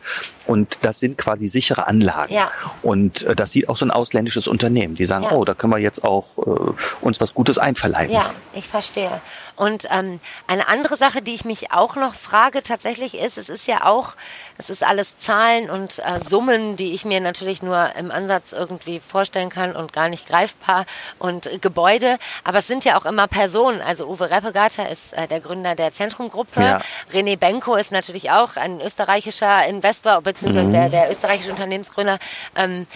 Und 0.50 0.78
das 0.82 0.98
sind 0.98 1.16
quasi 1.16 1.46
sichere 1.46 1.86
Anlagen. 1.86 2.34
Ja. 2.34 2.50
Und 2.82 3.22
äh, 3.22 3.36
das 3.36 3.52
sieht 3.52 3.68
auch 3.68 3.76
so 3.76 3.84
ein 3.84 3.92
ausländisches 3.92 4.48
Unternehmen. 4.48 4.94
Die 4.94 5.06
sagen, 5.06 5.24
Ja. 5.24 5.32
oh, 5.32 5.44
da 5.44 5.54
können 5.54 5.72
wir 5.72 5.78
jetzt 5.78 6.02
auch 6.02 6.26
äh, 6.38 6.72
uns 7.00 7.20
was 7.20 7.34
Gutes 7.34 7.58
einverleiben. 7.58 8.12
Ja, 8.12 8.30
ich 8.52 8.66
verstehe. 8.66 9.20
Und 9.54 9.86
ähm, 9.92 10.18
eine 10.48 10.66
andere 10.66 10.96
Sache, 10.96 11.22
die 11.22 11.34
ich 11.34 11.44
mich 11.44 11.70
auch 11.72 11.94
noch 11.94 12.14
frage 12.14 12.62
tatsächlich 12.64 13.16
ist, 13.16 13.38
es 13.38 13.48
ist 13.48 13.68
ja 13.68 13.84
auch, 13.86 14.14
es 14.58 14.70
ist 14.70 14.82
alles 14.82 15.18
Zahlen 15.18 15.70
und 15.70 16.00
äh, 16.00 16.18
Summen, 16.28 16.74
die 16.76 16.94
ich 16.94 17.04
mir 17.04 17.20
natürlich 17.20 17.62
nur 17.62 17.94
im 17.96 18.10
Ansatz 18.10 18.50
irgendwie 18.52 18.98
vorstellen 18.98 19.50
kann 19.50 19.76
und 19.76 19.92
gar 19.92 20.08
nicht 20.08 20.28
greifbar 20.28 20.84
und 21.20 21.46
äh, 21.46 21.58
Gebäude, 21.58 22.18
aber 22.42 22.58
es 22.58 22.66
sind 22.66 22.84
ja 22.84 22.98
auch 22.98 23.04
immer 23.06 23.28
Personen. 23.28 23.80
Also 23.82 24.06
Uwe 24.08 24.30
Reppegater 24.30 24.88
ist 24.90 25.12
äh, 25.12 25.28
der 25.28 25.38
Gründer 25.40 25.74
der 25.76 25.92
Zentrumgruppe, 25.92 26.60
Ja. 26.60 26.80
René 27.12 27.36
Benko 27.38 27.76
ist 27.76 27.92
natürlich 27.92 28.30
auch 28.32 28.56
ein 28.56 28.80
österreichischer 28.80 29.66
Investor 29.66 30.22
beziehungsweise 30.40 30.70
der, 30.72 30.86
Mhm. 30.86 30.90
der 30.90 31.10
österreichische 31.10 31.50
Unternehmensgründer. 31.50 32.18
Ähm, 32.56 32.86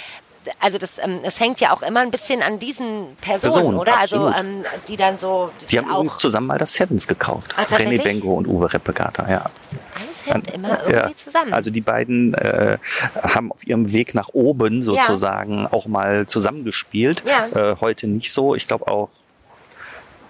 also 0.60 0.76
das, 0.76 0.98
ähm, 1.02 1.20
es 1.22 1.40
hängt 1.40 1.58
ja 1.60 1.72
auch 1.72 1.80
immer 1.80 2.00
ein 2.00 2.10
bisschen 2.10 2.42
an 2.42 2.58
diesen 2.58 3.16
Personen, 3.22 3.54
Personen, 3.54 3.78
oder? 3.78 3.96
Also 3.98 4.26
absolut. 4.26 4.38
ähm, 4.38 4.64
die 4.88 4.96
dann 4.98 5.18
so 5.18 5.50
Die 5.70 5.78
haben 5.78 5.86
auch 5.90 5.94
übrigens 5.94 6.18
zusammen 6.18 6.48
mal 6.48 6.58
das 6.58 6.74
Sevens 6.74 7.08
gekauft. 7.08 7.54
Ah? 7.56 7.62
René 7.62 8.02
Bengo 8.02 8.34
und 8.34 8.46
Uwe 8.46 8.70
Reppegata, 8.70 9.26
ja. 9.30 9.46
alles 9.94 10.26
hängt 10.26 10.50
immer 10.52 10.80
irgendwie 10.82 11.10
Ja. 11.12 11.16
zusammen. 11.16 11.54
Also 11.54 11.70
die 11.70 11.80
beiden 11.80 12.34
äh, 12.34 12.76
haben 13.22 13.52
auf 13.52 13.66
ihrem 13.66 13.90
Weg 13.90 14.14
nach 14.14 14.28
oben 14.34 14.82
sozusagen 14.82 15.66
auch 15.66 15.86
mal 15.86 16.26
zusammengespielt. 16.26 17.22
Ja. 17.26 17.70
Äh, 17.72 17.76
heute 17.80 18.06
nicht 18.06 18.30
so. 18.30 18.54
Ich 18.54 18.68
glaube 18.68 18.86
auch 18.88 19.08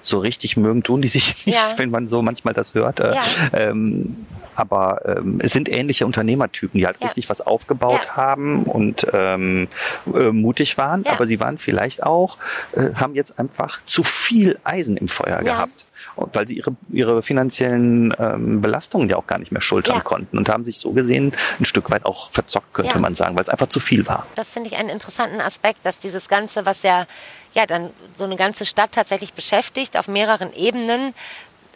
so 0.02 0.18
richtig 0.18 0.56
mögen 0.56 0.84
tun 0.84 1.02
die 1.02 1.08
sich 1.08 1.34
nicht, 1.46 1.56
Ja. 1.56 1.72
wenn 1.76 1.90
man 1.90 2.08
so 2.08 2.22
manchmal 2.22 2.54
das 2.54 2.74
hört. 2.74 3.00
Äh, 3.00 3.14
Ja. 3.16 3.22
ähm, 3.52 4.26
aber 4.56 5.00
ähm, 5.04 5.40
es 5.42 5.52
sind 5.52 5.68
ähnliche 5.68 6.06
Unternehmertypen, 6.06 6.78
die 6.78 6.86
halt 6.86 6.96
Ja. 7.00 7.06
richtig 7.08 7.28
was 7.28 7.40
aufgebaut 7.40 8.00
Ja. 8.06 8.16
haben 8.16 8.64
und 8.64 9.06
ähm, 9.12 9.68
äh, 10.14 10.30
mutig 10.30 10.76
waren. 10.78 11.02
Ja. 11.04 11.12
Aber 11.12 11.26
sie 11.26 11.40
waren 11.40 11.58
vielleicht 11.58 12.02
auch, 12.02 12.38
äh, 12.72 12.94
haben 12.94 13.14
jetzt 13.14 13.38
einfach 13.38 13.80
zu 13.86 14.02
viel 14.02 14.58
Eisen 14.64 14.96
im 14.96 15.08
Feuer 15.08 15.38
gehabt. 15.42 15.86
Und 16.16 16.34
weil 16.34 16.46
sie 16.46 16.56
ihre, 16.58 16.76
ihre 16.90 17.22
finanziellen 17.22 18.14
ähm, 18.18 18.60
Belastungen 18.60 19.08
ja 19.08 19.16
auch 19.16 19.26
gar 19.26 19.38
nicht 19.38 19.52
mehr 19.52 19.62
schultern 19.62 19.96
Ja. 19.96 20.00
konnten 20.02 20.36
und 20.38 20.48
haben 20.48 20.64
sich 20.64 20.78
so 20.78 20.92
gesehen 20.92 21.32
ein 21.58 21.64
Stück 21.64 21.90
weit 21.90 22.04
auch 22.04 22.30
verzockt, 22.30 22.72
könnte 22.74 22.92
Ja. 22.94 22.98
man 23.00 23.14
sagen, 23.14 23.34
weil 23.36 23.42
es 23.42 23.48
einfach 23.48 23.68
zu 23.68 23.80
viel 23.80 24.06
war. 24.06 24.26
das 24.34 24.52
finde 24.52 24.68
ich 24.68 24.76
einen 24.76 24.90
interessanten 24.90 25.40
Aspekt, 25.40 25.78
dass 25.84 25.98
dieses 25.98 26.28
Ganze, 26.28 26.66
was 26.66 26.82
ja, 26.82 27.06
ja 27.52 27.66
dann 27.66 27.90
so 28.16 28.24
eine 28.24 28.36
ganze 28.36 28.66
Stadt 28.66 28.92
tatsächlich 28.92 29.32
beschäftigt, 29.32 29.96
auf 29.96 30.06
mehreren 30.08 30.52
Ebenen, 30.52 31.14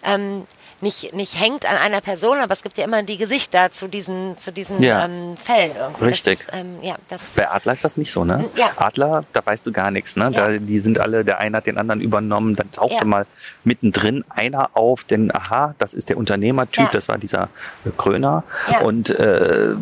ähm, 0.04 0.44
nicht, 0.80 1.12
nicht 1.14 1.40
hängt 1.40 1.68
an 1.68 1.76
einer 1.76 2.00
Person, 2.00 2.38
aber 2.38 2.52
es 2.52 2.62
gibt 2.62 2.78
ja 2.78 2.84
immer 2.84 3.02
die 3.02 3.16
Gesichter 3.16 3.70
zu 3.70 3.88
diesen, 3.88 4.38
zu 4.38 4.52
diesen 4.52 4.80
Ja. 4.80 5.04
ähm, 5.04 5.36
Fällen. 5.36 5.72
Irgendwie. 5.76 6.04
Richtig. 6.04 6.38
Das 6.46 6.54
ist, 6.54 6.60
ähm, 6.60 6.78
ja, 6.82 6.94
das, 7.08 7.20
Bei 7.36 7.50
Adler 7.50 7.72
ist 7.72 7.84
das 7.84 7.96
nicht 7.96 8.12
so, 8.12 8.24
ne? 8.24 8.44
Ja. 8.54 8.70
Adler, 8.76 9.24
da 9.32 9.40
weißt 9.44 9.66
du 9.66 9.72
gar 9.72 9.90
nichts, 9.90 10.14
ne? 10.16 10.30
Da, 10.32 10.50
Ja. 10.50 10.58
die 10.58 10.78
sind 10.78 10.98
alle, 11.00 11.24
der 11.24 11.38
eine 11.40 11.56
hat 11.56 11.66
den 11.66 11.78
anderen 11.78 12.00
übernommen, 12.00 12.54
dann 12.54 12.70
tauchte 12.70 12.94
Ja. 12.96 13.04
mal 13.04 13.26
mittendrin 13.64 14.24
einer 14.28 14.70
auf, 14.74 15.02
denn 15.04 15.34
aha, 15.34 15.74
das 15.78 15.94
ist 15.94 16.08
der 16.10 16.16
Unternehmertyp, 16.16 16.84
Ja. 16.84 16.90
das 16.92 17.08
war 17.08 17.18
dieser 17.18 17.48
äh, 17.84 17.90
Kröner. 17.96 18.44
Ja. 18.70 18.80
Und 18.82 19.10
äh, 19.10 19.74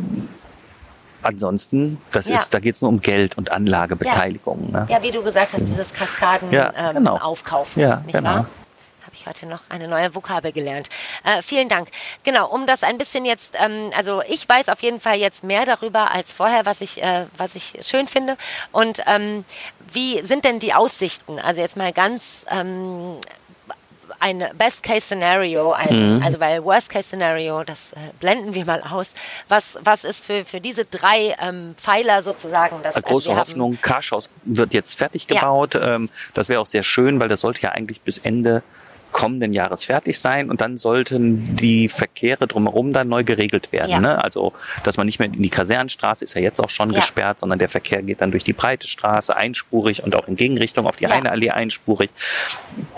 ansonsten, 1.23 1.99
das 2.13 2.29
Ja. 2.29 2.37
ist, 2.37 2.55
da 2.55 2.59
geht 2.61 2.75
es 2.77 2.83
nur 2.83 2.89
um 2.91 3.01
Geld 3.01 3.37
und 3.37 3.51
Anlagebeteiligung. 3.53 4.71
Ne? 4.73 4.87
Ja, 4.89 5.03
wie 5.03 5.11
du 5.11 5.23
gesagt 5.23 5.53
hast, 5.53 5.61
dieses 5.67 5.93
Kaskaden 5.93 6.53
Ja, 6.53 6.73
ähm, 6.77 6.97
genau. 6.97 7.17
aufkaufen, 7.17 7.83
Ja, 7.83 7.97
nicht 8.07 8.15
genau. 8.17 8.31
wahr? 8.31 8.47
Ich 9.19 9.27
heute 9.27 9.47
noch 9.47 9.61
eine 9.71 9.89
neue 9.89 10.15
Vokabel 10.15 10.53
gelernt. 10.53 10.89
Äh, 11.25 11.41
vielen 11.41 11.69
Dank. 11.71 11.89
Genau, 12.23 12.49
um 12.51 12.67
das 12.67 12.83
ein 12.83 12.99
bisschen 12.99 13.25
jetzt, 13.25 13.55
ähm, 13.59 13.91
also 13.97 14.23
ich 14.29 14.47
weiß 14.47 14.69
auf 14.69 14.83
jeden 14.83 15.01
Fall 15.01 15.17
jetzt 15.17 15.43
mehr 15.43 15.65
darüber 15.65 16.11
als 16.11 16.33
vorher, 16.35 16.67
was 16.67 16.83
ich, 16.83 17.03
äh, 17.03 17.25
was 17.39 17.55
ich 17.55 17.75
schön 17.83 18.09
finde. 18.09 18.37
Und 18.73 19.01
ähm, 19.07 19.45
wie 19.91 20.21
sind 20.23 20.45
denn 20.45 20.59
die 20.59 20.75
Aussichten? 20.75 21.39
Also 21.39 21.63
jetzt 21.63 21.77
mal 21.79 21.93
ganz 21.93 22.45
ähm, 22.51 23.17
ein 24.19 24.45
Best-Case-Szenario, 24.57 25.73
ein, 25.73 26.17
Mhm. 26.19 26.23
also 26.23 26.41
weil 26.41 26.65
Worst-Case-Szenario, 26.65 27.65
das 27.65 27.93
äh, 27.93 27.97
blenden 28.21 28.55
wir 28.55 28.65
mal 28.65 28.83
aus. 28.83 29.09
Was, 29.49 29.77
was 29.83 30.05
ist 30.05 30.25
für, 30.25 30.45
für 30.45 30.61
diese 30.61 30.85
drei 30.85 31.37
ähm, 31.41 31.75
Pfeiler 31.77 32.23
sozusagen? 32.23 32.81
Das, 32.83 32.95
Eine 32.97 33.03
große 33.03 33.31
haben- 33.31 33.39
Hoffnung, 33.41 33.79
Karschhaus 33.81 34.31
wird 34.45 34.73
jetzt 34.75 34.97
fertig 34.97 35.27
Ja. 35.29 35.41
gebaut. 35.41 35.75
Ähm, 35.75 36.09
das 36.35 36.49
wäre 36.49 36.61
auch 36.61 36.67
sehr 36.67 36.83
schön, 36.83 37.19
weil 37.21 37.29
das 37.29 37.41
sollte 37.41 37.63
ja 37.63 37.71
eigentlich 37.73 38.01
bis 38.01 38.19
Ende 38.19 38.63
kommenden 39.17 39.55
Jahres 39.55 39.85
fertig 39.85 40.21
sein 40.21 40.51
und 40.51 40.61
dann 40.61 40.77
sollten 40.77 41.57
die 41.57 41.89
Verkehre 41.89 42.47
drumherum 42.47 42.93
dann 42.93 43.09
neu 43.09 43.25
geregelt 43.25 43.73
werden. 43.73 43.91
Ja. 43.91 43.99
Ne? 43.99 44.23
Also, 44.23 44.53
dass 44.85 44.99
man 44.99 45.07
nicht 45.07 45.19
mehr 45.19 45.29
in 45.33 45.41
die 45.41 45.49
Kasernenstraße 45.49 46.23
ist 46.23 46.35
ja 46.35 46.43
jetzt 46.43 46.61
auch 46.61 46.69
schon 46.69 46.91
Ja. 46.91 47.01
gesperrt, 47.01 47.41
sondern 47.41 47.59
der 47.59 47.71
Verkehr 47.71 48.03
geht 48.03 48.21
dann 48.21 48.31
durch 48.31 48.45
die 48.45 48.53
breite 48.53 48.87
Straße 48.87 49.35
einspurig 49.35 50.03
und 50.05 50.15
auch 50.15 50.29
in 50.29 50.37
Gegenrichtung 50.37 50.87
auf 50.87 50.97
die 50.97 51.05
Ja. 51.05 51.13
eine 51.13 51.31
Allee 51.31 51.49
einspurig. 51.49 52.11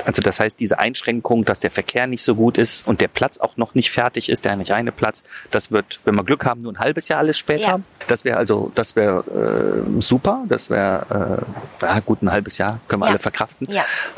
Also 0.07 0.21
das 0.21 0.41
heißt, 0.41 0.59
diese 0.59 0.81
Einschränkung, 0.81 1.45
dass 1.45 1.61
der 1.61 1.71
Verkehr 1.71 2.09
nicht 2.09 2.25
so 2.25 2.35
gut 2.35 2.59
ist 2.59 2.85
und 2.85 3.01
der 3.01 3.07
Platz 3.07 3.39
auch 3.39 3.57
noch 3.57 3.77
nicht 3.77 3.93
fertig 3.93 4.29
ist, 4.29 4.45
der 4.45 4.57
nicht 4.57 4.73
eine 4.73 4.91
Platz, 4.91 5.23
das 5.53 5.71
wird, 5.71 6.01
wenn 6.05 6.17
wir 6.17 6.25
Glück 6.25 6.45
haben, 6.45 6.59
nur 6.63 6.73
ein 6.73 6.81
halbes 6.81 7.07
Jahr 7.07 7.21
alles 7.21 7.39
später. 7.39 7.63
Ja. 7.63 7.81
Das 8.09 8.25
wäre 8.25 8.39
also, 8.39 8.73
das 8.75 8.97
wäre 8.97 9.85
äh, 9.97 10.01
super. 10.01 10.43
Das 10.49 10.69
wäre 10.69 11.45
äh, 11.81 11.85
ja, 11.87 12.01
gut 12.01 12.23
ein 12.23 12.33
halbes 12.33 12.59
Jahr 12.59 12.81
können 12.89 13.03
wir 13.03 13.07
alle 13.07 13.21
verkraften. 13.21 13.69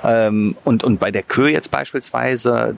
Ähm, 0.02 0.56
und 0.64 0.82
und 0.82 0.98
bei 0.98 1.10
der 1.10 1.22
Kö 1.24 1.48
jetzt 1.48 1.70
beispielsweise, 1.70 1.89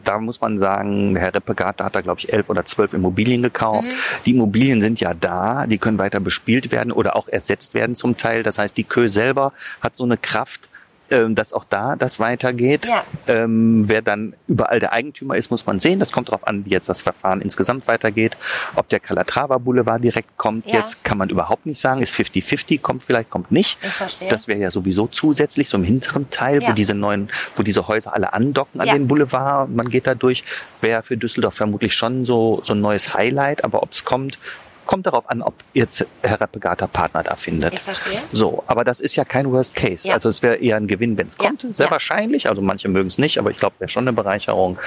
da 0.04 0.18
muss 0.18 0.40
man 0.40 0.58
sagen, 0.58 1.16
Herr 1.16 1.34
Reppegat, 1.34 1.80
da 1.80 1.84
hat 1.86 1.96
er 1.96 2.02
glaube 2.02 2.20
ich 2.20 2.32
elf 2.32 2.48
oder 2.50 2.64
zwölf 2.64 2.92
Immobilien 2.92 3.42
gekauft. 3.42 3.86
Mhm. 3.86 3.92
Die 4.26 4.30
Immobilien 4.32 4.80
sind 4.80 5.00
ja 5.00 5.14
da, 5.14 5.66
die 5.66 5.78
können 5.78 5.98
weiter 5.98 6.20
bespielt 6.20 6.72
werden 6.72 6.92
oder 6.92 7.16
auch 7.16 7.28
ersetzt 7.28 7.74
werden 7.74 7.94
zum 7.94 8.16
Teil. 8.16 8.42
Das 8.42 8.58
heißt, 8.58 8.76
die 8.76 8.84
Kö 8.84 9.08
selber 9.08 9.52
hat 9.80 9.96
so 9.96 10.04
eine 10.04 10.16
Kraft 10.16 10.68
ähm, 11.12 11.34
dass 11.34 11.52
auch 11.52 11.64
da 11.64 11.94
das 11.96 12.18
weitergeht. 12.18 12.86
Ja. 12.86 13.04
Ähm, 13.28 13.84
wer 13.88 14.02
dann 14.02 14.34
überall 14.48 14.80
der 14.80 14.92
Eigentümer 14.92 15.36
ist, 15.36 15.50
muss 15.50 15.66
man 15.66 15.78
sehen. 15.78 15.98
Das 16.00 16.10
kommt 16.12 16.28
darauf 16.28 16.46
an, 16.46 16.64
wie 16.64 16.70
jetzt 16.70 16.88
das 16.88 17.02
Verfahren 17.02 17.40
insgesamt 17.40 17.86
weitergeht. 17.86 18.36
Ob 18.74 18.88
der 18.88 18.98
Calatrava 19.00 19.58
Boulevard 19.58 20.02
direkt 20.02 20.36
kommt, 20.36 20.66
Ja. 20.66 20.80
jetzt 20.80 21.04
kann 21.04 21.18
man 21.18 21.28
überhaupt 21.30 21.66
nicht 21.66 21.78
sagen. 21.80 22.02
Ist 22.02 22.14
50-50, 22.14 22.80
kommt 22.80 23.02
vielleicht, 23.02 23.30
kommt 23.30 23.52
nicht. 23.52 23.78
Ich 23.82 23.90
verstehe. 23.90 24.28
Das 24.28 24.48
wäre 24.48 24.58
ja 24.58 24.70
sowieso 24.70 25.06
zusätzlich, 25.06 25.68
so 25.68 25.76
im 25.76 25.84
hinteren 25.84 26.30
Teil, 26.30 26.62
Ja. 26.62 26.68
wo 26.70 26.72
diese 26.72 26.94
neuen, 26.94 27.30
wo 27.56 27.62
diese 27.62 27.86
Häuser 27.88 28.14
alle 28.14 28.32
andocken 28.32 28.80
an 28.80 28.88
den 28.88 29.06
Boulevard 29.06 29.70
man 29.70 29.88
geht 29.88 30.06
da 30.06 30.14
durch, 30.14 30.44
wäre 30.80 31.02
für 31.02 31.16
Düsseldorf 31.16 31.54
vermutlich 31.54 31.94
schon 31.94 32.24
so, 32.24 32.60
so 32.62 32.72
ein 32.72 32.80
neues 32.80 33.14
Highlight. 33.14 33.64
Aber 33.64 33.82
ob 33.82 33.92
es 33.92 34.04
kommt, 34.04 34.38
kommt 34.86 35.06
darauf 35.06 35.28
an, 35.30 35.42
ob 35.42 35.54
jetzt 35.72 36.04
Herr 36.22 36.40
Reppegater 36.40 36.86
Partner 36.88 37.22
da 37.22 37.36
findet. 37.36 37.74
Ich 37.74 37.80
verstehe. 37.80 38.20
So, 38.32 38.62
aber 38.66 38.84
das 38.84 39.00
ist 39.00 39.16
ja 39.16 39.24
kein 39.24 39.50
Worst 39.52 39.74
Case. 39.74 40.08
Ja. 40.08 40.14
Also 40.14 40.28
es 40.28 40.42
wäre 40.42 40.56
eher 40.56 40.76
ein 40.76 40.86
Gewinn, 40.86 41.16
wenn 41.16 41.28
es 41.28 41.36
Ja. 41.40 41.48
kommt. 41.48 41.66
Sehr 41.76 41.86
Ja. 41.86 41.90
wahrscheinlich. 41.92 42.48
Also 42.48 42.60
manche 42.62 42.88
mögen 42.88 43.08
es 43.08 43.18
nicht, 43.18 43.38
aber 43.38 43.50
ich 43.50 43.56
glaube, 43.56 43.76
wäre 43.78 43.88
schon 43.88 44.04
eine 44.04 44.12
Bereicherung. 44.12 44.78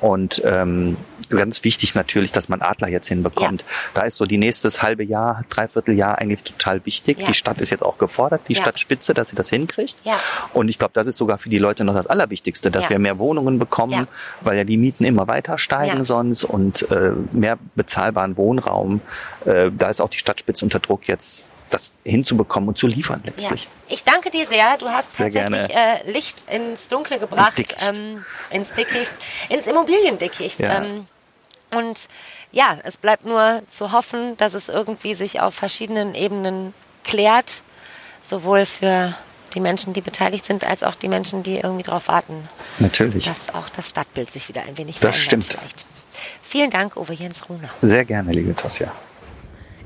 Und 0.00 0.42
ähm, 0.44 0.96
ganz 1.30 1.64
wichtig 1.64 1.94
natürlich, 1.94 2.32
dass 2.32 2.48
man 2.48 2.62
Adler 2.62 2.88
jetzt 2.88 3.08
hinbekommt. 3.08 3.64
Da 3.94 4.02
ist 4.02 4.16
so 4.16 4.26
die 4.26 4.38
nächstes 4.38 4.82
halbe 4.82 5.04
Jahr, 5.04 5.44
dreiviertel 5.48 5.94
Jahr 5.94 6.18
eigentlich 6.18 6.42
total 6.42 6.84
wichtig. 6.86 7.18
Die 7.26 7.34
Stadt 7.34 7.60
ist 7.60 7.70
jetzt 7.70 7.82
auch 7.82 7.98
gefordert, 7.98 8.42
die. 8.48 8.58
Stadtspitze, 8.58 9.14
dass 9.14 9.28
sie 9.28 9.36
das 9.36 9.50
hinkriegt. 9.50 9.96
Ja. 10.04 10.18
Und 10.52 10.68
ich 10.68 10.78
glaube, 10.78 10.90
das 10.94 11.06
ist 11.06 11.16
sogar 11.16 11.38
für 11.38 11.48
die 11.48 11.58
Leute 11.58 11.84
noch 11.84 11.94
das 11.94 12.06
Allerwichtigste, 12.08 12.70
dass 12.70 12.90
wir 12.90 12.98
mehr 12.98 13.18
Wohnungen 13.18 13.58
bekommen, 13.58 14.08
weil 14.40 14.56
ja 14.58 14.64
die 14.64 14.76
Mieten 14.76 15.04
immer 15.04 15.28
weiter 15.28 15.58
steigen 15.58 16.04
sonst 16.04 16.44
und 16.44 16.90
äh, 16.90 17.12
mehr 17.32 17.56
bezahlbaren 17.76 18.36
Wohnraum. 18.36 19.00
Äh, 19.44 19.70
da 19.72 19.88
ist 19.90 20.00
auch 20.00 20.08
die 20.10 20.18
Stadtspitze 20.18 20.64
unter 20.64 20.78
Druck 20.80 21.06
jetzt 21.08 21.44
das 21.70 21.92
hinzubekommen 22.04 22.68
und 22.70 22.78
zu 22.78 22.86
liefern 22.86 23.20
Ja. 23.24 23.30
letztlich. 23.30 23.68
Ich 23.88 24.02
danke 24.04 24.30
dir 24.30 24.46
sehr. 24.46 24.78
Du 24.78 24.88
hast 24.88 25.12
Sehr 25.12 25.30
tatsächlich 25.30 25.76
äh, 25.76 26.10
Licht 26.10 26.44
ins 26.50 26.88
Dunkle 26.88 27.18
gebracht. 27.18 27.58
Ins 27.58 27.68
Dickicht. 27.68 27.92
Ähm, 27.96 28.24
ins 28.50 28.72
Dickicht. 28.72 29.12
Ins 29.50 29.66
Immobiliendickicht. 29.66 30.60
Ja. 30.60 30.82
Ähm, 30.82 31.06
und 31.74 32.08
ja, 32.52 32.78
es 32.84 32.96
bleibt 32.96 33.26
nur 33.26 33.62
zu 33.70 33.92
hoffen, 33.92 34.36
dass 34.38 34.54
es 34.54 34.68
irgendwie 34.70 35.12
sich 35.14 35.40
auf 35.40 35.54
verschiedenen 35.54 36.14
Ebenen 36.14 36.72
klärt. 37.04 37.62
Sowohl 38.22 38.64
für 38.66 39.14
die 39.54 39.60
Menschen, 39.60 39.92
die 39.92 40.00
beteiligt 40.00 40.44
sind, 40.46 40.66
als 40.66 40.82
auch 40.82 40.94
die 40.94 41.08
Menschen, 41.08 41.42
die 41.42 41.56
irgendwie 41.58 41.82
darauf 41.82 42.08
warten, 42.08 42.48
Natürlich. 42.78 43.24
dass 43.26 43.54
auch 43.54 43.68
das 43.70 43.90
Stadtbild 43.90 44.30
sich 44.30 44.48
wieder 44.48 44.62
ein 44.62 44.76
wenig 44.78 44.98
Das 45.00 45.16
verändert 45.16 45.22
stimmt. 45.24 45.44
vielleicht. 45.44 45.86
Vielen 46.42 46.70
Dank, 46.70 46.96
Uwe 46.96 47.12
Jens 47.14 47.48
Runer. 47.48 47.68
Sehr 47.80 48.04
gerne, 48.06 48.30
liebe 48.32 48.54
Tosja. 48.54 48.90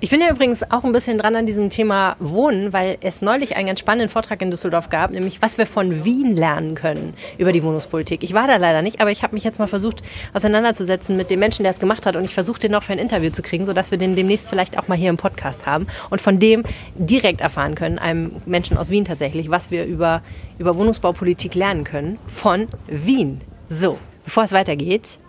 Ich 0.02 0.10
bin 0.10 0.20
ja 0.20 0.28
übrigens 0.30 0.68
auch 0.68 0.82
ein 0.82 0.90
bisschen 0.90 1.16
dran 1.16 1.36
an 1.36 1.46
diesem 1.46 1.70
Thema 1.70 2.16
Wohnen, 2.18 2.72
weil 2.72 2.98
es 3.02 3.22
neulich 3.22 3.54
einen 3.54 3.68
ganz 3.68 3.78
spannenden 3.78 4.08
Vortrag 4.08 4.42
in 4.42 4.50
Düsseldorf 4.50 4.88
gab, 4.88 5.12
nämlich 5.12 5.40
was 5.42 5.58
wir 5.58 5.66
von 5.66 6.04
Wien 6.04 6.34
lernen 6.34 6.74
können 6.74 7.14
über 7.38 7.52
die 7.52 7.62
Wohnungspolitik. 7.62 8.24
Ich 8.24 8.34
war 8.34 8.48
da 8.48 8.56
leider 8.56 8.82
nicht, 8.82 9.00
aber 9.00 9.12
ich 9.12 9.22
habe 9.22 9.34
mich 9.34 9.44
jetzt 9.44 9.60
mal 9.60 9.68
versucht 9.68 10.02
auseinanderzusetzen 10.32 11.16
mit 11.16 11.30
dem 11.30 11.38
Menschen, 11.38 11.62
der 11.62 11.70
es 11.70 11.78
gemacht 11.78 12.04
hat 12.04 12.16
und 12.16 12.24
ich 12.24 12.34
versuche 12.34 12.58
den 12.58 12.72
noch 12.72 12.82
für 12.82 12.94
ein 12.94 12.98
Interview 12.98 13.30
zu 13.30 13.42
kriegen, 13.42 13.64
sodass 13.64 13.92
wir 13.92 13.98
den 13.98 14.16
demnächst 14.16 14.48
vielleicht 14.48 14.76
auch 14.76 14.88
mal 14.88 14.98
hier 14.98 15.08
im 15.08 15.18
Podcast 15.18 15.66
haben 15.66 15.86
und 16.10 16.20
von 16.20 16.40
dem 16.40 16.64
direkt 16.96 17.40
erfahren 17.40 17.76
können, 17.76 18.00
einem 18.00 18.32
Menschen 18.44 18.78
aus 18.78 18.90
Wien 18.90 19.04
tatsächlich, 19.04 19.50
was 19.50 19.70
wir 19.70 19.84
über, 19.84 20.22
über 20.58 20.76
Wohnungsbaupolitik 20.76 21.54
lernen 21.54 21.84
können 21.84 22.18
von 22.26 22.66
Wien. 22.88 23.40
So, 23.68 24.00
bevor 24.24 24.42
es 24.42 24.50
weitergeht, 24.50 25.20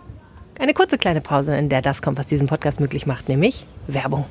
eine 0.58 0.74
kurze 0.74 0.98
kleine 0.98 1.20
Pause, 1.20 1.56
in 1.56 1.68
der 1.68 1.82
das 1.82 2.02
kommt, 2.02 2.18
was 2.18 2.26
diesen 2.26 2.46
Podcast 2.46 2.80
möglich 2.80 3.06
macht, 3.06 3.28
nämlich 3.28 3.66
Werbung. 3.86 4.26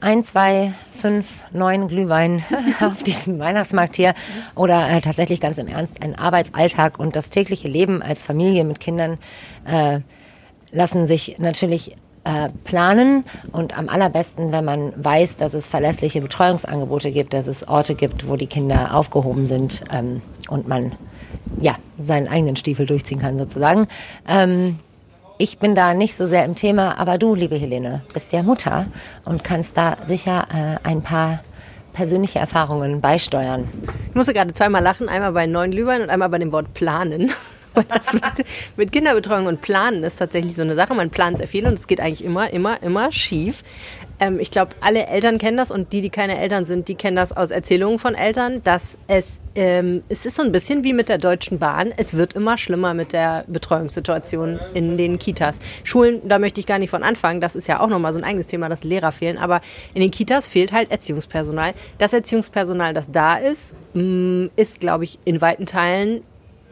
ein, 0.00 0.22
zwei, 0.22 0.72
fünf, 0.96 1.26
neun 1.52 1.88
Glühwein 1.88 2.44
auf 2.80 3.02
diesem 3.02 3.38
Weihnachtsmarkt 3.38 3.96
hier 3.96 4.14
oder 4.54 4.88
äh, 4.88 5.00
tatsächlich 5.00 5.40
ganz 5.40 5.58
im 5.58 5.66
Ernst 5.66 6.02
ein 6.02 6.18
Arbeitsalltag 6.18 6.98
und 6.98 7.16
das 7.16 7.30
tägliche 7.30 7.68
Leben 7.68 8.02
als 8.02 8.22
Familie 8.22 8.64
mit 8.64 8.80
Kindern 8.80 9.18
äh, 9.64 10.00
lassen 10.70 11.06
sich 11.06 11.38
natürlich 11.38 11.96
äh, 12.24 12.50
planen 12.64 13.24
und 13.52 13.76
am 13.76 13.88
allerbesten, 13.88 14.52
wenn 14.52 14.64
man 14.64 14.92
weiß, 14.96 15.38
dass 15.38 15.54
es 15.54 15.66
verlässliche 15.66 16.20
Betreuungsangebote 16.20 17.10
gibt, 17.10 17.32
dass 17.32 17.46
es 17.46 17.66
Orte 17.66 17.94
gibt, 17.94 18.28
wo 18.28 18.36
die 18.36 18.46
Kinder 18.46 18.94
aufgehoben 18.94 19.46
sind 19.46 19.82
ähm, 19.92 20.22
und 20.48 20.68
man 20.68 20.92
ja 21.60 21.76
seinen 22.02 22.28
eigenen 22.28 22.56
Stiefel 22.56 22.86
durchziehen 22.86 23.18
kann 23.18 23.38
sozusagen. 23.38 23.86
Ähm, 24.28 24.78
ich 25.38 25.58
bin 25.58 25.74
da 25.74 25.92
nicht 25.92 26.14
so 26.14 26.26
sehr 26.26 26.44
im 26.44 26.54
Thema, 26.54 26.98
aber 26.98 27.18
du, 27.18 27.34
liebe 27.34 27.56
Helene, 27.56 28.02
bist 28.14 28.32
ja 28.32 28.42
Mutter 28.42 28.86
und 29.24 29.44
kannst 29.44 29.76
da 29.76 29.98
sicher 30.06 30.46
äh, 30.50 30.86
ein 30.86 31.02
paar 31.02 31.40
persönliche 31.92 32.38
Erfahrungen 32.38 33.00
beisteuern. 33.00 33.68
Ich 34.08 34.14
musste 34.14 34.32
gerade 34.32 34.52
zweimal 34.52 34.82
lachen, 34.82 35.08
einmal 35.08 35.32
bei 35.32 35.46
neuen 35.46 35.70
Glühwein 35.70 36.02
und 36.02 36.10
einmal 36.10 36.28
bei 36.28 36.38
dem 36.38 36.52
Wort 36.52 36.74
planen. 36.74 37.32
Mit, 37.76 38.46
mit 38.78 38.92
Kinderbetreuung 38.92 39.44
und 39.44 39.60
Planen 39.60 40.02
ist 40.02 40.16
tatsächlich 40.16 40.54
so 40.54 40.62
eine 40.62 40.74
Sache. 40.76 40.94
Man 40.94 41.10
plant 41.10 41.36
sehr 41.36 41.46
viel 41.46 41.66
und 41.66 41.74
es 41.74 41.86
geht 41.86 42.00
eigentlich 42.00 42.24
immer, 42.24 42.50
immer, 42.50 42.82
immer 42.82 43.12
schief. 43.12 43.64
Ähm, 44.18 44.40
ich 44.40 44.50
glaube, 44.50 44.72
alle 44.80 45.06
Eltern 45.06 45.38
kennen 45.38 45.56
das 45.56 45.70
und 45.70 45.92
die, 45.92 46.00
die 46.00 46.10
keine 46.10 46.38
Eltern 46.38 46.64
sind, 46.64 46.88
die 46.88 46.94
kennen 46.94 47.16
das 47.16 47.36
aus 47.36 47.50
Erzählungen 47.50 47.98
von 47.98 48.14
Eltern, 48.14 48.62
dass 48.62 48.98
es, 49.08 49.40
ähm, 49.54 50.02
es 50.08 50.26
ist 50.26 50.36
so 50.36 50.42
ein 50.42 50.52
bisschen 50.52 50.84
wie 50.84 50.92
mit 50.92 51.08
der 51.08 51.18
Deutschen 51.18 51.58
Bahn. 51.58 51.92
Es 51.96 52.16
wird 52.16 52.32
immer 52.32 52.56
schlimmer 52.58 52.94
mit 52.94 53.12
der 53.12 53.44
Betreuungssituation 53.46 54.58
in 54.74 54.96
den 54.96 55.18
Kitas. 55.18 55.58
Schulen, 55.84 56.22
da 56.26 56.38
möchte 56.38 56.60
ich 56.60 56.66
gar 56.66 56.78
nicht 56.78 56.90
von 56.90 57.02
anfangen. 57.02 57.40
Das 57.40 57.56
ist 57.56 57.68
ja 57.68 57.80
auch 57.80 57.88
nochmal 57.88 58.12
so 58.12 58.20
ein 58.20 58.24
eigenes 58.24 58.46
Thema, 58.46 58.68
dass 58.68 58.84
Lehrer 58.84 59.12
fehlen. 59.12 59.38
Aber 59.38 59.60
in 59.94 60.00
den 60.00 60.10
Kitas 60.10 60.48
fehlt 60.48 60.72
halt 60.72 60.90
Erziehungspersonal. 60.90 61.74
Das 61.98 62.12
Erziehungspersonal, 62.12 62.94
das 62.94 63.10
da 63.10 63.36
ist, 63.36 63.74
mh, 63.94 64.50
ist, 64.56 64.80
glaube 64.80 65.04
ich, 65.04 65.18
in 65.24 65.40
weiten 65.40 65.66
Teilen 65.66 66.22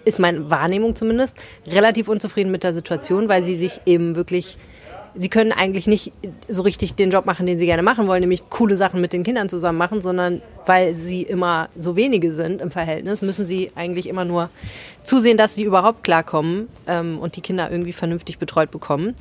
ist 0.05 0.19
meine 0.19 0.51
Wahrnehmung 0.51 0.95
zumindest, 0.95 1.37
relativ 1.67 2.09
unzufrieden 2.09 2.51
mit 2.51 2.63
der 2.63 2.73
Situation, 2.73 3.29
weil 3.29 3.43
sie 3.43 3.57
sich 3.57 3.81
eben 3.87 4.17
wirklich, 4.17 4.59
sie 5.16 5.29
können 5.29 5.53
eigentlich 5.53 5.87
nicht 5.87 6.12
so 6.48 6.62
richtig 6.62 6.94
den 6.94 7.11
Job 7.11 7.27
machen, 7.27 7.46
den 7.46 7.59
sie 7.59 7.66
gerne 7.66 7.83
machen 7.83 8.07
wollen, 8.07 8.20
nämlich 8.20 8.48
coole 8.50 8.77
Sachen 8.77 9.00
mit 9.00 9.12
den 9.12 9.22
Kindern 9.22 9.48
zusammen 9.48 9.79
machen, 9.79 10.00
sondern 10.00 10.42
weil 10.66 10.94
sie 10.94 11.22
immer 11.22 11.68
so 11.77 11.96
wenige 11.96 12.33
sind 12.33 12.61
im 12.61 12.70
Verhältnis, 12.70 13.22
müssen 13.22 13.46
sie 13.46 13.70
eigentlich 13.74 14.09
immer 14.09 14.24
nur 14.24 14.50
zusehen, 15.03 15.37
dass 15.37 15.55
sie 15.55 15.62
überhaupt 15.62 16.03
klarkommen 16.03 16.68
ähm, 16.87 17.18
und 17.18 17.37
die 17.37 17.40
Kinder 17.40 17.70
irgendwie 17.70 17.92
vernünftig 17.92 18.38
betreut 18.38 18.70
bekommen. 18.70 19.14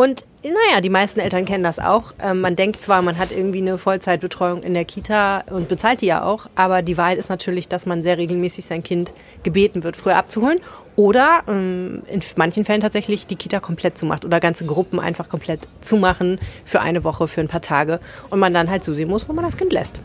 Und 0.00 0.24
naja, 0.42 0.80
die 0.80 0.88
meisten 0.88 1.20
Eltern 1.20 1.44
kennen 1.44 1.62
das 1.62 1.78
auch. 1.78 2.14
Ähm, 2.22 2.40
man 2.40 2.56
denkt 2.56 2.80
zwar, 2.80 3.02
man 3.02 3.18
hat 3.18 3.32
irgendwie 3.32 3.60
eine 3.60 3.76
Vollzeitbetreuung 3.76 4.62
in 4.62 4.72
der 4.72 4.86
Kita 4.86 5.44
und 5.50 5.68
bezahlt 5.68 6.00
die 6.00 6.06
ja 6.06 6.24
auch, 6.24 6.46
aber 6.54 6.80
die 6.80 6.96
Wahrheit 6.96 7.18
ist 7.18 7.28
natürlich, 7.28 7.68
dass 7.68 7.84
man 7.84 8.02
sehr 8.02 8.16
regelmäßig 8.16 8.64
sein 8.64 8.82
Kind 8.82 9.12
gebeten 9.42 9.82
wird, 9.82 9.98
früher 9.98 10.16
abzuholen 10.16 10.58
oder 10.96 11.42
ähm, 11.48 12.00
in 12.10 12.22
manchen 12.36 12.64
Fällen 12.64 12.80
tatsächlich 12.80 13.26
die 13.26 13.36
Kita 13.36 13.60
komplett 13.60 13.98
zumacht 13.98 14.24
oder 14.24 14.40
ganze 14.40 14.64
Gruppen 14.64 14.98
einfach 14.98 15.28
komplett 15.28 15.68
zumachen 15.82 16.40
für 16.64 16.80
eine 16.80 17.04
Woche, 17.04 17.28
für 17.28 17.42
ein 17.42 17.48
paar 17.48 17.60
Tage 17.60 18.00
und 18.30 18.38
man 18.38 18.54
dann 18.54 18.70
halt 18.70 18.82
zusehen 18.82 19.10
muss, 19.10 19.28
wo 19.28 19.34
man 19.34 19.44
das 19.44 19.58
Kind 19.58 19.70
lässt. 19.70 20.00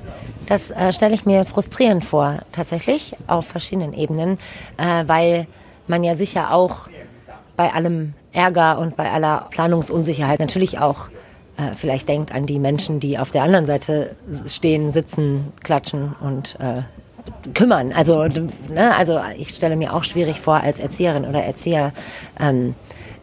Das 0.47 0.71
äh, 0.71 0.91
stelle 0.91 1.15
ich 1.15 1.25
mir 1.25 1.45
frustrierend 1.45 2.03
vor, 2.03 2.39
tatsächlich, 2.51 3.15
auf 3.27 3.47
verschiedenen 3.47 3.93
Ebenen, 3.93 4.39
äh, 4.75 5.05
weil 5.07 5.47
man 5.87 6.03
ja 6.03 6.15
sicher 6.15 6.51
auch 6.51 6.89
bei 7.55 7.71
allem 7.71 8.13
Ärger 8.35 8.79
und 8.79 8.95
bei 8.95 9.09
aller 9.11 9.47
Planungsunsicherheit 9.49 10.39
natürlich 10.39 10.79
auch 10.79 11.09
äh, 11.57 11.73
vielleicht 11.75 12.07
denkt 12.09 12.33
an 12.33 12.45
die 12.45 12.59
Menschen, 12.59 12.99
die 12.99 13.17
auf 13.17 13.31
der 13.31 13.43
anderen 13.43 13.65
Seite 13.65 14.15
stehen, 14.45 14.91
sitzen, 14.91 15.53
klatschen 15.63 16.15
und 16.21 16.57
äh, 16.59 16.81
kümmern. 17.53 17.91
Also, 17.93 18.25
ne, 18.25 18.95
also 18.95 19.19
ich 19.37 19.49
stelle 19.49 19.75
mir 19.75 19.93
auch 19.93 20.03
schwierig 20.03 20.41
vor, 20.41 20.55
als 20.55 20.79
Erzieherin 20.79 21.25
oder 21.25 21.43
Erzieher 21.43 21.93
ähm, 22.39 22.75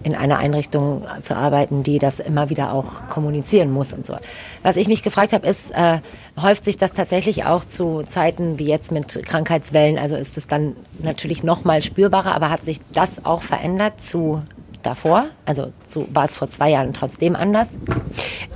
in 0.02 0.14
einer 0.16 0.38
Einrichtung 0.38 1.06
zu 1.20 1.36
arbeiten, 1.36 1.82
die 1.82 1.98
das 1.98 2.18
immer 2.18 2.50
wieder 2.50 2.72
auch 2.72 3.06
kommunizieren 3.08 3.70
muss 3.70 3.92
und 3.92 4.04
so. 4.04 4.16
Was 4.62 4.76
ich 4.76 4.88
mich 4.88 5.02
gefragt 5.02 5.32
habe, 5.32 5.46
ist, 5.46 5.70
äh, 5.72 6.00
häuft 6.40 6.64
sich 6.64 6.76
das 6.76 6.92
tatsächlich 6.92 7.44
auch 7.44 7.64
zu 7.64 8.02
Zeiten 8.08 8.58
wie 8.58 8.66
jetzt 8.66 8.90
mit 8.90 9.24
Krankheitswellen? 9.24 9.98
Also 9.98 10.16
ist 10.16 10.36
es 10.36 10.48
dann 10.48 10.74
natürlich 10.98 11.44
noch 11.44 11.64
mal 11.64 11.82
spürbarer, 11.82 12.34
aber 12.34 12.50
hat 12.50 12.64
sich 12.64 12.80
das 12.92 13.24
auch 13.24 13.42
verändert 13.42 14.02
zu 14.02 14.42
davor? 14.82 15.26
Also 15.44 15.72
so 15.86 16.06
war 16.12 16.24
es 16.24 16.36
vor 16.36 16.48
zwei 16.50 16.70
Jahren 16.70 16.92
trotzdem 16.92 17.36
anders? 17.36 17.78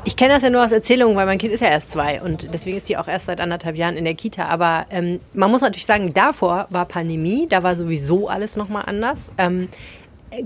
Ich 0.05 0.17
kenne 0.17 0.35
das 0.35 0.43
ja 0.43 0.51
nur 0.51 0.65
aus 0.65 0.73
Erzählungen, 0.73 1.17
weil 1.17 1.27
mein 1.27 1.39
Kind 1.39 1.53
ist 1.53 1.61
ja 1.61 1.69
erst 1.69 1.93
zwei 1.93 2.23
und 2.23 2.53
deswegen 2.53 2.77
ist 2.77 2.89
die 2.89 2.97
auch 2.97 3.09
erst 3.09 3.27
seit 3.27 3.41
anderthalb 3.41 3.77
Jahren 3.77 3.97
in 3.97 4.05
der 4.05 4.15
Kita. 4.15 4.47
Aber 4.47 4.87
ähm, 4.91 5.21
man 5.33 5.51
muss 5.51 5.61
natürlich 5.61 5.87
sagen, 5.87 6.13
davor 6.13 6.67
war 6.71 6.87
Pandemie, 6.87 7.47
da 7.49 7.63
war 7.63 7.77
sowieso 7.77 8.29
alles 8.29 8.57
nochmal 8.57 8.85
anders. 8.87 9.33
Ähm, 9.39 9.69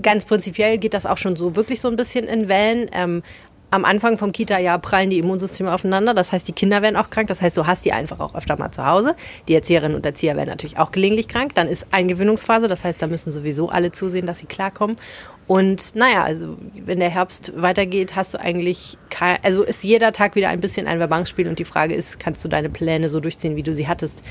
ganz 0.01 0.25
prinzipiell 0.25 0.77
geht 0.77 0.93
das 0.93 1.05
auch 1.05 1.17
schon 1.17 1.35
so 1.35 1.55
wirklich 1.55 1.81
so 1.81 1.87
ein 1.87 1.95
bisschen 1.95 2.27
in 2.27 2.47
Wellen. 2.47 2.89
Ähm, 2.93 3.23
am 3.73 3.85
Anfang 3.85 4.17
vom 4.17 4.33
Kita-Jahr 4.33 4.79
prallen 4.79 5.09
die 5.09 5.19
Immunsysteme 5.19 5.73
aufeinander. 5.73 6.13
Das 6.13 6.33
heißt, 6.33 6.45
die 6.45 6.51
Kinder 6.51 6.81
werden 6.81 6.97
auch 6.97 7.09
krank. 7.09 7.29
Das 7.29 7.41
heißt, 7.41 7.55
du 7.55 7.65
hast 7.65 7.85
die 7.85 7.93
einfach 7.93 8.19
auch 8.19 8.35
öfter 8.35 8.57
mal 8.57 8.71
zu 8.71 8.85
Hause. 8.85 9.15
Die 9.47 9.55
Erzieherinnen 9.55 9.95
und 9.95 10.05
Erzieher 10.05 10.35
werden 10.35 10.49
natürlich 10.49 10.77
auch 10.77 10.91
gelegentlich 10.91 11.29
krank. 11.29 11.55
Dann 11.55 11.69
ist 11.69 11.87
Eingewöhnungsphase. 11.91 12.67
Das 12.67 12.83
heißt, 12.83 13.01
da 13.01 13.07
müssen 13.07 13.31
sowieso 13.31 13.69
alle 13.69 13.93
zusehen, 13.93 14.25
dass 14.25 14.39
sie 14.39 14.45
klarkommen. 14.45 14.97
Und 15.47 15.95
naja, 15.95 16.23
also 16.23 16.57
wenn 16.75 16.99
der 16.99 17.09
Herbst 17.09 17.51
weitergeht, 17.55 18.15
hast 18.15 18.33
du 18.33 18.39
eigentlich, 18.39 18.97
kein, 19.09 19.37
also 19.43 19.63
ist 19.63 19.83
jeder 19.83 20.13
Tag 20.13 20.35
wieder 20.35 20.49
ein 20.49 20.61
bisschen 20.61 20.87
ein 20.87 20.99
Verbanksspiel 20.99 21.47
und 21.47 21.59
die 21.59 21.65
Frage 21.65 21.93
ist, 21.93 22.19
kannst 22.19 22.45
du 22.45 22.49
deine 22.49 22.69
Pläne 22.69 23.09
so 23.09 23.19
durchziehen, 23.19 23.55
wie 23.55 23.63
du 23.63 23.73
sie 23.73 23.87
hattest? 23.87 24.23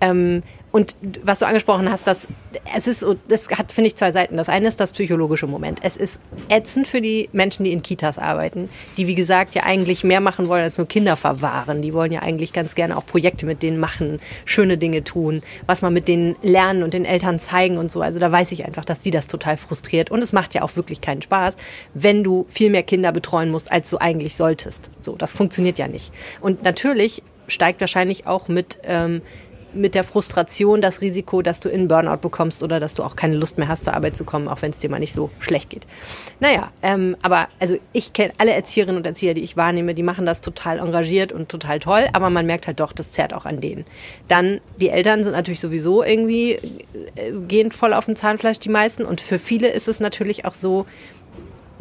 Ähm, 0.00 0.42
und 0.72 0.96
was 1.22 1.40
du 1.40 1.46
angesprochen 1.46 1.90
hast, 1.90 2.06
dass 2.06 2.26
es 2.74 2.86
ist, 2.86 3.04
das 3.28 3.48
hat, 3.50 3.72
finde 3.72 3.88
ich, 3.88 3.96
zwei 3.96 4.10
Seiten. 4.10 4.38
Das 4.38 4.48
eine 4.48 4.68
ist 4.68 4.80
das 4.80 4.92
psychologische 4.92 5.46
Moment. 5.46 5.80
Es 5.82 5.98
ist 5.98 6.18
ätzend 6.48 6.88
für 6.88 7.02
die 7.02 7.28
Menschen, 7.32 7.64
die 7.64 7.72
in 7.72 7.82
Kitas 7.82 8.18
arbeiten, 8.18 8.70
die, 8.96 9.06
wie 9.06 9.14
gesagt, 9.14 9.54
ja 9.54 9.64
eigentlich 9.64 10.02
mehr 10.02 10.20
machen 10.20 10.48
wollen 10.48 10.62
als 10.62 10.78
nur 10.78 10.88
Kinder 10.88 11.16
verwahren. 11.16 11.82
Die 11.82 11.92
wollen 11.92 12.10
ja 12.10 12.22
eigentlich 12.22 12.54
ganz 12.54 12.74
gerne 12.74 12.96
auch 12.96 13.04
Projekte 13.04 13.44
mit 13.44 13.62
denen 13.62 13.78
machen, 13.78 14.18
schöne 14.46 14.78
Dinge 14.78 15.04
tun, 15.04 15.42
was 15.66 15.82
man 15.82 15.92
mit 15.92 16.08
denen 16.08 16.36
lernen 16.42 16.82
und 16.82 16.94
den 16.94 17.04
Eltern 17.04 17.38
zeigen 17.38 17.76
und 17.76 17.92
so. 17.92 18.00
Also 18.00 18.18
da 18.18 18.32
weiß 18.32 18.50
ich 18.52 18.64
einfach, 18.64 18.86
dass 18.86 19.02
die 19.02 19.10
das 19.10 19.26
total 19.26 19.58
frustriert. 19.58 20.10
Und 20.10 20.22
es 20.22 20.32
macht 20.32 20.54
ja 20.54 20.62
auch 20.62 20.74
wirklich 20.76 21.02
keinen 21.02 21.20
Spaß, 21.20 21.56
wenn 21.92 22.24
du 22.24 22.46
viel 22.48 22.70
mehr 22.70 22.82
Kinder 22.82 23.12
betreuen 23.12 23.50
musst, 23.50 23.70
als 23.70 23.90
du 23.90 23.98
eigentlich 23.98 24.36
solltest. 24.36 24.90
So, 25.02 25.16
das 25.16 25.32
funktioniert 25.32 25.78
ja 25.78 25.86
nicht. 25.86 26.12
Und 26.40 26.62
natürlich 26.62 27.22
steigt 27.46 27.80
wahrscheinlich 27.82 28.26
auch 28.26 28.48
mit 28.48 28.78
ähm, 28.84 29.20
mit 29.74 29.94
der 29.94 30.04
Frustration 30.04 30.80
das 30.80 31.00
Risiko, 31.00 31.42
dass 31.42 31.60
du 31.60 31.68
in 31.68 31.88
Burnout 31.88 32.18
bekommst 32.18 32.62
oder 32.62 32.80
dass 32.80 32.94
du 32.94 33.02
auch 33.02 33.16
keine 33.16 33.36
Lust 33.36 33.58
mehr 33.58 33.68
hast, 33.68 33.84
zur 33.84 33.94
Arbeit 33.94 34.16
zu 34.16 34.24
kommen, 34.24 34.48
auch 34.48 34.62
wenn 34.62 34.70
es 34.70 34.78
dir 34.78 34.90
mal 34.90 34.98
nicht 34.98 35.12
so 35.12 35.30
schlecht 35.38 35.70
geht. 35.70 35.86
Naja, 36.40 36.70
ähm, 36.82 37.16
aber 37.22 37.48
also 37.60 37.76
ich 37.92 38.12
kenne 38.12 38.32
alle 38.38 38.52
Erzieherinnen 38.52 38.96
und 38.96 39.06
Erzieher, 39.06 39.34
die 39.34 39.42
ich 39.42 39.56
wahrnehme, 39.56 39.94
die 39.94 40.02
machen 40.02 40.26
das 40.26 40.40
total 40.40 40.78
engagiert 40.78 41.32
und 41.32 41.48
total 41.48 41.78
toll, 41.78 42.08
aber 42.12 42.30
man 42.30 42.46
merkt 42.46 42.66
halt 42.66 42.80
doch, 42.80 42.92
das 42.92 43.12
zerrt 43.12 43.34
auch 43.34 43.46
an 43.46 43.60
denen. 43.60 43.84
Dann, 44.28 44.60
die 44.80 44.88
Eltern 44.88 45.24
sind 45.24 45.32
natürlich 45.32 45.60
sowieso 45.60 46.02
irgendwie, 46.02 46.52
äh, 46.52 47.32
gehen 47.48 47.72
voll 47.72 47.92
auf 47.92 48.06
dem 48.06 48.16
Zahnfleisch, 48.16 48.58
die 48.58 48.68
meisten. 48.68 49.04
Und 49.04 49.20
für 49.20 49.38
viele 49.38 49.68
ist 49.68 49.88
es 49.88 50.00
natürlich 50.00 50.44
auch 50.44 50.54
so, 50.54 50.86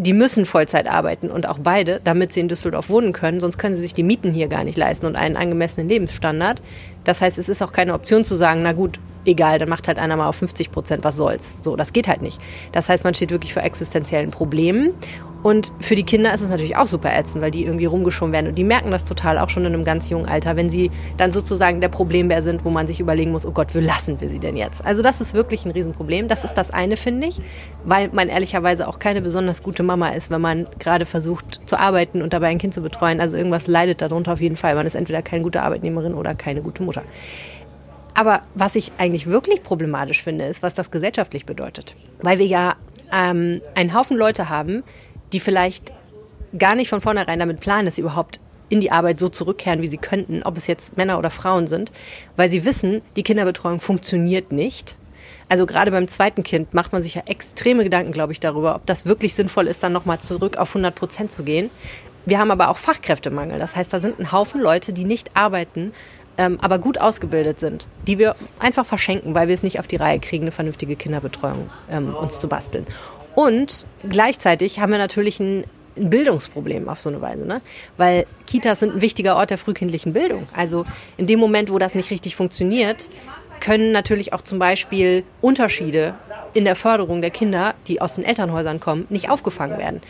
die 0.01 0.13
müssen 0.13 0.47
Vollzeit 0.47 0.87
arbeiten 0.87 1.29
und 1.29 1.47
auch 1.47 1.59
beide, 1.59 2.01
damit 2.03 2.33
sie 2.33 2.39
in 2.39 2.47
Düsseldorf 2.47 2.89
wohnen 2.89 3.13
können. 3.13 3.39
Sonst 3.39 3.59
können 3.59 3.75
sie 3.75 3.81
sich 3.81 3.93
die 3.93 4.01
Mieten 4.01 4.33
hier 4.33 4.47
gar 4.47 4.63
nicht 4.63 4.77
leisten 4.77 5.05
und 5.05 5.15
einen 5.15 5.37
angemessenen 5.37 5.87
Lebensstandard. 5.87 6.59
Das 7.03 7.21
heißt, 7.21 7.37
es 7.37 7.49
ist 7.49 7.61
auch 7.61 7.71
keine 7.71 7.93
Option 7.93 8.25
zu 8.25 8.33
sagen, 8.33 8.63
na 8.63 8.73
gut, 8.73 8.99
egal, 9.25 9.59
dann 9.59 9.69
macht 9.69 9.87
halt 9.87 9.99
einer 9.99 10.15
mal 10.17 10.27
auf 10.27 10.37
50 10.37 10.71
Prozent, 10.71 11.03
was 11.03 11.17
soll's. 11.17 11.59
So, 11.61 11.75
das 11.75 11.93
geht 11.93 12.07
halt 12.07 12.23
nicht. 12.23 12.41
Das 12.71 12.89
heißt, 12.89 13.03
man 13.03 13.13
steht 13.13 13.29
wirklich 13.29 13.53
vor 13.53 13.61
existenziellen 13.61 14.31
Problemen 14.31 14.95
und 15.43 15.73
für 15.79 15.95
die 15.95 16.03
Kinder 16.03 16.33
ist 16.33 16.41
es 16.41 16.49
natürlich 16.49 16.77
auch 16.77 16.85
super 16.85 17.15
ätzend, 17.15 17.41
weil 17.41 17.51
die 17.51 17.65
irgendwie 17.65 17.85
rumgeschoben 17.85 18.31
werden. 18.31 18.47
Und 18.47 18.57
die 18.57 18.63
merken 18.63 18.91
das 18.91 19.05
total 19.05 19.39
auch 19.39 19.49
schon 19.49 19.65
in 19.65 19.73
einem 19.73 19.83
ganz 19.83 20.09
jungen 20.09 20.27
Alter, 20.27 20.55
wenn 20.55 20.69
sie 20.69 20.91
dann 21.17 21.31
sozusagen 21.31 21.81
der 21.81 21.89
Problembär 21.89 22.41
sind, 22.41 22.63
wo 22.63 22.69
man 22.69 22.85
sich 22.85 22.99
überlegen 22.99 23.31
muss, 23.31 23.45
oh 23.45 23.51
Gott, 23.51 23.73
wie 23.73 23.79
lassen 23.79 24.21
wir 24.21 24.29
sie 24.29 24.39
denn 24.39 24.55
jetzt? 24.55 24.85
Also 24.85 25.01
das 25.01 25.19
ist 25.19 25.33
wirklich 25.33 25.65
ein 25.65 25.71
Riesenproblem. 25.71 26.27
Das 26.27 26.43
ist 26.43 26.53
das 26.53 26.71
eine, 26.71 26.95
finde 26.95 27.27
ich, 27.27 27.41
weil 27.83 28.09
man 28.09 28.29
ehrlicherweise 28.29 28.87
auch 28.87 28.99
keine 28.99 29.21
besonders 29.21 29.63
gute 29.63 29.81
Mama 29.81 30.09
ist, 30.09 30.29
wenn 30.29 30.41
man 30.41 30.67
gerade 30.77 31.05
versucht 31.05 31.61
zu 31.65 31.79
arbeiten 31.79 32.21
und 32.21 32.33
dabei 32.33 32.47
ein 32.47 32.59
Kind 32.59 32.73
zu 32.73 32.81
betreuen. 32.81 33.19
Also 33.19 33.35
irgendwas 33.35 33.67
leidet 33.67 34.01
darunter 34.01 34.33
auf 34.33 34.41
jeden 34.41 34.57
Fall. 34.57 34.75
Man 34.75 34.85
ist 34.85 34.95
entweder 34.95 35.23
keine 35.23 35.43
gute 35.43 35.63
Arbeitnehmerin 35.63 36.13
oder 36.13 36.35
keine 36.35 36.61
gute 36.61 36.83
Mutter. 36.83 37.01
Aber 38.13 38.41
was 38.53 38.75
ich 38.75 38.91
eigentlich 38.97 39.25
wirklich 39.25 39.63
problematisch 39.63 40.21
finde, 40.21 40.45
ist, 40.45 40.61
was 40.61 40.75
das 40.75 40.91
gesellschaftlich 40.91 41.45
bedeutet. 41.45 41.95
Weil 42.21 42.39
wir 42.39 42.45
ja 42.45 42.75
ähm, 43.11 43.61
einen 43.75 43.93
Haufen 43.93 44.17
Leute 44.17 44.49
haben, 44.49 44.83
die 45.33 45.39
vielleicht 45.39 45.91
gar 46.57 46.75
nicht 46.75 46.89
von 46.89 47.01
vornherein 47.01 47.39
damit 47.39 47.59
planen, 47.59 47.85
dass 47.85 47.95
sie 47.95 48.01
überhaupt 48.01 48.39
in 48.69 48.81
die 48.81 48.91
Arbeit 48.91 49.19
so 49.19 49.29
zurückkehren, 49.29 49.81
wie 49.81 49.87
sie 49.87 49.97
könnten, 49.97 50.43
ob 50.43 50.57
es 50.57 50.67
jetzt 50.67 50.97
Männer 50.97 51.19
oder 51.19 51.29
Frauen 51.29 51.67
sind, 51.67 51.91
weil 52.37 52.49
sie 52.49 52.65
wissen, 52.65 53.01
die 53.15 53.23
Kinderbetreuung 53.23 53.81
funktioniert 53.81 54.51
nicht. 54.51 54.95
Also 55.49 55.65
gerade 55.65 55.91
beim 55.91 56.07
zweiten 56.07 56.43
Kind 56.43 56.73
macht 56.73 56.93
man 56.93 57.03
sich 57.03 57.15
ja 57.15 57.23
extreme 57.25 57.83
Gedanken, 57.83 58.13
glaube 58.13 58.31
ich, 58.31 58.39
darüber, 58.39 58.75
ob 58.75 58.85
das 58.85 59.05
wirklich 59.05 59.35
sinnvoll 59.35 59.67
ist, 59.67 59.83
dann 59.83 59.91
nochmal 59.91 60.21
zurück 60.21 60.55
auf 60.55 60.69
100 60.69 60.95
Prozent 60.95 61.33
zu 61.33 61.43
gehen. 61.43 61.69
Wir 62.25 62.39
haben 62.39 62.51
aber 62.51 62.69
auch 62.69 62.77
Fachkräftemangel. 62.77 63.59
Das 63.59 63.75
heißt, 63.75 63.91
da 63.91 63.99
sind 63.99 64.19
ein 64.19 64.31
Haufen 64.31 64.61
Leute, 64.61 64.93
die 64.93 65.03
nicht 65.03 65.35
arbeiten, 65.35 65.91
ähm, 66.37 66.57
aber 66.61 66.79
gut 66.79 66.99
ausgebildet 66.99 67.59
sind, 67.59 67.87
die 68.07 68.17
wir 68.17 68.35
einfach 68.59 68.85
verschenken, 68.85 69.35
weil 69.35 69.47
wir 69.47 69.55
es 69.55 69.63
nicht 69.63 69.79
auf 69.79 69.87
die 69.87 69.97
Reihe 69.97 70.19
kriegen, 70.19 70.43
eine 70.43 70.51
vernünftige 70.51 70.95
Kinderbetreuung 70.95 71.69
ähm, 71.89 72.15
uns 72.15 72.39
zu 72.39 72.47
basteln. 72.47 72.85
Und 73.35 73.85
gleichzeitig 74.07 74.79
haben 74.79 74.91
wir 74.91 74.99
natürlich 74.99 75.39
ein, 75.39 75.63
ein 75.97 76.09
Bildungsproblem 76.09 76.89
auf 76.89 76.99
so 76.99 77.09
eine 77.09 77.21
Weise, 77.21 77.45
ne? 77.45 77.61
Weil 77.97 78.25
Kitas 78.47 78.79
sind 78.79 78.95
ein 78.95 79.01
wichtiger 79.01 79.35
Ort 79.35 79.49
der 79.49 79.57
frühkindlichen 79.57 80.13
Bildung. 80.13 80.47
Also 80.55 80.85
in 81.17 81.27
dem 81.27 81.39
Moment, 81.39 81.71
wo 81.71 81.79
das 81.79 81.95
nicht 81.95 82.11
richtig 82.11 82.35
funktioniert, 82.35 83.09
können 83.59 83.91
natürlich 83.91 84.33
auch 84.33 84.41
zum 84.41 84.59
Beispiel 84.59 85.23
Unterschiede 85.39 86.15
in 86.53 86.65
der 86.65 86.75
Förderung 86.75 87.21
der 87.21 87.29
Kinder, 87.29 87.75
die 87.87 88.01
aus 88.01 88.15
den 88.15 88.23
Elternhäusern 88.23 88.79
kommen, 88.79 89.05
nicht 89.09 89.29
aufgefangen 89.29 89.77
werden 89.77 90.01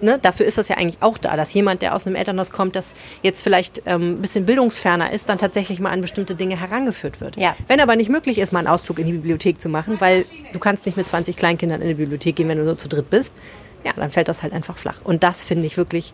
ne, 0.00 0.18
dafür 0.20 0.46
ist 0.46 0.58
das 0.58 0.68
ja 0.68 0.76
eigentlich 0.76 1.02
auch 1.02 1.18
da, 1.18 1.36
dass 1.36 1.52
jemand, 1.54 1.82
der 1.82 1.94
aus 1.94 2.06
einem 2.06 2.16
Elternhaus 2.16 2.50
kommt, 2.50 2.76
das 2.76 2.94
jetzt 3.22 3.42
vielleicht 3.42 3.82
ähm, 3.86 4.12
ein 4.12 4.22
bisschen 4.22 4.46
bildungsferner 4.46 5.12
ist, 5.12 5.28
dann 5.28 5.38
tatsächlich 5.38 5.80
mal 5.80 5.90
an 5.90 6.00
bestimmte 6.00 6.34
Dinge 6.34 6.58
herangeführt 6.60 7.20
wird. 7.20 7.36
Ja. 7.36 7.56
Wenn 7.68 7.80
aber 7.80 7.96
nicht 7.96 8.10
möglich 8.10 8.38
ist, 8.38 8.52
mal 8.52 8.60
einen 8.60 8.68
Ausflug 8.68 8.98
in 8.98 9.06
die 9.06 9.12
Bibliothek 9.12 9.60
zu 9.60 9.68
machen, 9.68 10.00
weil 10.00 10.24
du 10.52 10.58
kannst 10.58 10.86
nicht 10.86 10.96
mit 10.96 11.06
20 11.06 11.36
Kleinkindern 11.36 11.82
in 11.82 11.88
die 11.88 11.94
Bibliothek 11.94 12.36
gehen, 12.36 12.48
wenn 12.48 12.58
du 12.58 12.64
nur 12.64 12.78
zu 12.78 12.88
dritt 12.88 13.10
bist, 13.10 13.32
ja, 13.84 13.92
dann 13.94 14.10
fällt 14.10 14.28
das 14.28 14.42
halt 14.42 14.52
einfach 14.52 14.78
flach. 14.78 15.00
Und 15.04 15.22
das 15.22 15.44
finde 15.44 15.66
ich 15.66 15.76
wirklich 15.76 16.12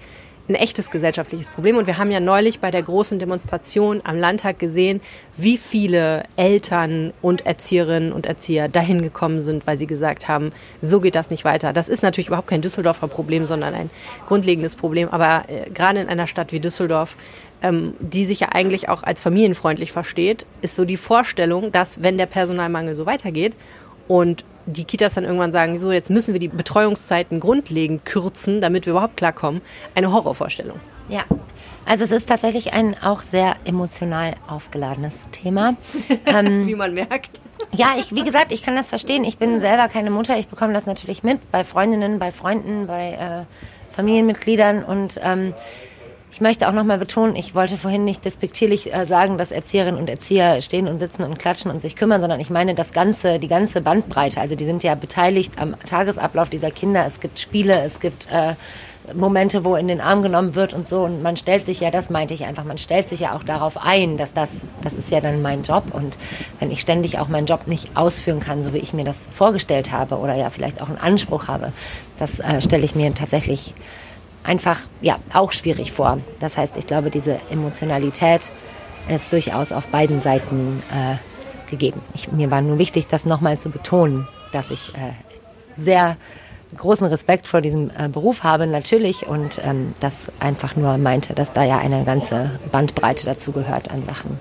ein 0.48 0.54
echtes 0.54 0.90
gesellschaftliches 0.90 1.50
Problem. 1.50 1.76
Und 1.76 1.86
wir 1.86 1.98
haben 1.98 2.10
ja 2.10 2.20
neulich 2.20 2.60
bei 2.60 2.70
der 2.70 2.82
großen 2.82 3.18
Demonstration 3.18 4.00
am 4.04 4.18
Landtag 4.18 4.58
gesehen, 4.58 5.00
wie 5.36 5.56
viele 5.56 6.24
Eltern 6.36 7.12
und 7.22 7.46
Erzieherinnen 7.46 8.12
und 8.12 8.26
Erzieher 8.26 8.68
dahin 8.68 9.02
gekommen 9.02 9.40
sind, 9.40 9.66
weil 9.66 9.76
sie 9.76 9.86
gesagt 9.86 10.28
haben, 10.28 10.52
so 10.80 11.00
geht 11.00 11.14
das 11.14 11.30
nicht 11.30 11.44
weiter. 11.44 11.72
Das 11.72 11.88
ist 11.88 12.02
natürlich 12.02 12.28
überhaupt 12.28 12.48
kein 12.48 12.62
Düsseldorfer 12.62 13.08
Problem, 13.08 13.46
sondern 13.46 13.74
ein 13.74 13.90
grundlegendes 14.26 14.74
Problem. 14.74 15.08
Aber 15.08 15.44
äh, 15.48 15.70
gerade 15.70 16.00
in 16.00 16.08
einer 16.08 16.26
Stadt 16.26 16.52
wie 16.52 16.60
Düsseldorf, 16.60 17.16
ähm, 17.62 17.94
die 18.00 18.26
sich 18.26 18.40
ja 18.40 18.48
eigentlich 18.50 18.88
auch 18.88 19.04
als 19.04 19.20
familienfreundlich 19.20 19.92
versteht, 19.92 20.46
ist 20.60 20.74
so 20.74 20.84
die 20.84 20.96
Vorstellung, 20.96 21.70
dass 21.70 22.02
wenn 22.02 22.18
der 22.18 22.26
Personalmangel 22.26 22.94
so 22.94 23.06
weitergeht 23.06 23.56
und 24.08 24.44
die 24.66 24.84
Kitas 24.84 25.14
dann 25.14 25.24
irgendwann 25.24 25.52
sagen, 25.52 25.78
so 25.78 25.92
jetzt 25.92 26.10
müssen 26.10 26.32
wir 26.32 26.40
die 26.40 26.48
Betreuungszeiten 26.48 27.40
grundlegend 27.40 28.04
kürzen, 28.04 28.60
damit 28.60 28.86
wir 28.86 28.92
überhaupt 28.92 29.16
klarkommen, 29.16 29.60
eine 29.94 30.12
Horrorvorstellung. 30.12 30.80
Ja. 31.08 31.24
Also 31.84 32.04
es 32.04 32.12
ist 32.12 32.28
tatsächlich 32.28 32.72
ein 32.72 32.96
auch 33.02 33.22
sehr 33.22 33.56
emotional 33.64 34.34
aufgeladenes 34.46 35.28
Thema. 35.32 35.74
ähm, 36.26 36.66
Wie 36.68 36.76
man 36.76 36.94
merkt. 36.94 37.40
Ja, 37.74 37.94
ich, 37.98 38.14
wie 38.14 38.22
gesagt, 38.22 38.52
ich 38.52 38.62
kann 38.62 38.76
das 38.76 38.88
verstehen. 38.88 39.24
Ich 39.24 39.38
bin 39.38 39.58
selber 39.58 39.88
keine 39.88 40.10
Mutter. 40.10 40.38
Ich 40.38 40.48
bekomme 40.48 40.74
das 40.74 40.86
natürlich 40.86 41.22
mit 41.22 41.50
bei 41.50 41.64
Freundinnen, 41.64 42.18
bei 42.18 42.30
Freunden, 42.30 42.86
bei 42.86 43.46
äh, 43.48 43.94
Familienmitgliedern 43.94 44.84
und 44.84 45.20
ähm, 45.22 45.54
ich 46.32 46.40
möchte 46.40 46.66
auch 46.66 46.72
nochmal 46.72 46.96
betonen, 46.96 47.36
ich 47.36 47.54
wollte 47.54 47.76
vorhin 47.76 48.04
nicht 48.04 48.24
despektierlich 48.24 48.92
äh, 48.92 49.04
sagen, 49.06 49.36
dass 49.36 49.52
Erzieherinnen 49.52 50.00
und 50.00 50.08
Erzieher 50.08 50.62
stehen 50.62 50.88
und 50.88 50.98
sitzen 50.98 51.24
und 51.24 51.38
klatschen 51.38 51.70
und 51.70 51.82
sich 51.82 51.94
kümmern, 51.94 52.22
sondern 52.22 52.40
ich 52.40 52.48
meine 52.48 52.74
das 52.74 52.92
ganze, 52.92 53.38
die 53.38 53.48
ganze 53.48 53.82
Bandbreite. 53.82 54.40
Also 54.40 54.56
die 54.56 54.64
sind 54.64 54.82
ja 54.82 54.94
beteiligt 54.94 55.58
am 55.58 55.78
Tagesablauf 55.80 56.48
dieser 56.48 56.70
Kinder. 56.70 57.04
Es 57.04 57.20
gibt 57.20 57.38
Spiele, 57.38 57.82
es 57.82 58.00
gibt 58.00 58.28
äh, 58.32 58.54
Momente, 59.14 59.66
wo 59.66 59.76
in 59.76 59.88
den 59.88 60.00
Arm 60.00 60.22
genommen 60.22 60.54
wird 60.54 60.72
und 60.72 60.88
so. 60.88 61.02
Und 61.02 61.22
man 61.22 61.36
stellt 61.36 61.66
sich 61.66 61.80
ja, 61.80 61.90
das 61.90 62.08
meinte 62.08 62.32
ich 62.32 62.46
einfach, 62.46 62.64
man 62.64 62.78
stellt 62.78 63.10
sich 63.10 63.20
ja 63.20 63.36
auch 63.36 63.42
darauf 63.42 63.76
ein, 63.76 64.16
dass 64.16 64.32
das, 64.32 64.62
das 64.82 64.94
ist 64.94 65.10
ja 65.10 65.20
dann 65.20 65.42
mein 65.42 65.64
Job. 65.64 65.84
Und 65.92 66.16
wenn 66.60 66.70
ich 66.70 66.80
ständig 66.80 67.18
auch 67.18 67.28
meinen 67.28 67.46
Job 67.46 67.66
nicht 67.66 67.94
ausführen 67.94 68.40
kann, 68.40 68.62
so 68.62 68.72
wie 68.72 68.78
ich 68.78 68.94
mir 68.94 69.04
das 69.04 69.28
vorgestellt 69.32 69.92
habe 69.92 70.16
oder 70.16 70.34
ja 70.34 70.48
vielleicht 70.48 70.80
auch 70.80 70.88
einen 70.88 70.98
Anspruch 70.98 71.48
habe, 71.48 71.74
das 72.18 72.40
äh, 72.40 72.62
stelle 72.62 72.86
ich 72.86 72.94
mir 72.94 73.12
tatsächlich 73.12 73.74
einfach 74.44 74.80
ja 75.00 75.18
auch 75.32 75.52
schwierig 75.52 75.92
vor. 75.92 76.18
Das 76.40 76.56
heißt, 76.56 76.76
ich 76.76 76.86
glaube, 76.86 77.10
diese 77.10 77.38
Emotionalität 77.50 78.52
ist 79.08 79.32
durchaus 79.32 79.72
auf 79.72 79.88
beiden 79.88 80.20
Seiten 80.20 80.82
äh, 80.92 81.70
gegeben. 81.70 82.00
Ich, 82.14 82.30
mir 82.30 82.50
war 82.50 82.60
nur 82.60 82.78
wichtig, 82.78 83.06
das 83.08 83.24
nochmal 83.24 83.58
zu 83.58 83.70
betonen, 83.70 84.28
dass 84.52 84.70
ich 84.70 84.94
äh, 84.94 85.12
sehr 85.76 86.16
großen 86.76 87.06
Respekt 87.06 87.46
vor 87.48 87.60
diesem 87.60 87.90
äh, 87.90 88.08
Beruf 88.08 88.42
habe, 88.44 88.66
natürlich, 88.66 89.26
und 89.26 89.60
ähm, 89.62 89.94
das 90.00 90.28
einfach 90.38 90.76
nur 90.76 90.96
meinte, 90.98 91.34
dass 91.34 91.52
da 91.52 91.64
ja 91.64 91.78
eine 91.78 92.04
ganze 92.04 92.58
Bandbreite 92.70 93.26
dazu 93.26 93.52
gehört 93.52 93.90
an 93.90 94.04
Sachen, 94.06 94.38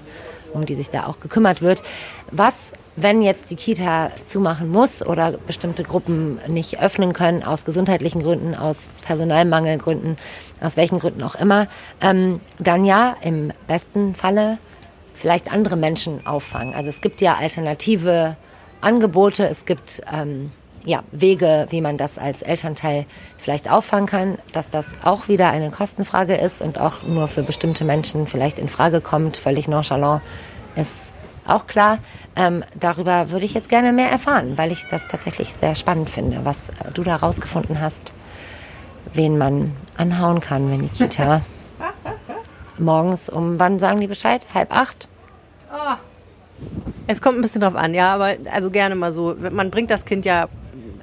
um 0.53 0.65
die 0.65 0.75
sich 0.75 0.89
da 0.89 1.05
auch 1.07 1.19
gekümmert 1.19 1.61
wird. 1.61 1.83
Was 2.31 2.73
wenn 2.95 3.21
jetzt 3.21 3.51
die 3.51 3.55
Kita 3.55 4.11
zumachen 4.25 4.69
muss 4.69 5.05
oder 5.05 5.37
bestimmte 5.37 5.83
Gruppen 5.83 6.39
nicht 6.47 6.81
öffnen 6.81 7.13
können, 7.13 7.43
aus 7.43 7.63
gesundheitlichen 7.63 8.21
Gründen, 8.21 8.53
aus 8.53 8.89
Personalmangelgründen, 9.03 10.17
aus 10.59 10.77
welchen 10.77 10.99
Gründen 10.99 11.23
auch 11.23 11.35
immer, 11.35 11.67
ähm, 12.01 12.41
dann 12.59 12.83
ja 12.83 13.15
im 13.21 13.53
besten 13.67 14.13
Falle 14.13 14.57
vielleicht 15.13 15.51
andere 15.53 15.77
Menschen 15.77 16.25
auffangen. 16.25 16.73
Also 16.73 16.89
es 16.89 17.01
gibt 17.01 17.21
ja 17.21 17.35
alternative 17.35 18.35
Angebote, 18.81 19.47
es 19.47 19.65
gibt 19.65 20.01
ähm, 20.11 20.51
ja, 20.85 21.03
Wege, 21.11 21.67
wie 21.69 21.81
man 21.81 21.97
das 21.97 22.17
als 22.17 22.41
Elternteil 22.41 23.05
vielleicht 23.37 23.69
auffangen 23.69 24.07
kann, 24.07 24.37
dass 24.53 24.69
das 24.69 24.87
auch 25.03 25.27
wieder 25.27 25.49
eine 25.49 25.71
Kostenfrage 25.71 26.35
ist 26.35 26.61
und 26.61 26.79
auch 26.79 27.03
nur 27.03 27.27
für 27.27 27.43
bestimmte 27.43 27.85
Menschen 27.85 28.27
vielleicht 28.27 28.59
in 28.59 28.69
Frage 28.69 29.01
kommt, 29.01 29.37
völlig 29.37 29.67
nonchalant, 29.67 30.21
ist 30.75 31.11
auch 31.45 31.67
klar. 31.67 31.99
Ähm, 32.35 32.63
darüber 32.79 33.31
würde 33.31 33.45
ich 33.45 33.53
jetzt 33.53 33.69
gerne 33.69 33.93
mehr 33.93 34.09
erfahren, 34.09 34.57
weil 34.57 34.71
ich 34.71 34.85
das 34.87 35.07
tatsächlich 35.07 35.53
sehr 35.53 35.75
spannend 35.75 36.09
finde, 36.09 36.41
was 36.43 36.71
du 36.93 37.03
da 37.03 37.17
rausgefunden 37.17 37.81
hast, 37.81 38.13
wen 39.13 39.37
man 39.37 39.73
anhauen 39.97 40.39
kann, 40.39 40.71
wenn 40.71 40.81
die 40.81 40.87
Kita 40.87 41.41
morgens 42.77 43.29
um, 43.29 43.59
wann 43.59 43.79
sagen 43.79 43.99
die 43.99 44.07
Bescheid? 44.07 44.45
Halb 44.53 44.73
acht? 44.73 45.07
Oh. 45.71 45.95
Es 47.07 47.21
kommt 47.21 47.37
ein 47.37 47.41
bisschen 47.41 47.61
drauf 47.61 47.75
an, 47.75 47.93
ja, 47.93 48.13
aber 48.13 48.35
also 48.51 48.71
gerne 48.71 48.95
mal 48.95 49.11
so. 49.11 49.35
Man 49.51 49.71
bringt 49.71 49.91
das 49.91 50.05
Kind 50.05 50.25
ja 50.25 50.47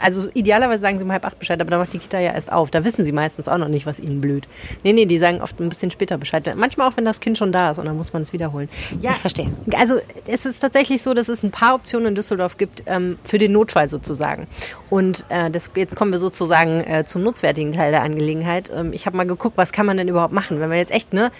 also 0.00 0.28
idealerweise 0.34 0.80
sagen 0.80 0.98
sie 0.98 1.04
um 1.04 1.12
halb 1.12 1.24
acht 1.24 1.38
Bescheid, 1.38 1.60
aber 1.60 1.70
da 1.70 1.78
macht 1.78 1.92
die 1.92 1.98
Kita 1.98 2.18
ja 2.18 2.32
erst 2.32 2.52
auf. 2.52 2.70
Da 2.70 2.84
wissen 2.84 3.04
sie 3.04 3.12
meistens 3.12 3.48
auch 3.48 3.58
noch 3.58 3.68
nicht, 3.68 3.86
was 3.86 4.00
ihnen 4.00 4.20
blüht. 4.20 4.48
Nee, 4.84 4.92
nee, 4.92 5.06
die 5.06 5.18
sagen 5.18 5.40
oft 5.40 5.58
ein 5.60 5.68
bisschen 5.68 5.90
später 5.90 6.18
Bescheid. 6.18 6.48
Manchmal 6.56 6.88
auch, 6.88 6.96
wenn 6.96 7.04
das 7.04 7.20
Kind 7.20 7.38
schon 7.38 7.52
da 7.52 7.70
ist 7.70 7.78
und 7.78 7.86
dann 7.86 7.96
muss 7.96 8.12
man 8.12 8.22
es 8.22 8.32
wiederholen. 8.32 8.68
Ja, 9.00 9.10
ich 9.10 9.18
verstehe. 9.18 9.50
Also 9.76 9.96
es 10.26 10.46
ist 10.46 10.60
tatsächlich 10.60 11.02
so, 11.02 11.14
dass 11.14 11.28
es 11.28 11.42
ein 11.42 11.50
paar 11.50 11.74
Optionen 11.74 12.08
in 12.08 12.14
Düsseldorf 12.14 12.56
gibt 12.56 12.82
ähm, 12.86 13.18
für 13.24 13.38
den 13.38 13.52
Notfall 13.52 13.88
sozusagen. 13.88 14.46
Und 14.90 15.24
äh, 15.28 15.50
das, 15.50 15.70
jetzt 15.74 15.96
kommen 15.96 16.12
wir 16.12 16.18
sozusagen 16.18 16.80
äh, 16.80 17.04
zum 17.04 17.22
nutzwertigen 17.22 17.72
Teil 17.72 17.90
der 17.90 18.02
Angelegenheit. 18.02 18.70
Ähm, 18.74 18.92
ich 18.92 19.06
habe 19.06 19.16
mal 19.16 19.26
geguckt, 19.26 19.56
was 19.56 19.72
kann 19.72 19.86
man 19.86 19.96
denn 19.96 20.08
überhaupt 20.08 20.32
machen, 20.32 20.60
wenn 20.60 20.68
man 20.68 20.78
jetzt 20.78 20.92
echt 20.92 21.12
ne 21.12 21.30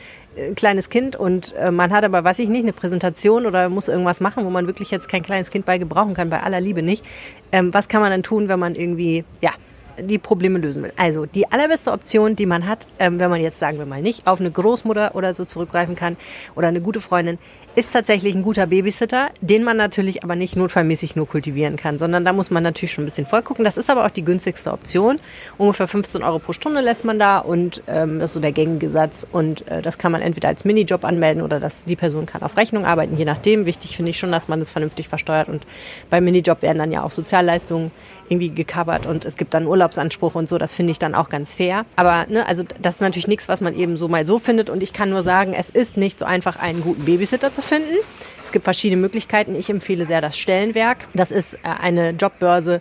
kleines 0.55 0.89
Kind 0.89 1.17
und 1.17 1.55
äh, 1.55 1.71
man 1.71 1.93
hat 1.93 2.05
aber, 2.05 2.25
weiß 2.25 2.39
ich 2.39 2.49
nicht, 2.49 2.63
eine 2.63 2.73
Präsentation 2.73 3.47
oder 3.47 3.69
muss 3.69 3.89
irgendwas 3.89 4.21
machen, 4.21 4.45
wo 4.45 4.51
man 4.51 4.67
wirklich 4.67 4.91
jetzt 4.91 5.09
kein 5.09 5.23
kleines 5.23 5.51
Kind 5.51 5.65
bei 5.65 5.79
gebrauchen 5.79 6.15
kann, 6.15 6.31
bei 6.31 6.43
aller 6.43 6.61
Liebe 6.61 6.83
nicht. 6.83 7.05
Ähm, 7.53 7.73
was 7.73 7.89
kann 7.89 8.01
man 8.01 8.11
dann 8.11 8.23
tun, 8.23 8.49
wenn 8.49 8.59
man 8.59 8.75
irgendwie, 8.75 9.25
ja, 9.41 9.53
die 10.01 10.19
Probleme 10.19 10.59
lösen 10.59 10.83
will. 10.83 10.93
Also 10.97 11.27
die 11.27 11.51
allerbeste 11.51 11.93
Option, 11.93 12.37
die 12.37 12.47
man 12.47 12.67
hat, 12.67 12.87
ähm, 12.99 13.19
wenn 13.19 13.31
man 13.31 13.41
jetzt 13.41 13.59
sagen 13.59 13.79
wir 13.79 13.87
mal 13.87 14.03
nicht 14.03 14.27
auf 14.27 14.41
eine 14.41 14.51
Großmutter 14.51 15.15
oder 15.15 15.35
so 15.35 15.45
zurückgreifen 15.45 15.97
kann 15.97 16.17
oder 16.55 16.69
eine 16.69 16.81
gute 16.81 17.01
Freundin, 17.01 17.39
ist 17.79 17.93
tatsächlich 17.93 18.35
ein 18.35 18.43
guter 18.43 18.67
Babysitter, 18.67 19.29
den 19.41 19.63
man 19.63 19.77
natürlich 19.77 20.25
aber 20.25 20.35
nicht 20.35 20.57
notfallmäßig 20.57 21.15
nur 21.15 21.29
kultivieren 21.29 21.77
kann, 21.77 21.97
sondern 21.97 22.25
da 22.25 22.33
muss 22.33 22.51
man 22.51 22.65
natürlich 22.65 22.93
schon 22.93 23.05
ein 23.05 23.07
bisschen 23.07 23.25
voll 23.25 23.43
gucken. 23.43 23.65
Das 23.65 23.77
ist 23.77 23.89
aber 23.89 24.05
auch 24.05 24.11
die 24.11 24.25
günstigste 24.25 24.73
Option. 24.73 25.21
Ungefähr 25.59 25.87
15 25.87 26.25
Euro 26.25 26.41
pro 26.41 26.53
Stunde 26.53 26.81
lässt 26.81 27.05
man 27.05 27.21
da 27.21 27.39
und 27.39 27.85
ähm, 27.87 28.19
das 28.19 28.31
ist 28.31 28.35
so 28.35 28.41
der 28.41 28.51
gängige 28.51 28.89
Satz. 28.89 29.29
Und 29.31 29.69
äh, 29.69 29.81
das 29.81 29.97
kann 29.97 30.11
man 30.11 30.23
entweder 30.23 30.49
als 30.49 30.65
Minijob 30.65 31.05
anmelden 31.05 31.41
oder 31.41 31.61
dass 31.61 31.85
die 31.85 31.95
Person 31.95 32.27
kann 32.27 32.43
auf 32.43 32.57
Rechnung 32.57 32.85
arbeiten, 32.85 33.17
je 33.17 33.25
nachdem. 33.25 33.65
Wichtig 33.65 33.95
finde 33.97 34.11
ich 34.11 34.19
schon, 34.19 34.33
dass 34.33 34.49
man 34.49 34.59
das 34.59 34.73
vernünftig 34.73 35.09
versteuert 35.09 35.49
und 35.49 35.65
beim 36.11 36.25
Minijob 36.25 36.63
werden 36.63 36.79
dann 36.79 36.91
ja 36.91 37.05
auch 37.05 37.13
Sozialleistungen 37.13 37.93
irgendwie 38.29 38.51
gecovert 38.51 39.07
und 39.07 39.25
es 39.25 39.37
gibt 39.37 39.55
dann 39.55 39.69
Urlaubsanspruch 39.69 40.35
und 40.35 40.49
so. 40.49 40.59
Das 40.59 40.75
finde 40.75 40.91
ich 40.91 40.99
dann 40.99 41.15
auch 41.15 41.29
ganz 41.29 41.55
fair. 41.55 41.87
Aber 41.95 42.27
ne, 42.29 42.45
also 42.49 42.65
das 42.83 42.97
ist 42.97 43.03
natürlich 43.03 43.29
nichts, 43.29 43.49
was 43.49 43.61
man 43.61 43.77
eben 43.77 43.97
so 43.97 44.09
mal 44.09 44.27
so 44.27 44.41
findet 44.41 44.69
und 44.69 44.83
ich 44.83 44.93
kann 44.93 45.11
nur 45.11 45.23
sagen, 45.23 45.55
es 45.55 45.71
ist 45.71 45.97
nicht 45.97 46.19
so 46.19 46.25
einfach, 46.25 46.59
einen 46.59 46.83
guten 46.83 47.05
Babysitter 47.05 47.53
zu 47.53 47.63
finden. 47.69 47.97
Es 48.45 48.53
gibt 48.53 48.65
verschiedene 48.65 49.01
Möglichkeiten. 49.01 49.55
Ich 49.55 49.69
empfehle 49.69 50.07
sehr 50.07 50.21
das 50.21 50.37
Stellenwerk. 50.37 51.07
Das 51.15 51.31
ist 51.31 51.55
äh, 51.55 51.59
eine 51.81 52.11
Jobbörse, 52.11 52.81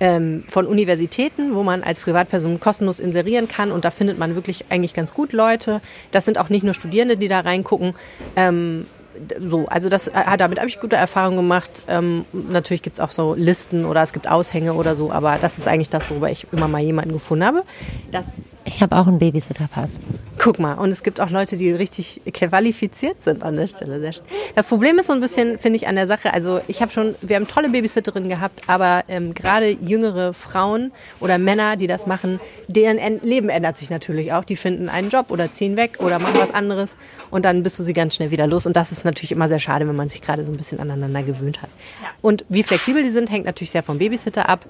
ähm, 0.00 0.44
von 0.48 0.66
Universitäten, 0.66 1.54
wo 1.54 1.62
man 1.62 1.82
als 1.82 2.00
Privatperson 2.00 2.60
kostenlos 2.60 3.00
inserieren 3.00 3.48
kann. 3.48 3.72
Und 3.72 3.84
da 3.84 3.90
findet 3.90 4.18
man 4.18 4.34
wirklich 4.34 4.66
eigentlich 4.68 4.94
ganz 4.94 5.14
gut 5.14 5.32
Leute. 5.32 5.80
Das 6.10 6.24
sind 6.24 6.38
auch 6.38 6.48
nicht 6.48 6.64
nur 6.64 6.74
Studierende, 6.74 7.16
die 7.16 7.28
da 7.28 7.40
reingucken. 7.40 7.94
Ähm, 8.36 8.86
so, 9.38 9.66
also 9.68 9.88
das, 9.88 10.08
äh, 10.08 10.36
damit 10.36 10.58
habe 10.58 10.68
ich 10.68 10.80
gute 10.80 10.96
Erfahrungen 10.96 11.38
gemacht. 11.38 11.84
Ähm, 11.88 12.26
natürlich 12.32 12.82
gibt 12.82 12.96
es 12.96 13.00
auch 13.00 13.10
so 13.10 13.34
Listen 13.34 13.86
oder 13.86 14.02
es 14.02 14.12
gibt 14.12 14.28
Aushänge 14.28 14.74
oder 14.74 14.94
so, 14.94 15.10
aber 15.10 15.38
das 15.40 15.56
ist 15.56 15.66
eigentlich 15.68 15.88
das, 15.88 16.10
worüber 16.10 16.30
ich 16.30 16.46
immer 16.52 16.68
mal 16.68 16.82
jemanden 16.82 17.12
gefunden 17.12 17.46
habe. 17.46 17.64
Das 18.12 18.26
ich 18.66 18.82
habe 18.82 18.96
auch 18.96 19.06
einen 19.06 19.18
Babysitterpass. 19.18 20.00
Guck 20.38 20.58
mal, 20.58 20.74
und 20.74 20.90
es 20.90 21.02
gibt 21.02 21.20
auch 21.20 21.30
Leute, 21.30 21.56
die 21.56 21.70
richtig 21.70 22.20
qualifiziert 22.32 23.22
sind 23.22 23.42
an 23.42 23.56
der 23.56 23.68
Stelle. 23.68 24.10
Das 24.54 24.66
Problem 24.66 24.98
ist 24.98 25.06
so 25.06 25.12
ein 25.12 25.20
bisschen, 25.20 25.56
finde 25.56 25.76
ich, 25.76 25.88
an 25.88 25.94
der 25.94 26.06
Sache. 26.06 26.32
Also 26.32 26.60
ich 26.66 26.82
habe 26.82 26.92
schon, 26.92 27.14
wir 27.22 27.36
haben 27.36 27.46
tolle 27.46 27.70
Babysitterinnen 27.70 28.28
gehabt, 28.28 28.62
aber 28.66 29.04
ähm, 29.08 29.34
gerade 29.34 29.70
jüngere 29.70 30.34
Frauen 30.34 30.92
oder 31.20 31.38
Männer, 31.38 31.76
die 31.76 31.86
das 31.86 32.06
machen, 32.06 32.40
deren 32.66 32.98
Leben 33.22 33.48
ändert 33.48 33.76
sich 33.76 33.88
natürlich 33.88 34.32
auch. 34.32 34.44
Die 34.44 34.56
finden 34.56 34.88
einen 34.88 35.10
Job 35.10 35.30
oder 35.30 35.52
ziehen 35.52 35.76
weg 35.76 35.98
oder 36.00 36.18
machen 36.18 36.38
was 36.38 36.52
anderes 36.52 36.96
und 37.30 37.44
dann 37.44 37.62
bist 37.62 37.78
du 37.78 37.84
sie 37.84 37.92
ganz 37.92 38.16
schnell 38.16 38.30
wieder 38.30 38.46
los. 38.46 38.66
Und 38.66 38.76
das 38.76 38.90
ist 38.90 39.04
natürlich 39.04 39.32
immer 39.32 39.48
sehr 39.48 39.60
schade, 39.60 39.86
wenn 39.86 39.96
man 39.96 40.08
sich 40.08 40.22
gerade 40.22 40.44
so 40.44 40.50
ein 40.50 40.56
bisschen 40.56 40.80
aneinander 40.80 41.22
gewöhnt 41.22 41.62
hat. 41.62 41.70
Und 42.20 42.44
wie 42.48 42.64
flexibel 42.64 43.02
die 43.02 43.10
sind, 43.10 43.30
hängt 43.30 43.46
natürlich 43.46 43.70
sehr 43.70 43.84
vom 43.84 43.98
Babysitter 43.98 44.48
ab. 44.48 44.64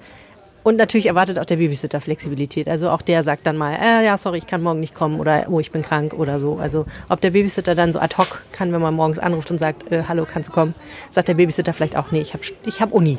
Und 0.67 0.75
natürlich 0.75 1.05
erwartet 1.05 1.39
auch 1.39 1.45
der 1.45 1.55
Babysitter 1.55 2.01
Flexibilität. 2.01 2.67
Also 2.67 2.89
auch 2.89 3.01
der 3.01 3.23
sagt 3.23 3.47
dann 3.47 3.55
mal, 3.55 3.75
äh, 3.81 4.03
ja, 4.05 4.17
sorry, 4.17 4.39
ich 4.39 4.47
kann 4.47 4.61
morgen 4.61 4.81
nicht 4.81 4.93
kommen 4.93 5.17
oder 5.17 5.45
oh, 5.49 5.61
ich 5.61 5.71
bin 5.71 5.81
krank 5.81 6.11
oder 6.11 6.41
so. 6.41 6.57
Also 6.57 6.85
ob 7.07 7.21
der 7.21 7.31
Babysitter 7.31 7.73
dann 7.73 7.93
so 7.93 7.99
ad 7.99 8.17
hoc 8.17 8.43
kann, 8.51 8.73
wenn 8.73 8.81
man 8.81 8.93
morgens 8.93 9.17
anruft 9.17 9.49
und 9.49 9.59
sagt, 9.59 9.89
äh, 9.93 10.03
hallo, 10.09 10.25
kannst 10.29 10.49
du 10.49 10.53
kommen, 10.53 10.75
sagt 11.09 11.29
der 11.29 11.35
Babysitter 11.35 11.71
vielleicht 11.71 11.95
auch, 11.95 12.11
nee, 12.11 12.19
ich 12.19 12.33
habe 12.33 12.43
ich 12.65 12.81
hab 12.81 12.91
Uni. 12.91 13.17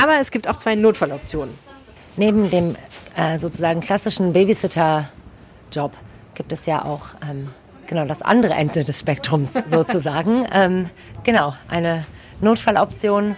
Aber 0.00 0.20
es 0.20 0.30
gibt 0.30 0.46
auch 0.46 0.58
zwei 0.58 0.76
Notfalloptionen. 0.76 1.52
Neben 2.16 2.48
dem 2.52 2.76
äh, 3.16 3.36
sozusagen 3.40 3.80
klassischen 3.80 4.32
Babysitter-Job 4.32 5.90
gibt 6.34 6.52
es 6.52 6.66
ja 6.66 6.84
auch 6.84 7.16
ähm, 7.28 7.48
genau 7.88 8.04
das 8.04 8.22
andere 8.22 8.54
Ende 8.54 8.84
des 8.84 9.00
Spektrums 9.00 9.54
sozusagen. 9.68 10.46
ähm, 10.52 10.88
genau, 11.24 11.52
eine 11.66 12.04
Notfalloption 12.40 13.34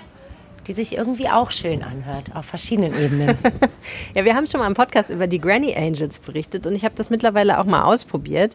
die 0.67 0.73
sich 0.73 0.97
irgendwie 0.97 1.29
auch 1.29 1.51
schön 1.51 1.83
anhört, 1.83 2.35
auf 2.35 2.45
verschiedenen 2.45 2.97
Ebenen. 2.99 3.37
ja, 4.15 4.25
wir 4.25 4.35
haben 4.35 4.47
schon 4.47 4.61
mal 4.61 4.67
im 4.67 4.75
Podcast 4.75 5.11
über 5.11 5.27
die 5.27 5.41
Granny 5.41 5.75
Angels 5.75 6.19
berichtet 6.19 6.67
und 6.67 6.75
ich 6.75 6.85
habe 6.85 6.95
das 6.97 7.11
mittlerweile 7.11 7.59
auch 7.59 7.65
mal 7.65 7.83
ausprobiert. 7.83 8.55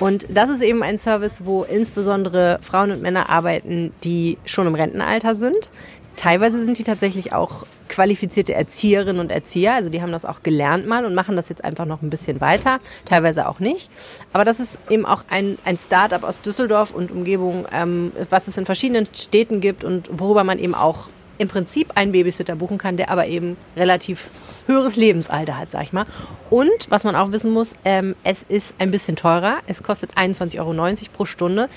Und 0.00 0.26
das 0.30 0.50
ist 0.50 0.62
eben 0.62 0.82
ein 0.82 0.98
Service, 0.98 1.44
wo 1.44 1.64
insbesondere 1.64 2.58
Frauen 2.62 2.90
und 2.90 3.02
Männer 3.02 3.28
arbeiten, 3.28 3.92
die 4.04 4.38
schon 4.44 4.66
im 4.66 4.74
Rentenalter 4.74 5.34
sind. 5.34 5.70
Teilweise 6.16 6.64
sind 6.64 6.78
die 6.78 6.84
tatsächlich 6.84 7.32
auch 7.32 7.64
qualifizierte 7.88 8.52
Erzieherinnen 8.52 9.20
und 9.20 9.30
Erzieher, 9.30 9.74
also 9.74 9.88
die 9.88 10.02
haben 10.02 10.12
das 10.12 10.24
auch 10.24 10.42
gelernt 10.42 10.86
mal 10.86 11.04
und 11.04 11.14
machen 11.14 11.36
das 11.36 11.48
jetzt 11.48 11.64
einfach 11.64 11.86
noch 11.86 12.02
ein 12.02 12.10
bisschen 12.10 12.40
weiter, 12.40 12.80
teilweise 13.04 13.48
auch 13.48 13.60
nicht. 13.60 13.90
Aber 14.32 14.44
das 14.44 14.60
ist 14.60 14.80
eben 14.90 15.06
auch 15.06 15.24
ein, 15.30 15.58
ein 15.64 15.76
Start-up 15.76 16.24
aus 16.24 16.42
Düsseldorf 16.42 16.92
und 16.92 17.10
Umgebung, 17.10 17.66
ähm, 17.72 18.12
was 18.30 18.48
es 18.48 18.58
in 18.58 18.66
verschiedenen 18.66 19.06
Städten 19.14 19.60
gibt 19.60 19.84
und 19.84 20.10
worüber 20.12 20.44
man 20.44 20.58
eben 20.58 20.74
auch 20.74 21.08
im 21.38 21.48
Prinzip 21.48 21.92
einen 21.94 22.12
Babysitter 22.12 22.56
buchen 22.56 22.78
kann, 22.78 22.96
der 22.96 23.10
aber 23.10 23.26
eben 23.26 23.56
relativ 23.76 24.30
höheres 24.66 24.96
Lebensalter 24.96 25.56
hat, 25.56 25.70
sag 25.70 25.84
ich 25.84 25.92
mal. 25.92 26.06
Und 26.50 26.90
was 26.90 27.04
man 27.04 27.16
auch 27.16 27.32
wissen 27.32 27.52
muss, 27.52 27.72
ähm, 27.84 28.14
es 28.24 28.42
ist 28.42 28.74
ein 28.78 28.90
bisschen 28.90 29.16
teurer. 29.16 29.58
Es 29.66 29.82
kostet 29.82 30.16
21,90 30.16 30.58
Euro 30.58 30.94
pro 31.12 31.24
Stunde. 31.24 31.68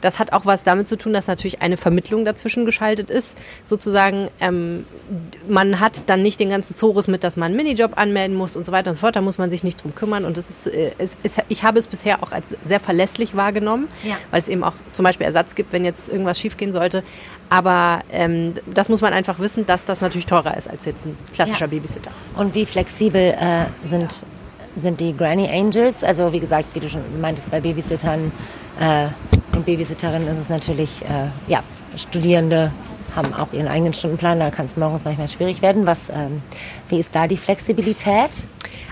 das 0.00 0.18
hat 0.18 0.32
auch 0.32 0.46
was 0.46 0.62
damit 0.62 0.88
zu 0.88 0.96
tun, 0.96 1.12
dass 1.12 1.26
natürlich 1.26 1.60
eine 1.60 1.76
Vermittlung 1.76 2.24
dazwischen 2.24 2.64
geschaltet 2.64 3.10
ist. 3.10 3.36
Sozusagen, 3.64 4.30
ähm, 4.40 4.86
man 5.46 5.78
hat 5.78 6.04
dann 6.06 6.22
nicht 6.22 6.40
den 6.40 6.48
ganzen 6.48 6.74
Zorus 6.74 7.06
mit, 7.06 7.22
dass 7.22 7.36
man 7.36 7.48
einen 7.48 7.56
Minijob 7.56 7.98
anmelden 7.98 8.34
muss 8.34 8.56
und 8.56 8.64
so 8.64 8.72
weiter 8.72 8.90
und 8.90 8.94
so 8.94 9.00
fort. 9.00 9.16
Da 9.16 9.20
muss 9.20 9.36
man 9.36 9.50
sich 9.50 9.62
nicht 9.62 9.82
drum 9.82 9.94
kümmern. 9.94 10.24
Und 10.24 10.38
das 10.38 10.48
ist, 10.48 10.66
äh, 10.68 10.92
es 10.96 11.18
ist 11.22 11.42
ich 11.48 11.64
habe 11.64 11.78
es 11.78 11.86
bisher 11.86 12.22
auch 12.22 12.32
als 12.32 12.46
sehr 12.64 12.80
verlässlich 12.80 13.36
wahrgenommen, 13.36 13.88
ja. 14.02 14.16
weil 14.30 14.40
es 14.40 14.48
eben 14.48 14.64
auch 14.64 14.74
zum 14.92 15.04
Beispiel 15.04 15.26
Ersatz 15.26 15.54
gibt, 15.54 15.72
wenn 15.72 15.84
jetzt 15.84 16.08
irgendwas 16.08 16.40
schiefgehen 16.40 16.72
sollte. 16.72 17.02
Aber 17.50 18.00
ähm, 18.12 18.54
das 18.66 18.88
muss 18.88 19.00
man 19.00 19.12
einfach 19.12 19.40
wissen, 19.40 19.66
dass 19.66 19.84
das 19.84 20.00
natürlich 20.00 20.26
teurer 20.26 20.56
ist 20.56 20.70
als 20.70 20.84
jetzt 20.84 21.04
ein 21.04 21.18
klassischer 21.32 21.66
ja. 21.66 21.66
Babysitter. 21.66 22.12
Und 22.36 22.54
wie 22.54 22.64
flexibel 22.64 23.32
äh, 23.32 23.66
sind, 23.86 24.24
sind 24.76 25.00
die 25.00 25.16
Granny 25.16 25.48
Angels? 25.48 26.04
Also 26.04 26.32
wie 26.32 26.40
gesagt, 26.40 26.68
wie 26.74 26.80
du 26.80 26.88
schon 26.88 27.02
meintest, 27.20 27.50
bei 27.50 27.60
Babysittern 27.60 28.30
äh, 28.80 29.06
und 29.56 29.66
Babysitterinnen 29.66 30.28
ist 30.28 30.38
es 30.38 30.48
natürlich, 30.48 31.02
äh, 31.02 31.50
ja, 31.50 31.62
Studierende 31.96 32.70
haben 33.16 33.34
auch 33.34 33.52
ihren 33.52 33.66
eigenen 33.66 33.92
Stundenplan, 33.92 34.38
da 34.38 34.50
kann 34.50 34.66
es 34.66 34.76
morgens 34.76 35.04
manchmal 35.04 35.28
schwierig 35.28 35.60
werden. 35.60 35.86
Was, 35.86 36.08
ähm, 36.10 36.42
wie 36.88 37.00
ist 37.00 37.14
da 37.14 37.26
die 37.26 37.36
Flexibilität? 37.36 38.30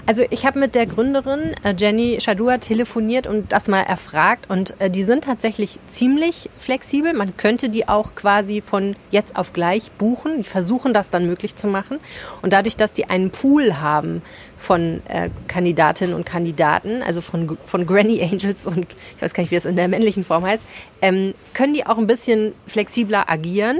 Also 0.08 0.24
ich 0.30 0.46
habe 0.46 0.58
mit 0.58 0.74
der 0.74 0.86
Gründerin 0.86 1.52
äh, 1.64 1.74
Jenny 1.76 2.16
Shadua 2.18 2.56
telefoniert 2.56 3.26
und 3.26 3.52
das 3.52 3.68
mal 3.68 3.82
erfragt 3.82 4.50
und 4.50 4.74
äh, 4.80 4.88
die 4.88 5.04
sind 5.04 5.24
tatsächlich 5.24 5.78
ziemlich 5.86 6.48
flexibel. 6.56 7.12
Man 7.12 7.36
könnte 7.36 7.68
die 7.68 7.88
auch 7.88 8.14
quasi 8.14 8.62
von 8.62 8.96
jetzt 9.10 9.36
auf 9.36 9.52
gleich 9.52 9.92
buchen. 9.92 10.38
Die 10.38 10.44
versuchen 10.44 10.94
das 10.94 11.10
dann 11.10 11.26
möglich 11.26 11.56
zu 11.56 11.68
machen 11.68 12.00
und 12.40 12.54
dadurch, 12.54 12.78
dass 12.78 12.94
die 12.94 13.10
einen 13.10 13.28
Pool 13.28 13.82
haben 13.82 14.22
von 14.56 15.02
äh, 15.08 15.28
Kandidatinnen 15.46 16.14
und 16.14 16.24
Kandidaten, 16.24 17.02
also 17.02 17.20
von, 17.20 17.58
von 17.66 17.86
Granny 17.86 18.22
Angels 18.22 18.66
und 18.66 18.86
ich 19.14 19.20
weiß 19.20 19.34
gar 19.34 19.42
nicht, 19.42 19.50
wie 19.50 19.56
das 19.56 19.66
in 19.66 19.76
der 19.76 19.88
männlichen 19.88 20.24
Form 20.24 20.46
heißt, 20.46 20.64
ähm, 21.02 21.34
können 21.52 21.74
die 21.74 21.84
auch 21.84 21.98
ein 21.98 22.06
bisschen 22.06 22.54
flexibler 22.66 23.28
agieren. 23.28 23.76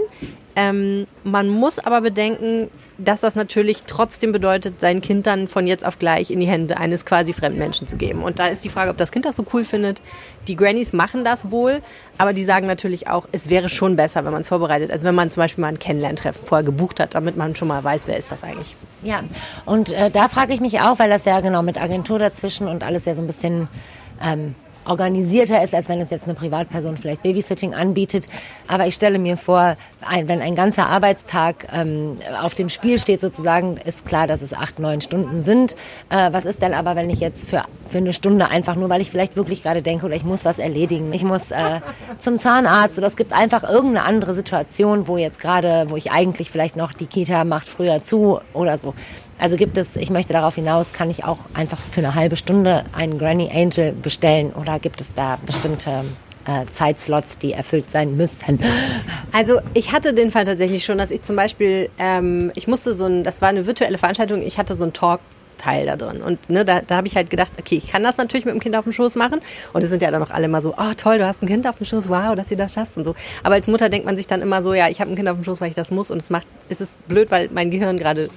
Ähm, 0.56 1.06
man 1.24 1.48
muss 1.48 1.78
aber 1.78 2.02
bedenken, 2.02 2.68
dass 2.98 3.20
das 3.20 3.36
natürlich 3.36 3.84
trotzdem 3.84 4.32
bedeutet, 4.32 4.80
sein 4.80 5.00
Kind 5.00 5.26
dann 5.26 5.46
von 5.46 5.68
jetzt 5.68 5.86
auf 5.86 5.98
gleich 5.98 6.32
in 6.32 6.40
die 6.40 6.46
Hände 6.46 6.76
eines 6.76 7.04
quasi 7.04 7.32
Fremdmenschen 7.32 7.86
zu 7.86 7.96
geben. 7.96 8.24
Und 8.24 8.40
da 8.40 8.48
ist 8.48 8.64
die 8.64 8.68
Frage, 8.68 8.90
ob 8.90 8.96
das 8.96 9.12
Kind 9.12 9.24
das 9.24 9.36
so 9.36 9.44
cool 9.52 9.64
findet. 9.64 10.02
Die 10.48 10.56
Grannies 10.56 10.92
machen 10.92 11.24
das 11.24 11.52
wohl, 11.52 11.80
aber 12.18 12.32
die 12.32 12.42
sagen 12.42 12.66
natürlich 12.66 13.06
auch, 13.06 13.28
es 13.30 13.48
wäre 13.48 13.68
schon 13.68 13.94
besser, 13.94 14.24
wenn 14.24 14.32
man 14.32 14.40
es 14.40 14.48
vorbereitet. 14.48 14.90
Also 14.90 15.06
wenn 15.06 15.14
man 15.14 15.30
zum 15.30 15.42
Beispiel 15.42 15.62
mal 15.62 15.68
ein 15.68 15.78
Kennenlerntreffen 15.78 16.44
vorher 16.44 16.64
gebucht 16.64 16.98
hat, 16.98 17.14
damit 17.14 17.36
man 17.36 17.54
schon 17.54 17.68
mal 17.68 17.82
weiß, 17.84 18.08
wer 18.08 18.16
ist 18.16 18.32
das 18.32 18.42
eigentlich. 18.42 18.74
Ja, 19.02 19.22
und 19.64 19.92
äh, 19.92 20.10
da 20.10 20.28
frage 20.28 20.52
ich 20.52 20.60
mich 20.60 20.80
auch, 20.80 20.98
weil 20.98 21.08
das 21.08 21.24
ja 21.24 21.40
genau 21.40 21.62
mit 21.62 21.80
Agentur 21.80 22.18
dazwischen 22.18 22.66
und 22.66 22.82
alles 22.82 23.04
ja 23.04 23.14
so 23.14 23.22
ein 23.22 23.28
bisschen 23.28 23.68
ähm, 24.20 24.56
organisierter 24.88 25.62
ist, 25.62 25.74
als 25.74 25.88
wenn 25.88 26.00
es 26.00 26.10
jetzt 26.10 26.24
eine 26.24 26.34
Privatperson 26.34 26.96
vielleicht 26.96 27.22
Babysitting 27.22 27.74
anbietet. 27.74 28.28
Aber 28.66 28.86
ich 28.86 28.94
stelle 28.94 29.18
mir 29.18 29.36
vor, 29.36 29.76
ein, 30.06 30.28
wenn 30.28 30.40
ein 30.40 30.54
ganzer 30.54 30.88
Arbeitstag 30.88 31.68
ähm, 31.72 32.18
auf 32.40 32.54
dem 32.54 32.68
Spiel 32.68 32.98
steht 32.98 33.20
sozusagen, 33.20 33.76
ist 33.76 34.06
klar, 34.06 34.26
dass 34.26 34.42
es 34.42 34.52
acht, 34.52 34.78
neun 34.78 35.00
Stunden 35.00 35.42
sind. 35.42 35.74
Äh, 36.08 36.32
was 36.32 36.44
ist 36.44 36.62
denn 36.62 36.74
aber, 36.74 36.96
wenn 36.96 37.10
ich 37.10 37.20
jetzt 37.20 37.48
für, 37.48 37.64
für 37.88 37.98
eine 37.98 38.12
Stunde 38.12 38.48
einfach 38.48 38.76
nur, 38.76 38.88
weil 38.88 39.00
ich 39.00 39.10
vielleicht 39.10 39.36
wirklich 39.36 39.62
gerade 39.62 39.82
denke 39.82 40.06
oder 40.06 40.14
ich 40.14 40.24
muss 40.24 40.44
was 40.44 40.58
erledigen, 40.58 41.12
ich 41.12 41.24
muss 41.24 41.50
äh, 41.50 41.80
zum 42.18 42.38
Zahnarzt 42.38 42.98
oder 42.98 43.06
es 43.06 43.16
gibt 43.16 43.32
einfach 43.32 43.62
irgendeine 43.64 44.04
andere 44.04 44.34
Situation, 44.34 45.08
wo 45.08 45.16
jetzt 45.16 45.40
gerade, 45.40 45.86
wo 45.88 45.96
ich 45.96 46.10
eigentlich 46.10 46.50
vielleicht 46.50 46.76
noch 46.76 46.92
die 46.92 47.06
Kita 47.06 47.44
macht 47.44 47.68
früher 47.68 48.02
zu 48.02 48.40
oder 48.52 48.78
so. 48.78 48.94
Also 49.38 49.56
gibt 49.56 49.78
es, 49.78 49.94
ich 49.94 50.10
möchte 50.10 50.32
darauf 50.32 50.56
hinaus, 50.56 50.92
kann 50.92 51.10
ich 51.10 51.24
auch 51.24 51.38
einfach 51.54 51.78
für 51.78 52.00
eine 52.00 52.16
halbe 52.16 52.36
Stunde 52.36 52.84
einen 52.92 53.18
Granny 53.18 53.48
Angel 53.54 53.92
bestellen 53.92 54.52
oder 54.52 54.77
gibt 54.78 55.00
es 55.00 55.14
da 55.14 55.38
bestimmte 55.44 56.04
äh, 56.46 56.64
Zeitslots, 56.66 57.38
die 57.38 57.52
erfüllt 57.52 57.90
sein 57.90 58.16
müssen? 58.16 58.58
Also 59.30 59.60
ich 59.74 59.92
hatte 59.92 60.14
den 60.14 60.30
Fall 60.30 60.44
tatsächlich 60.44 60.84
schon, 60.84 60.96
dass 60.96 61.10
ich 61.10 61.20
zum 61.22 61.36
Beispiel, 61.36 61.90
ähm, 61.98 62.50
ich 62.54 62.66
musste 62.66 62.94
so 62.94 63.04
ein, 63.04 63.24
das 63.24 63.42
war 63.42 63.50
eine 63.50 63.66
virtuelle 63.66 63.98
Veranstaltung, 63.98 64.40
ich 64.42 64.58
hatte 64.58 64.74
so 64.74 64.84
einen 64.84 64.94
Talk 64.94 65.20
Teil 65.58 65.86
da 65.86 65.96
drin. 65.96 66.22
Und 66.22 66.48
ne, 66.48 66.64
da, 66.64 66.80
da 66.80 66.96
habe 66.96 67.06
ich 67.06 67.16
halt 67.16 67.30
gedacht, 67.30 67.52
okay, 67.58 67.76
ich 67.76 67.88
kann 67.88 68.02
das 68.02 68.16
natürlich 68.16 68.44
mit 68.44 68.54
dem 68.54 68.60
Kind 68.60 68.74
auf 68.76 68.84
dem 68.84 68.92
Schoß 68.92 69.16
machen. 69.16 69.40
Und 69.72 69.84
es 69.84 69.90
sind 69.90 70.02
ja 70.02 70.10
dann 70.10 70.22
auch 70.22 70.30
alle 70.30 70.48
mal 70.48 70.60
so, 70.60 70.74
oh 70.76 70.94
toll, 70.96 71.18
du 71.18 71.26
hast 71.26 71.42
ein 71.42 71.46
Kind 71.46 71.66
auf 71.66 71.76
dem 71.76 71.86
Schoß, 71.86 72.08
wow, 72.08 72.34
dass 72.34 72.48
du 72.48 72.56
das 72.56 72.72
schaffst 72.72 72.96
und 72.96 73.04
so. 73.04 73.14
Aber 73.42 73.54
als 73.54 73.66
Mutter 73.66 73.88
denkt 73.88 74.06
man 74.06 74.16
sich 74.16 74.26
dann 74.26 74.40
immer 74.42 74.62
so, 74.62 74.74
ja, 74.74 74.88
ich 74.88 75.00
habe 75.00 75.10
ein 75.10 75.16
Kind 75.16 75.28
auf 75.28 75.36
dem 75.36 75.44
Schoß, 75.44 75.60
weil 75.60 75.68
ich 75.68 75.74
das 75.74 75.90
muss. 75.90 76.10
Und 76.10 76.18
es 76.22 76.30
macht, 76.30 76.46
es 76.68 76.80
ist 76.80 76.96
blöd, 77.08 77.30
weil 77.30 77.48
mein 77.52 77.70
Gehirn 77.70 77.98
gerade 77.98 78.30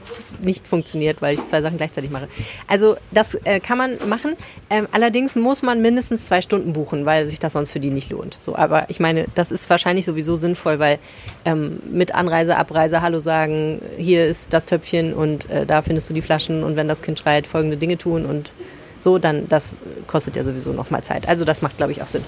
nicht 0.43 0.67
funktioniert, 0.67 1.21
weil 1.21 1.35
ich 1.35 1.45
zwei 1.45 1.61
Sachen 1.61 1.77
gleichzeitig 1.77 2.11
mache. 2.11 2.27
Also 2.67 2.97
das 3.11 3.35
äh, 3.45 3.59
kann 3.59 3.77
man 3.77 3.97
machen. 4.07 4.35
Ähm, 4.69 4.87
allerdings 4.91 5.35
muss 5.35 5.61
man 5.61 5.81
mindestens 5.81 6.25
zwei 6.25 6.41
Stunden 6.41 6.73
buchen, 6.73 7.05
weil 7.05 7.25
sich 7.25 7.39
das 7.39 7.53
sonst 7.53 7.71
für 7.71 7.79
die 7.79 7.89
nicht 7.89 8.11
lohnt. 8.11 8.39
So, 8.41 8.55
aber 8.55 8.89
ich 8.89 8.99
meine, 8.99 9.25
das 9.35 9.51
ist 9.51 9.69
wahrscheinlich 9.69 10.05
sowieso 10.05 10.35
sinnvoll, 10.35 10.79
weil 10.79 10.99
ähm, 11.45 11.79
mit 11.91 12.15
Anreise, 12.15 12.57
Abreise, 12.57 13.01
Hallo 13.01 13.19
sagen, 13.19 13.81
hier 13.97 14.25
ist 14.25 14.53
das 14.53 14.65
Töpfchen 14.65 15.13
und 15.13 15.49
äh, 15.49 15.65
da 15.65 15.81
findest 15.81 16.09
du 16.09 16.13
die 16.13 16.21
Flaschen 16.21 16.63
und 16.63 16.75
wenn 16.75 16.87
das 16.87 17.01
Kind 17.01 17.10
Kind 17.11 17.19
schreit, 17.19 17.47
folgende 17.47 17.77
Dinge 17.77 17.97
tun 17.97 18.25
und 18.25 18.53
so, 18.99 19.17
dann 19.17 19.49
das 19.49 19.77
kostet 20.07 20.35
ja 20.35 20.43
sowieso 20.43 20.71
nochmal 20.71 21.03
Zeit. 21.03 21.27
Also 21.27 21.43
das 21.43 21.61
macht, 21.61 21.77
glaube 21.77 21.91
ich, 21.91 22.01
auch 22.01 22.07
Sinn. 22.07 22.23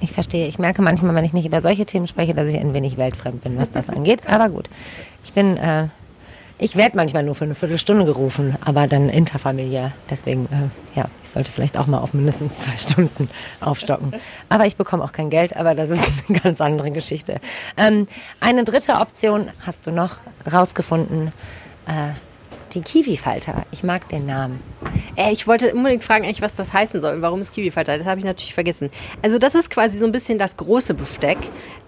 Ich 0.00 0.12
verstehe. 0.12 0.46
Ich 0.46 0.58
merke 0.58 0.82
manchmal, 0.82 1.14
wenn 1.14 1.24
ich 1.24 1.32
nicht 1.32 1.46
über 1.46 1.60
solche 1.60 1.86
Themen 1.86 2.06
spreche, 2.06 2.34
dass 2.34 2.48
ich 2.48 2.56
ein 2.56 2.74
wenig 2.74 2.96
weltfremd 2.96 3.42
bin, 3.42 3.58
was 3.58 3.70
das 3.70 3.88
angeht. 3.88 4.20
Aber 4.28 4.50
gut. 4.50 4.68
Ich 5.24 5.32
bin, 5.32 5.56
äh, 5.56 5.88
ich 6.58 6.76
werde 6.76 6.96
manchmal 6.96 7.24
nur 7.24 7.34
für 7.34 7.46
eine 7.46 7.56
Viertelstunde 7.56 8.04
gerufen, 8.04 8.56
aber 8.64 8.86
dann 8.86 9.08
interfamiliär. 9.08 9.92
Deswegen, 10.08 10.46
äh, 10.46 10.98
ja, 10.98 11.06
ich 11.22 11.28
sollte 11.30 11.50
vielleicht 11.50 11.76
auch 11.76 11.88
mal 11.88 11.98
auf 11.98 12.14
mindestens 12.14 12.58
zwei 12.58 12.76
Stunden 12.76 13.28
aufstocken. 13.60 14.12
Aber 14.48 14.64
ich 14.66 14.76
bekomme 14.76 15.02
auch 15.02 15.10
kein 15.10 15.30
Geld, 15.30 15.56
aber 15.56 15.74
das 15.74 15.90
ist 15.90 16.02
eine 16.28 16.38
ganz 16.38 16.60
andere 16.60 16.92
Geschichte. 16.92 17.40
Ähm, 17.76 18.06
eine 18.38 18.62
dritte 18.62 18.92
Option 18.94 19.48
hast 19.66 19.86
du 19.86 19.90
noch 19.90 20.18
rausgefunden. 20.50 21.32
Äh, 21.86 22.12
die 22.74 22.80
Kiwi-Falter. 22.80 23.66
Ich 23.70 23.84
mag 23.84 24.08
den 24.08 24.26
Namen. 24.26 24.60
Äh, 25.16 25.32
ich 25.32 25.46
wollte 25.46 25.74
unbedingt 25.74 26.04
fragen, 26.04 26.24
eigentlich, 26.24 26.42
was 26.42 26.54
das 26.54 26.72
heißen 26.72 27.00
soll. 27.00 27.22
Warum 27.22 27.40
ist 27.40 27.52
Kiwi-Falter? 27.52 27.98
Das 27.98 28.06
habe 28.06 28.18
ich 28.18 28.24
natürlich 28.24 28.54
vergessen. 28.54 28.90
Also 29.22 29.38
das 29.38 29.54
ist 29.54 29.70
quasi 29.70 29.98
so 29.98 30.04
ein 30.04 30.12
bisschen 30.12 30.38
das 30.38 30.56
große 30.56 30.94
Besteck. 30.94 31.38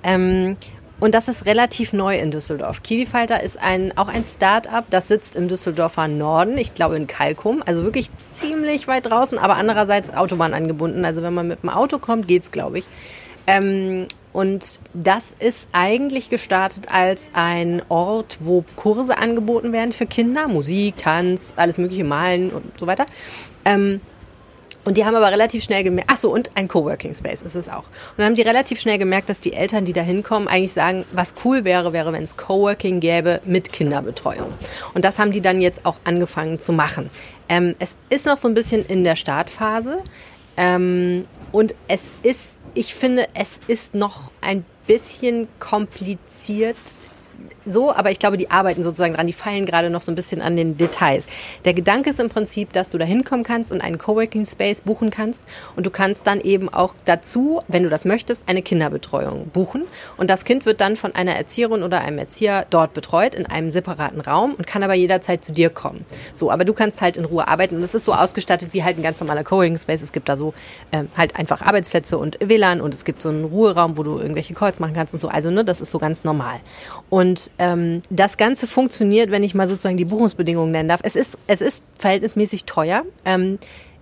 Ähm, 0.02 0.56
und 0.98 1.14
das 1.14 1.28
ist 1.28 1.44
relativ 1.44 1.92
neu 1.92 2.18
in 2.18 2.30
Düsseldorf. 2.30 2.82
Kiwifalter 2.82 3.42
ist 3.42 3.60
ein, 3.60 3.96
auch 3.98 4.08
ein 4.08 4.24
Start-up, 4.24 4.86
das 4.88 5.08
sitzt 5.08 5.36
im 5.36 5.46
Düsseldorfer 5.46 6.08
Norden, 6.08 6.56
ich 6.56 6.74
glaube 6.74 6.96
in 6.96 7.06
Kalkum, 7.06 7.62
also 7.66 7.82
wirklich 7.82 8.08
ziemlich 8.16 8.88
weit 8.88 9.06
draußen, 9.06 9.36
aber 9.36 9.56
andererseits 9.56 10.14
Autobahn 10.14 10.54
angebunden. 10.54 11.04
Also 11.04 11.22
wenn 11.22 11.34
man 11.34 11.48
mit 11.48 11.62
dem 11.62 11.68
Auto 11.68 11.98
kommt, 11.98 12.28
geht's, 12.28 12.50
glaube 12.50 12.78
ich. 12.78 12.86
Ähm, 13.46 14.06
und 14.36 14.80
das 14.92 15.32
ist 15.38 15.66
eigentlich 15.72 16.28
gestartet 16.28 16.90
als 16.90 17.30
ein 17.32 17.80
Ort, 17.88 18.36
wo 18.40 18.66
Kurse 18.76 19.16
angeboten 19.16 19.72
werden 19.72 19.92
für 19.92 20.04
Kinder, 20.04 20.46
Musik, 20.46 20.98
Tanz, 20.98 21.54
alles 21.56 21.78
mögliche, 21.78 22.04
Malen 22.04 22.50
und 22.50 22.78
so 22.78 22.86
weiter. 22.86 23.06
Ähm, 23.64 24.02
und 24.84 24.98
die 24.98 25.06
haben 25.06 25.14
aber 25.14 25.32
relativ 25.32 25.64
schnell 25.64 25.82
gemerkt, 25.84 26.10
ach 26.12 26.18
so, 26.18 26.34
und 26.34 26.50
ein 26.54 26.68
Coworking 26.68 27.14
Space 27.14 27.40
ist 27.40 27.54
es 27.54 27.70
auch. 27.70 27.84
Und 27.84 28.18
dann 28.18 28.26
haben 28.26 28.34
die 28.34 28.42
relativ 28.42 28.78
schnell 28.78 28.98
gemerkt, 28.98 29.30
dass 29.30 29.40
die 29.40 29.54
Eltern, 29.54 29.86
die 29.86 29.94
da 29.94 30.02
hinkommen, 30.02 30.48
eigentlich 30.48 30.74
sagen, 30.74 31.06
was 31.12 31.32
cool 31.46 31.64
wäre, 31.64 31.94
wäre, 31.94 32.12
wenn 32.12 32.22
es 32.22 32.36
Coworking 32.36 33.00
gäbe 33.00 33.40
mit 33.46 33.72
Kinderbetreuung. 33.72 34.52
Und 34.92 35.06
das 35.06 35.18
haben 35.18 35.32
die 35.32 35.40
dann 35.40 35.62
jetzt 35.62 35.86
auch 35.86 35.96
angefangen 36.04 36.58
zu 36.58 36.74
machen. 36.74 37.08
Ähm, 37.48 37.72
es 37.78 37.96
ist 38.10 38.26
noch 38.26 38.36
so 38.36 38.48
ein 38.48 38.54
bisschen 38.54 38.84
in 38.84 39.02
der 39.02 39.16
Startphase. 39.16 40.00
Ähm, 40.58 41.24
und 41.52 41.74
es 41.88 42.14
ist, 42.22 42.55
ich 42.76 42.94
finde, 42.94 43.26
es 43.34 43.58
ist 43.66 43.94
noch 43.94 44.30
ein 44.42 44.64
bisschen 44.86 45.48
kompliziert 45.58 46.76
so, 47.66 47.94
aber 47.94 48.10
ich 48.10 48.18
glaube, 48.18 48.36
die 48.36 48.50
arbeiten 48.50 48.82
sozusagen 48.82 49.14
dran, 49.14 49.26
die 49.26 49.32
feilen 49.32 49.66
gerade 49.66 49.90
noch 49.90 50.00
so 50.00 50.12
ein 50.12 50.14
bisschen 50.14 50.40
an 50.40 50.56
den 50.56 50.76
Details. 50.76 51.26
Der 51.64 51.74
Gedanke 51.74 52.10
ist 52.10 52.20
im 52.20 52.28
Prinzip, 52.28 52.72
dass 52.72 52.90
du 52.90 52.98
da 52.98 53.04
hinkommen 53.04 53.44
kannst 53.44 53.72
und 53.72 53.80
einen 53.80 53.98
Coworking 53.98 54.46
Space 54.46 54.80
buchen 54.80 55.10
kannst 55.10 55.42
und 55.74 55.86
du 55.86 55.90
kannst 55.90 56.26
dann 56.26 56.40
eben 56.40 56.68
auch 56.68 56.94
dazu, 57.04 57.62
wenn 57.68 57.82
du 57.82 57.88
das 57.88 58.04
möchtest, 58.04 58.48
eine 58.48 58.62
Kinderbetreuung 58.62 59.48
buchen 59.48 59.84
und 60.16 60.30
das 60.30 60.44
Kind 60.44 60.66
wird 60.66 60.80
dann 60.80 60.96
von 60.96 61.14
einer 61.14 61.34
Erzieherin 61.34 61.82
oder 61.82 62.00
einem 62.00 62.18
Erzieher 62.18 62.66
dort 62.70 62.94
betreut 62.94 63.34
in 63.34 63.46
einem 63.46 63.70
separaten 63.70 64.20
Raum 64.20 64.54
und 64.54 64.66
kann 64.66 64.82
aber 64.82 64.94
jederzeit 64.94 65.44
zu 65.44 65.52
dir 65.52 65.70
kommen. 65.70 66.04
So, 66.32 66.50
aber 66.50 66.64
du 66.64 66.72
kannst 66.72 67.00
halt 67.00 67.16
in 67.16 67.24
Ruhe 67.24 67.48
arbeiten 67.48 67.76
und 67.76 67.84
es 67.84 67.94
ist 67.94 68.04
so 68.04 68.14
ausgestattet 68.14 68.70
wie 68.72 68.84
halt 68.84 68.98
ein 68.98 69.02
ganz 69.02 69.20
normaler 69.20 69.44
Coworking 69.44 69.78
Space. 69.78 70.02
Es 70.02 70.12
gibt 70.12 70.28
da 70.28 70.36
so 70.36 70.54
ähm, 70.92 71.08
halt 71.16 71.36
einfach 71.36 71.62
Arbeitsplätze 71.62 72.18
und 72.18 72.38
WLAN 72.40 72.80
und 72.80 72.94
es 72.94 73.04
gibt 73.04 73.22
so 73.22 73.28
einen 73.28 73.44
Ruheraum, 73.44 73.96
wo 73.96 74.02
du 74.02 74.18
irgendwelche 74.18 74.54
Calls 74.54 74.80
machen 74.80 74.94
kannst 74.94 75.14
und 75.14 75.20
so. 75.20 75.28
Also, 75.28 75.50
ne, 75.50 75.64
das 75.64 75.80
ist 75.80 75.90
so 75.90 75.98
ganz 75.98 76.24
normal. 76.24 76.60
Und 77.08 77.50
ähm, 77.58 78.02
das 78.10 78.36
Ganze 78.36 78.66
funktioniert, 78.66 79.30
wenn 79.30 79.42
ich 79.42 79.54
mal 79.54 79.68
sozusagen 79.68 79.96
die 79.96 80.04
Buchungsbedingungen 80.04 80.72
nennen 80.72 80.88
darf. 80.88 81.00
Es 81.02 81.16
ist, 81.16 81.36
es 81.46 81.60
ist 81.60 81.84
verhältnismäßig 81.98 82.64
teuer. 82.64 83.04
Ähm, 83.24 83.58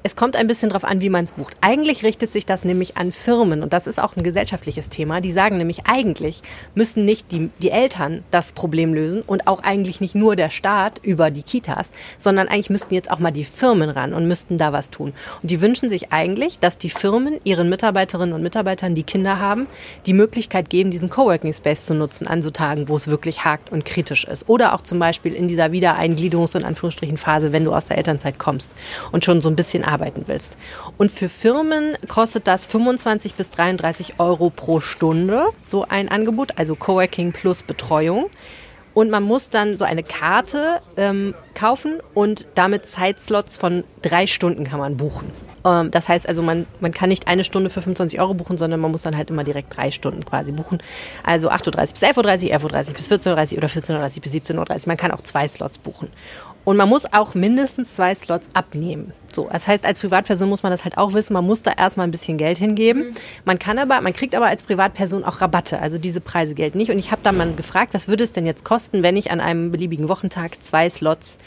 es 0.06 0.16
kommt 0.16 0.36
ein 0.36 0.46
bisschen 0.46 0.68
drauf 0.68 0.84
an, 0.84 1.00
wie 1.00 1.08
man 1.08 1.24
es 1.24 1.32
bucht. 1.32 1.56
Eigentlich 1.62 2.04
richtet 2.04 2.30
sich 2.30 2.44
das 2.44 2.66
nämlich 2.66 2.98
an 2.98 3.10
Firmen 3.10 3.62
und 3.62 3.72
das 3.72 3.86
ist 3.86 3.98
auch 3.98 4.16
ein 4.16 4.22
gesellschaftliches 4.22 4.90
Thema. 4.90 5.22
Die 5.22 5.32
sagen 5.32 5.56
nämlich, 5.56 5.86
eigentlich 5.86 6.42
müssen 6.74 7.06
nicht 7.06 7.32
die, 7.32 7.48
die 7.60 7.70
Eltern 7.70 8.22
das 8.30 8.52
Problem 8.52 8.92
lösen 8.92 9.22
und 9.22 9.46
auch 9.46 9.62
eigentlich 9.62 10.02
nicht 10.02 10.14
nur 10.14 10.36
der 10.36 10.50
Staat 10.50 11.00
über 11.02 11.30
die 11.30 11.42
Kitas, 11.42 11.90
sondern 12.18 12.48
eigentlich 12.48 12.68
müssten 12.68 12.92
jetzt 12.92 13.10
auch 13.10 13.18
mal 13.18 13.30
die 13.30 13.46
Firmen 13.46 13.88
ran 13.88 14.12
und 14.12 14.28
müssten 14.28 14.58
da 14.58 14.74
was 14.74 14.90
tun. 14.90 15.14
Und 15.40 15.50
die 15.50 15.62
wünschen 15.62 15.88
sich 15.88 16.12
eigentlich, 16.12 16.58
dass 16.58 16.76
die 16.76 16.90
Firmen 16.90 17.40
ihren 17.44 17.70
Mitarbeiterinnen 17.70 18.34
und 18.34 18.42
Mitarbeitern, 18.42 18.94
die 18.94 19.04
Kinder 19.04 19.40
haben, 19.40 19.66
die 20.04 20.12
Möglichkeit 20.12 20.68
geben, 20.68 20.90
diesen 20.90 21.08
Coworking 21.08 21.54
Space 21.54 21.86
zu 21.86 21.94
nutzen 21.94 22.26
an 22.26 22.42
so 22.42 22.50
Tagen, 22.50 22.90
wo 22.90 22.96
es 22.96 23.08
wirklich 23.08 23.46
hakt 23.46 23.72
und 23.72 23.86
kritisch 23.86 24.26
ist. 24.26 24.50
Oder 24.50 24.74
auch 24.74 24.82
zum 24.82 24.98
Beispiel 24.98 25.32
in 25.32 25.48
dieser 25.48 25.68
Wiedereingliederungs- 25.68 26.58
und 26.58 26.64
Anführungsstrichen 26.64 27.16
Phase, 27.16 27.52
wenn 27.52 27.64
du 27.64 27.72
aus 27.72 27.86
der 27.86 27.96
Elternzeit 27.96 28.38
kommst 28.38 28.70
und 29.10 29.24
schon 29.24 29.40
so 29.40 29.48
ein 29.48 29.56
bisschen 29.56 29.82
arbeiten 29.94 30.24
willst. 30.26 30.58
Und 30.98 31.10
für 31.10 31.28
Firmen 31.28 31.96
kostet 32.08 32.46
das 32.46 32.66
25 32.66 33.34
bis 33.34 33.50
33 33.50 34.18
Euro 34.18 34.50
pro 34.50 34.80
Stunde, 34.80 35.46
so 35.62 35.84
ein 35.88 36.08
Angebot, 36.08 36.58
also 36.58 36.74
Coworking 36.74 37.32
plus 37.32 37.62
Betreuung. 37.62 38.26
Und 38.92 39.10
man 39.10 39.24
muss 39.24 39.50
dann 39.50 39.76
so 39.76 39.84
eine 39.84 40.04
Karte 40.04 40.80
ähm, 40.96 41.34
kaufen 41.54 41.98
und 42.14 42.46
damit 42.54 42.86
Zeitslots 42.86 43.56
von 43.56 43.82
drei 44.02 44.28
Stunden 44.28 44.62
kann 44.62 44.78
man 44.78 44.96
buchen. 44.96 45.32
Ähm, 45.64 45.90
das 45.90 46.08
heißt 46.08 46.28
also, 46.28 46.42
man, 46.42 46.66
man 46.80 46.92
kann 46.92 47.08
nicht 47.08 47.26
eine 47.26 47.42
Stunde 47.42 47.70
für 47.70 47.82
25 47.82 48.20
Euro 48.20 48.34
buchen, 48.34 48.56
sondern 48.56 48.80
man 48.80 48.92
muss 48.92 49.02
dann 49.02 49.16
halt 49.16 49.30
immer 49.30 49.42
direkt 49.42 49.76
drei 49.76 49.90
Stunden 49.90 50.24
quasi 50.24 50.52
buchen. 50.52 50.78
Also 51.24 51.50
8.30 51.50 51.66
Uhr 51.66 51.92
bis 51.92 52.02
11.30 52.02 52.16
Uhr, 52.16 52.70
11.30 52.70 52.88
Uhr 52.88 52.94
bis 52.94 53.10
14.30 53.10 53.52
Uhr 53.52 53.58
oder 53.58 53.68
14.30 53.68 54.16
Uhr 54.16 54.22
bis 54.22 54.32
17.30 54.32 54.58
Uhr. 54.58 54.76
Man 54.86 54.96
kann 54.96 55.10
auch 55.10 55.22
zwei 55.22 55.48
Slots 55.48 55.78
buchen. 55.78 56.08
Und 56.64 56.76
man 56.76 56.88
muss 56.88 57.04
auch 57.12 57.34
mindestens 57.34 57.94
zwei 57.94 58.14
Slots 58.14 58.48
abnehmen. 58.54 59.12
So, 59.32 59.48
das 59.52 59.66
heißt, 59.66 59.84
als 59.84 60.00
Privatperson 60.00 60.48
muss 60.48 60.62
man 60.62 60.72
das 60.72 60.84
halt 60.84 60.96
auch 60.96 61.12
wissen. 61.12 61.32
Man 61.34 61.44
muss 61.44 61.62
da 61.62 61.72
erstmal 61.72 62.06
ein 62.06 62.10
bisschen 62.10 62.38
Geld 62.38 62.58
hingeben. 62.58 63.08
Mhm. 63.08 63.14
Man 63.44 63.58
kann 63.58 63.78
aber, 63.78 64.00
man 64.00 64.12
kriegt 64.12 64.34
aber 64.34 64.46
als 64.46 64.62
Privatperson 64.62 65.24
auch 65.24 65.40
Rabatte. 65.40 65.80
Also 65.80 65.98
diese 65.98 66.20
Preise 66.20 66.54
gelten 66.54 66.78
nicht. 66.78 66.90
Und 66.90 66.98
ich 66.98 67.10
habe 67.10 67.20
da 67.22 67.32
mal 67.32 67.52
gefragt, 67.52 67.94
was 67.94 68.08
würde 68.08 68.24
es 68.24 68.32
denn 68.32 68.46
jetzt 68.46 68.64
kosten, 68.64 69.02
wenn 69.02 69.16
ich 69.16 69.30
an 69.30 69.40
einem 69.40 69.72
beliebigen 69.72 70.08
Wochentag 70.08 70.62
zwei 70.62 70.88
Slots 70.88 71.38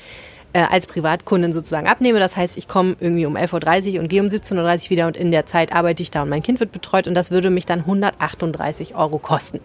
äh, 0.53 0.61
als 0.61 0.87
Privatkundin 0.87 1.53
sozusagen 1.53 1.87
abnehme. 1.87 2.19
Das 2.19 2.35
heißt, 2.35 2.57
ich 2.57 2.67
komme 2.67 2.95
irgendwie 2.99 3.25
um 3.25 3.35
11.30 3.35 3.95
Uhr 3.95 3.99
und 4.01 4.07
gehe 4.07 4.21
um 4.21 4.27
17.30 4.27 4.85
Uhr 4.85 4.89
wieder 4.89 5.07
und 5.07 5.17
in 5.17 5.31
der 5.31 5.45
Zeit 5.45 5.73
arbeite 5.73 6.03
ich 6.03 6.11
da 6.11 6.23
und 6.23 6.29
mein 6.29 6.41
Kind 6.41 6.59
wird 6.59 6.71
betreut 6.71 7.07
und 7.07 7.13
das 7.13 7.31
würde 7.31 7.49
mich 7.49 7.65
dann 7.65 7.79
138 7.79 8.95
Euro 8.95 9.19
kosten. 9.19 9.59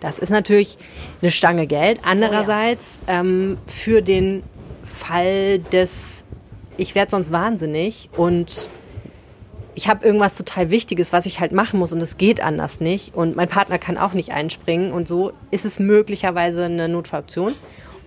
Das 0.00 0.18
ist 0.18 0.30
natürlich 0.30 0.78
eine 1.20 1.30
Stange 1.30 1.66
Geld. 1.66 2.00
Andererseits 2.04 2.98
ähm, 3.08 3.58
für 3.66 4.02
den 4.02 4.42
Fall 4.86 5.58
des, 5.58 6.24
ich 6.76 6.94
werde 6.94 7.10
sonst 7.10 7.32
wahnsinnig 7.32 8.10
und 8.16 8.70
ich 9.74 9.88
habe 9.88 10.06
irgendwas 10.06 10.36
total 10.36 10.70
Wichtiges, 10.70 11.12
was 11.12 11.26
ich 11.26 11.40
halt 11.40 11.52
machen 11.52 11.78
muss 11.78 11.92
und 11.92 12.02
es 12.02 12.16
geht 12.16 12.42
anders 12.42 12.80
nicht 12.80 13.14
und 13.14 13.36
mein 13.36 13.48
Partner 13.48 13.78
kann 13.78 13.98
auch 13.98 14.14
nicht 14.14 14.32
einspringen 14.32 14.90
und 14.92 15.06
so 15.06 15.32
ist 15.50 15.66
es 15.66 15.78
möglicherweise 15.78 16.64
eine 16.64 16.88
Notfalloption. 16.88 17.52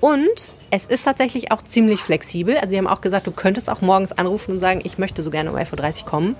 Und 0.01 0.47
es 0.71 0.86
ist 0.86 1.05
tatsächlich 1.05 1.51
auch 1.51 1.61
ziemlich 1.61 1.99
flexibel. 1.99 2.55
Also 2.57 2.69
sie 2.69 2.77
haben 2.77 2.88
auch 2.88 3.01
gesagt, 3.01 3.27
du 3.27 3.32
könntest 3.32 3.69
auch 3.69 3.82
morgens 3.82 4.13
anrufen 4.13 4.53
und 4.53 4.59
sagen, 4.59 4.82
ich 4.84 4.97
möchte 4.97 5.21
so 5.23 5.30
gerne 5.30 5.51
um 5.51 5.57
11.30 5.57 6.03
Uhr 6.03 6.09
kommen. 6.09 6.36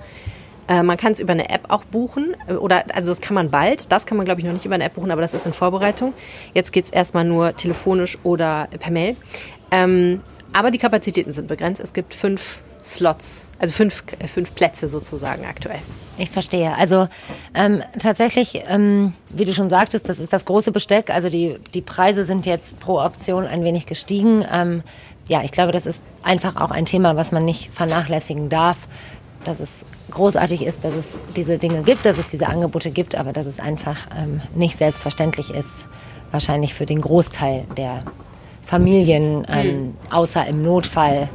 Äh, 0.66 0.82
man 0.82 0.96
kann 0.96 1.12
es 1.12 1.20
über 1.20 1.32
eine 1.32 1.50
App 1.50 1.66
auch 1.68 1.84
buchen 1.84 2.36
oder 2.60 2.84
also 2.94 3.08
das 3.08 3.20
kann 3.20 3.34
man 3.34 3.50
bald. 3.50 3.92
Das 3.92 4.06
kann 4.06 4.16
man 4.16 4.24
glaube 4.24 4.40
ich 4.40 4.46
noch 4.46 4.52
nicht 4.52 4.64
über 4.64 4.76
eine 4.76 4.84
App 4.84 4.94
buchen, 4.94 5.10
aber 5.10 5.20
das 5.20 5.34
ist 5.34 5.46
in 5.46 5.52
Vorbereitung. 5.52 6.14
Jetzt 6.54 6.72
geht 6.72 6.86
es 6.86 6.90
erstmal 6.90 7.24
nur 7.24 7.54
telefonisch 7.56 8.18
oder 8.22 8.68
per 8.78 8.92
Mail. 8.92 9.16
Ähm, 9.70 10.22
aber 10.52 10.70
die 10.70 10.78
Kapazitäten 10.78 11.32
sind 11.32 11.48
begrenzt. 11.48 11.80
Es 11.80 11.92
gibt 11.92 12.14
fünf 12.14 12.60
Slots, 12.82 13.46
also 13.58 13.74
fünf, 13.74 14.02
äh, 14.18 14.26
fünf 14.26 14.54
Plätze 14.54 14.88
sozusagen 14.88 15.44
aktuell. 15.44 15.78
Ich 16.18 16.30
verstehe. 16.30 16.74
Also 16.74 17.08
ähm, 17.54 17.82
tatsächlich, 17.98 18.62
ähm, 18.66 19.14
wie 19.34 19.44
du 19.44 19.54
schon 19.54 19.68
sagtest, 19.68 20.08
das 20.08 20.18
ist 20.18 20.32
das 20.32 20.44
große 20.44 20.72
Besteck. 20.72 21.10
Also 21.10 21.28
die, 21.28 21.58
die 21.74 21.82
Preise 21.82 22.24
sind 22.24 22.46
jetzt 22.46 22.80
pro 22.80 23.00
Option 23.00 23.44
ein 23.44 23.64
wenig 23.64 23.86
gestiegen. 23.86 24.44
Ähm, 24.50 24.82
ja, 25.28 25.42
ich 25.42 25.52
glaube, 25.52 25.72
das 25.72 25.86
ist 25.86 26.02
einfach 26.22 26.56
auch 26.56 26.70
ein 26.70 26.86
Thema, 26.86 27.16
was 27.16 27.32
man 27.32 27.44
nicht 27.44 27.70
vernachlässigen 27.72 28.48
darf. 28.48 28.78
Dass 29.44 29.60
es 29.60 29.86
großartig 30.10 30.66
ist, 30.66 30.84
dass 30.84 30.94
es 30.94 31.18
diese 31.34 31.56
Dinge 31.56 31.82
gibt, 31.82 32.04
dass 32.04 32.18
es 32.18 32.26
diese 32.26 32.48
Angebote 32.48 32.90
gibt, 32.90 33.14
aber 33.14 33.32
dass 33.32 33.46
es 33.46 33.58
einfach 33.58 34.06
ähm, 34.14 34.42
nicht 34.54 34.76
selbstverständlich 34.76 35.50
ist, 35.50 35.86
wahrscheinlich 36.30 36.74
für 36.74 36.84
den 36.84 37.00
Großteil 37.00 37.64
der 37.76 38.04
Familien, 38.70 39.44
ähm, 39.48 39.66
mhm. 39.66 39.94
außer 40.12 40.46
im 40.46 40.62
Notfall 40.62 41.28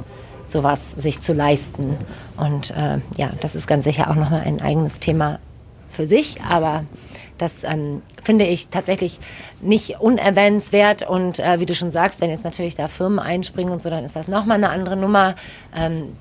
sowas 0.48 0.92
sich 0.92 1.20
zu 1.20 1.34
leisten. 1.34 1.98
Und 2.38 2.72
äh, 2.72 3.00
ja, 3.18 3.32
das 3.42 3.56
ist 3.56 3.68
ganz 3.68 3.84
sicher 3.84 4.10
auch 4.10 4.16
nochmal 4.16 4.44
ein 4.46 4.62
eigenes 4.62 5.02
Thema 5.02 5.40
für 5.90 6.08
sich, 6.08 6.42
aber 6.48 6.86
das 7.38 7.66
ähm, 7.66 8.04
finde 8.26 8.46
ich 8.46 8.70
tatsächlich 8.70 9.20
nicht 9.62 10.00
unerwähnenswert. 10.00 11.08
Und 11.08 11.40
äh, 11.40 11.60
wie 11.60 11.66
du 11.66 11.76
schon 11.76 11.92
sagst, 11.92 12.22
wenn 12.22 12.30
jetzt 12.30 12.44
natürlich 12.44 12.76
da 12.76 12.88
Firmen 12.88 13.20
einspringen 13.20 13.72
und 13.72 13.84
so, 13.84 13.90
dann 13.90 14.04
ist 14.04 14.16
das 14.16 14.28
nochmal 14.28 14.58
eine 14.58 14.70
andere 14.70 14.98
Nummer. 14.98 15.36
Ähm, 15.76 16.16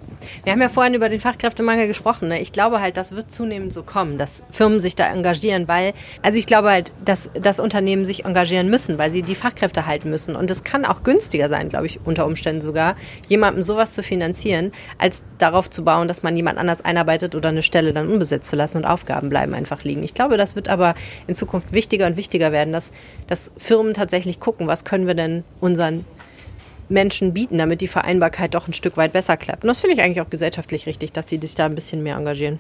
wir 0.45 0.53
haben 0.53 0.61
ja 0.61 0.69
vorhin 0.69 0.95
über 0.95 1.09
den 1.09 1.21
Fachkräftemangel 1.21 1.87
gesprochen. 1.87 2.29
Ne? 2.29 2.41
Ich 2.41 2.53
glaube 2.53 2.81
halt, 2.81 2.97
das 2.97 3.13
wird 3.13 3.31
zunehmend 3.31 3.73
so 3.73 3.83
kommen, 3.83 4.19
dass 4.19 4.45
Firmen 4.51 4.81
sich 4.81 4.95
da 4.97 5.11
engagieren, 5.11 5.67
weil, 5.67 5.93
also 6.23 6.39
ich 6.39 6.47
glaube 6.47 6.71
halt, 6.71 6.93
dass, 7.05 7.31
dass 7.35 7.59
Unternehmen 7.59 8.07
sich 8.07 8.25
engagieren 8.25 8.69
müssen, 8.69 8.99
weil 8.99 9.11
sie 9.11 9.23
die 9.23 9.35
Fachkräfte 9.35 9.87
halten 9.87 10.11
müssen. 10.11 10.37
Und 10.37 10.51
es 10.51 10.65
kann 10.65 10.85
auch 10.85 11.03
günstiger 11.03 11.49
sein, 11.49 11.69
glaube 11.69 11.87
ich, 11.87 12.01
unter 12.05 12.27
Umständen 12.27 12.63
sogar, 12.63 12.97
jemandem 13.29 13.63
sowas 13.63 13.95
zu 13.95 14.03
finanzieren, 14.03 14.73
als 14.99 15.25
darauf 15.39 15.71
zu 15.71 15.85
bauen, 15.85 16.09
dass 16.09 16.23
man 16.23 16.37
jemand 16.37 16.59
anders 16.59 16.85
einarbeitet 16.85 17.35
oder 17.35 17.49
eine 17.49 17.63
Stelle 17.63 17.93
dann 17.93 18.09
unbesetzt 18.09 18.51
zu 18.51 18.57
lassen 18.57 18.79
und 18.79 18.85
Aufgaben 18.85 19.29
bleiben 19.29 19.55
einfach 19.55 19.85
liegen. 19.85 20.03
Ich 20.03 20.15
glaube, 20.15 20.37
das 20.37 20.57
wird 20.57 20.69
aber 20.69 20.95
in 21.27 21.35
Zukunft 21.35 21.73
wichtiger 21.95 22.07
und 22.09 22.17
wichtiger 22.17 22.51
werden, 22.51 22.73
dass, 22.73 22.91
dass 23.29 23.53
Firmen 23.57 23.95
tatsächlich 23.95 24.41
gucken, 24.41 24.67
was 24.67 24.85
können 24.85 25.07
wir 25.07 25.15
denn 25.15 25.45
unseren 25.61 26.05
Menschen 26.89 27.33
bieten, 27.33 27.57
damit 27.59 27.81
die 27.81 27.89
Vereinbarkeit 27.89 28.55
doch 28.55 28.67
ein 28.67 28.73
Stück 28.73 28.97
weit 28.97 29.13
besser 29.13 29.37
klappt. 29.37 29.63
Und 29.63 29.69
das 29.69 29.81
finde 29.81 29.95
ich 29.95 30.03
eigentlich 30.03 30.21
auch 30.21 30.29
gesellschaftlich 30.29 30.87
richtig, 30.87 31.13
dass 31.13 31.29
sie 31.29 31.39
sich 31.41 31.55
da 31.55 31.67
ein 31.67 31.77
bisschen 31.77 32.03
mehr 32.03 32.17
engagieren. 32.17 32.59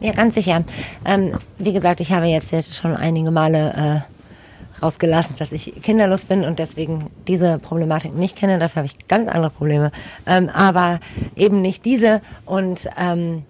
Ja, 0.00 0.12
ganz 0.12 0.34
sicher. 0.34 0.64
Ähm, 1.06 1.32
wie 1.58 1.72
gesagt, 1.72 2.00
ich 2.00 2.12
habe 2.12 2.26
jetzt, 2.26 2.52
jetzt 2.52 2.76
schon 2.76 2.94
einige 2.94 3.30
Male 3.30 4.04
äh, 4.04 4.82
rausgelassen, 4.82 5.36
dass 5.38 5.50
ich 5.50 5.82
kinderlos 5.82 6.26
bin 6.26 6.44
und 6.44 6.58
deswegen 6.58 7.10
diese 7.26 7.58
Problematik 7.58 8.14
nicht 8.14 8.36
kenne. 8.36 8.58
Dafür 8.58 8.82
habe 8.82 8.86
ich 8.86 9.08
ganz 9.08 9.28
andere 9.28 9.50
Probleme. 9.50 9.92
Ähm, 10.26 10.50
aber 10.50 11.00
eben 11.36 11.62
nicht 11.62 11.86
diese. 11.86 12.20
Und 12.44 12.88
ähm, 12.98 13.44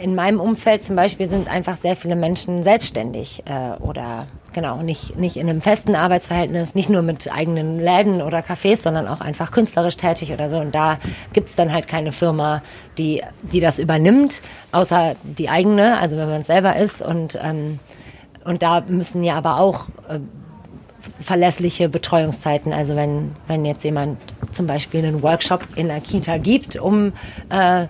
in 0.00 0.14
meinem 0.14 0.40
Umfeld 0.40 0.84
zum 0.84 0.96
Beispiel 0.96 1.26
sind 1.26 1.48
einfach 1.48 1.76
sehr 1.76 1.96
viele 1.96 2.16
Menschen 2.16 2.62
selbstständig 2.62 3.42
äh, 3.46 3.80
oder 3.82 4.26
genau 4.58 4.82
nicht, 4.82 5.16
nicht 5.16 5.36
in 5.36 5.48
einem 5.48 5.60
festen 5.60 5.94
Arbeitsverhältnis, 5.94 6.74
nicht 6.74 6.90
nur 6.90 7.02
mit 7.02 7.32
eigenen 7.32 7.78
Läden 7.78 8.20
oder 8.20 8.40
Cafés, 8.40 8.82
sondern 8.82 9.06
auch 9.06 9.20
einfach 9.20 9.52
künstlerisch 9.52 9.96
tätig 9.96 10.32
oder 10.32 10.50
so. 10.50 10.58
Und 10.58 10.74
da 10.74 10.98
gibt's 11.32 11.54
dann 11.54 11.72
halt 11.72 11.86
keine 11.86 12.10
Firma, 12.10 12.62
die, 12.98 13.22
die 13.42 13.60
das 13.60 13.78
übernimmt, 13.78 14.42
außer 14.72 15.14
die 15.22 15.48
eigene, 15.48 15.98
also 15.98 16.16
wenn 16.16 16.28
man 16.28 16.40
es 16.40 16.48
selber 16.48 16.74
ist. 16.74 17.00
Und, 17.00 17.38
ähm, 17.40 17.78
und 18.44 18.64
da 18.64 18.80
müssen 18.80 19.22
ja 19.22 19.36
aber 19.36 19.60
auch 19.60 19.88
äh, 20.08 20.18
verlässliche 21.22 21.88
Betreuungszeiten, 21.88 22.72
also 22.72 22.96
wenn, 22.96 23.36
wenn 23.46 23.64
jetzt 23.64 23.84
jemand 23.84 24.18
zum 24.50 24.66
Beispiel 24.66 25.04
einen 25.04 25.22
Workshop 25.22 25.62
in 25.76 25.86
der 25.86 26.00
Kita 26.00 26.38
gibt, 26.38 26.76
um 26.76 27.12
äh, 27.48 27.86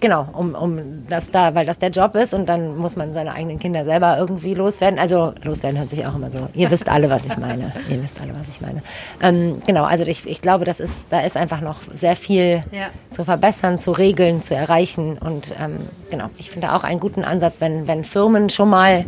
Genau, 0.00 0.26
um, 0.32 0.54
um 0.54 1.06
das 1.08 1.30
da, 1.30 1.54
weil 1.54 1.66
das 1.66 1.78
der 1.78 1.90
Job 1.90 2.14
ist 2.14 2.32
und 2.32 2.48
dann 2.48 2.76
muss 2.76 2.96
man 2.96 3.12
seine 3.12 3.32
eigenen 3.32 3.58
Kinder 3.58 3.84
selber 3.84 4.16
irgendwie 4.18 4.54
loswerden. 4.54 4.98
Also 4.98 5.34
loswerden 5.42 5.78
hört 5.78 5.90
sich 5.90 6.06
auch 6.06 6.14
immer 6.14 6.30
so. 6.30 6.48
Ihr 6.54 6.70
wisst 6.70 6.88
alle, 6.88 7.10
was 7.10 7.26
ich 7.26 7.36
meine. 7.36 7.72
Ihr 7.88 8.02
wisst 8.02 8.20
alle, 8.20 8.34
was 8.34 8.48
ich 8.48 8.60
meine. 8.60 8.82
Ähm, 9.20 9.60
genau, 9.66 9.84
also 9.84 10.04
ich, 10.04 10.26
ich 10.26 10.40
glaube, 10.40 10.64
das 10.64 10.80
ist, 10.80 11.12
da 11.12 11.20
ist 11.20 11.36
einfach 11.36 11.60
noch 11.60 11.78
sehr 11.92 12.16
viel 12.16 12.64
ja. 12.72 12.88
zu 13.10 13.24
verbessern, 13.24 13.78
zu 13.78 13.92
regeln, 13.92 14.42
zu 14.42 14.54
erreichen. 14.54 15.18
Und 15.18 15.54
ähm, 15.60 15.76
genau, 16.10 16.26
ich 16.38 16.50
finde 16.50 16.72
auch 16.72 16.84
einen 16.84 17.00
guten 17.00 17.24
Ansatz, 17.24 17.60
wenn, 17.60 17.86
wenn 17.86 18.04
Firmen 18.04 18.50
schon 18.50 18.70
mal 18.70 19.04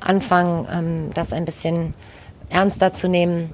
anfangen, 0.00 0.66
ähm, 0.72 1.10
das 1.14 1.32
ein 1.32 1.44
bisschen 1.44 1.94
ernster 2.48 2.92
zu 2.92 3.08
nehmen 3.08 3.50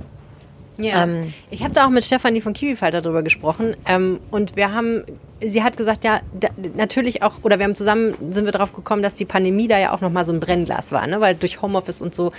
ja. 0.79 1.05
Ähm, 1.05 1.33
ich 1.51 1.63
habe 1.65 1.75
da 1.75 1.87
auch 1.87 1.91
mit 1.91 2.05
Stefanie 2.05 2.41
von 2.41 2.53
Kiwifalter 2.53 3.03
drüber 3.03 3.23
gesprochen 3.23 3.77
ähm, 3.87 4.21
und 4.31 4.55
wir 4.55 4.73
haben, 4.73 5.03
sie 5.41 5.63
hat 5.65 5.77
gesagt, 5.77 6.05
ja, 6.05 6.21
da, 6.39 6.49
natürlich 6.77 7.23
auch, 7.23 7.35
oder 7.43 7.59
wir 7.59 7.65
haben 7.65 7.75
zusammen, 7.75 8.15
sind 8.31 8.45
wir 8.45 8.53
drauf 8.53 8.73
gekommen, 8.73 9.03
dass 9.03 9.15
die 9.15 9.25
Pandemie 9.25 9.67
da 9.67 9.79
ja 9.79 9.93
auch 9.93 10.01
nochmal 10.01 10.25
so 10.25 10.33
ein 10.33 10.41
Brennglas 10.41 10.93
war, 10.93 11.07
ne? 11.07 11.21
weil 11.21 11.35
durch 11.35 11.61
Homeoffice 11.63 12.01
und 12.01 12.15
so 12.15 12.33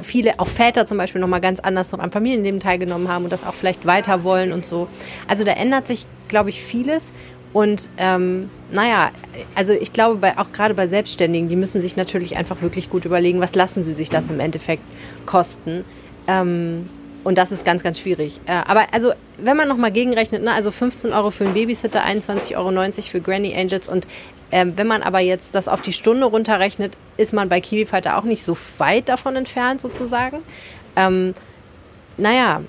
viele, 0.00 0.38
auch 0.38 0.46
Väter 0.46 0.86
zum 0.86 0.96
Beispiel 0.96 1.20
nochmal 1.20 1.40
ganz 1.40 1.58
anders 1.58 1.90
noch 1.90 1.98
am 1.98 2.12
Familienleben 2.12 2.60
teilgenommen 2.60 3.08
haben 3.08 3.24
und 3.24 3.32
das 3.32 3.44
auch 3.44 3.54
vielleicht 3.54 3.84
weiter 3.84 4.22
wollen 4.22 4.52
und 4.52 4.64
so. 4.64 4.86
Also 5.26 5.44
da 5.44 5.52
ändert 5.52 5.88
sich, 5.88 6.06
glaube 6.28 6.50
ich, 6.50 6.62
vieles 6.62 7.12
und 7.52 7.90
ähm, 7.98 8.50
naja, 8.70 9.10
also 9.54 9.72
ich 9.72 9.92
glaube, 9.92 10.16
bei, 10.16 10.38
auch 10.38 10.52
gerade 10.52 10.74
bei 10.74 10.86
Selbstständigen, 10.86 11.48
die 11.48 11.56
müssen 11.56 11.80
sich 11.80 11.96
natürlich 11.96 12.36
einfach 12.36 12.60
wirklich 12.60 12.90
gut 12.90 13.04
überlegen, 13.06 13.40
was 13.40 13.54
lassen 13.54 13.82
sie 13.82 13.94
sich 13.94 14.10
das 14.10 14.30
im 14.30 14.40
Endeffekt 14.40 14.82
kosten. 15.24 15.84
Ähm, 16.28 16.88
Und 17.26 17.38
das 17.38 17.50
ist 17.50 17.64
ganz, 17.64 17.82
ganz 17.82 17.98
schwierig. 17.98 18.40
Äh, 18.46 18.52
aber 18.52 18.86
also, 18.94 19.12
wenn 19.36 19.56
man 19.56 19.66
nochmal 19.66 19.90
gegenrechnet, 19.90 20.44
ne, 20.44 20.52
also 20.52 20.70
15 20.70 21.12
Euro 21.12 21.32
für 21.32 21.42
einen 21.42 21.54
Babysitter, 21.54 22.04
21,90 22.04 22.54
Euro 22.56 23.02
für 23.02 23.20
Granny 23.20 23.52
Angels 23.52 23.88
und 23.88 24.06
ähm, 24.52 24.74
wenn 24.76 24.86
man 24.86 25.02
aber 25.02 25.18
jetzt 25.18 25.56
das 25.56 25.66
auf 25.66 25.80
die 25.80 25.92
Stunde 25.92 26.26
runterrechnet, 26.26 26.96
ist 27.16 27.32
man 27.32 27.48
bei 27.48 27.60
Kiwifighter 27.60 28.16
auch 28.16 28.22
nicht 28.22 28.44
so 28.44 28.56
weit 28.78 29.08
davon 29.08 29.34
entfernt 29.34 29.80
sozusagen. 29.80 30.38
Ähm, 30.94 31.34
naja, 32.16 32.60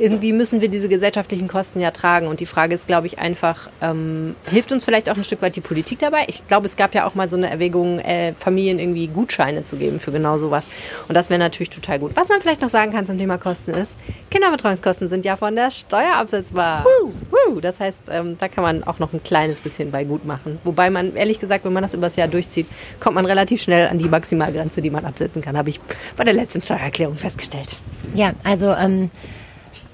irgendwie 0.00 0.32
müssen 0.32 0.60
wir 0.60 0.68
diese 0.68 0.88
gesellschaftlichen 0.88 1.48
Kosten 1.48 1.80
ja 1.80 1.90
tragen. 1.90 2.26
Und 2.28 2.40
die 2.40 2.46
Frage 2.46 2.74
ist, 2.74 2.86
glaube 2.86 3.06
ich, 3.06 3.18
einfach, 3.18 3.70
ähm, 3.82 4.34
hilft 4.46 4.72
uns 4.72 4.84
vielleicht 4.84 5.10
auch 5.10 5.16
ein 5.16 5.24
Stück 5.24 5.42
weit 5.42 5.56
die 5.56 5.60
Politik 5.60 5.98
dabei? 5.98 6.24
Ich 6.28 6.46
glaube, 6.46 6.66
es 6.66 6.76
gab 6.76 6.94
ja 6.94 7.06
auch 7.06 7.14
mal 7.14 7.28
so 7.28 7.36
eine 7.36 7.50
Erwägung, 7.50 7.98
äh, 7.98 8.32
Familien 8.34 8.78
irgendwie 8.78 9.08
Gutscheine 9.08 9.64
zu 9.64 9.76
geben 9.76 9.98
für 9.98 10.12
genau 10.12 10.38
sowas. 10.38 10.68
Und 11.08 11.14
das 11.14 11.30
wäre 11.30 11.38
natürlich 11.38 11.70
total 11.70 11.98
gut. 11.98 12.12
Was 12.14 12.28
man 12.28 12.40
vielleicht 12.40 12.62
noch 12.62 12.70
sagen 12.70 12.92
kann 12.92 13.06
zum 13.06 13.18
Thema 13.18 13.38
Kosten 13.38 13.72
ist, 13.72 13.96
Kinderbetreuungskosten 14.30 15.08
sind 15.08 15.24
ja 15.24 15.36
von 15.36 15.54
der 15.54 15.70
Steuer 15.70 16.14
absetzbar. 16.14 16.86
Uh. 17.02 17.12
Uh. 17.52 17.60
Das 17.60 17.78
heißt, 17.80 17.98
ähm, 18.10 18.36
da 18.38 18.48
kann 18.48 18.62
man 18.62 18.84
auch 18.84 18.98
noch 18.98 19.12
ein 19.12 19.22
kleines 19.22 19.60
bisschen 19.60 19.90
bei 19.90 20.04
gut 20.04 20.24
machen. 20.24 20.58
Wobei 20.64 20.90
man, 20.90 21.14
ehrlich 21.16 21.38
gesagt, 21.38 21.64
wenn 21.64 21.72
man 21.72 21.82
das 21.82 21.94
übers 21.94 22.16
Jahr 22.16 22.28
durchzieht, 22.28 22.66
kommt 23.00 23.16
man 23.16 23.26
relativ 23.26 23.60
schnell 23.60 23.88
an 23.88 23.98
die 23.98 24.08
Maximalgrenze, 24.08 24.80
die 24.80 24.90
man 24.90 25.04
absetzen 25.04 25.42
kann, 25.42 25.56
habe 25.58 25.68
ich 25.68 25.80
bei 26.16 26.24
der 26.24 26.34
letzten 26.34 26.62
Steuererklärung 26.62 27.16
festgestellt. 27.16 27.76
Ja, 28.14 28.32
also 28.44 28.72
ähm, 28.72 29.10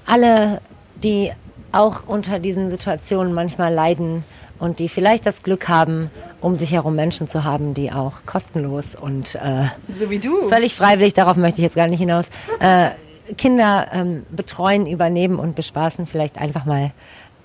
alle, 0.07 0.61
die 0.95 1.31
auch 1.71 2.07
unter 2.07 2.39
diesen 2.39 2.69
Situationen 2.69 3.33
manchmal 3.33 3.73
leiden 3.73 4.23
und 4.59 4.79
die 4.79 4.89
vielleicht 4.89 5.25
das 5.25 5.43
Glück 5.43 5.67
haben, 5.67 6.09
um 6.41 6.55
sich 6.55 6.71
herum 6.71 6.95
Menschen 6.95 7.27
zu 7.27 7.43
haben, 7.43 7.73
die 7.73 7.91
auch 7.91 8.25
kostenlos 8.25 8.95
und 8.95 9.35
äh, 9.35 9.65
so 9.93 10.09
wie 10.09 10.19
du 10.19 10.49
völlig 10.49 10.73
freiwillig, 10.75 11.13
darauf 11.13 11.37
möchte 11.37 11.59
ich 11.59 11.63
jetzt 11.63 11.75
gar 11.75 11.87
nicht 11.87 11.99
hinaus, 11.99 12.29
äh, 12.59 12.89
Kinder 13.37 13.89
ähm, 13.91 14.25
betreuen, 14.31 14.87
übernehmen 14.87 15.37
und 15.37 15.55
bespaßen, 15.55 16.07
vielleicht 16.07 16.37
einfach 16.37 16.65
mal 16.65 16.91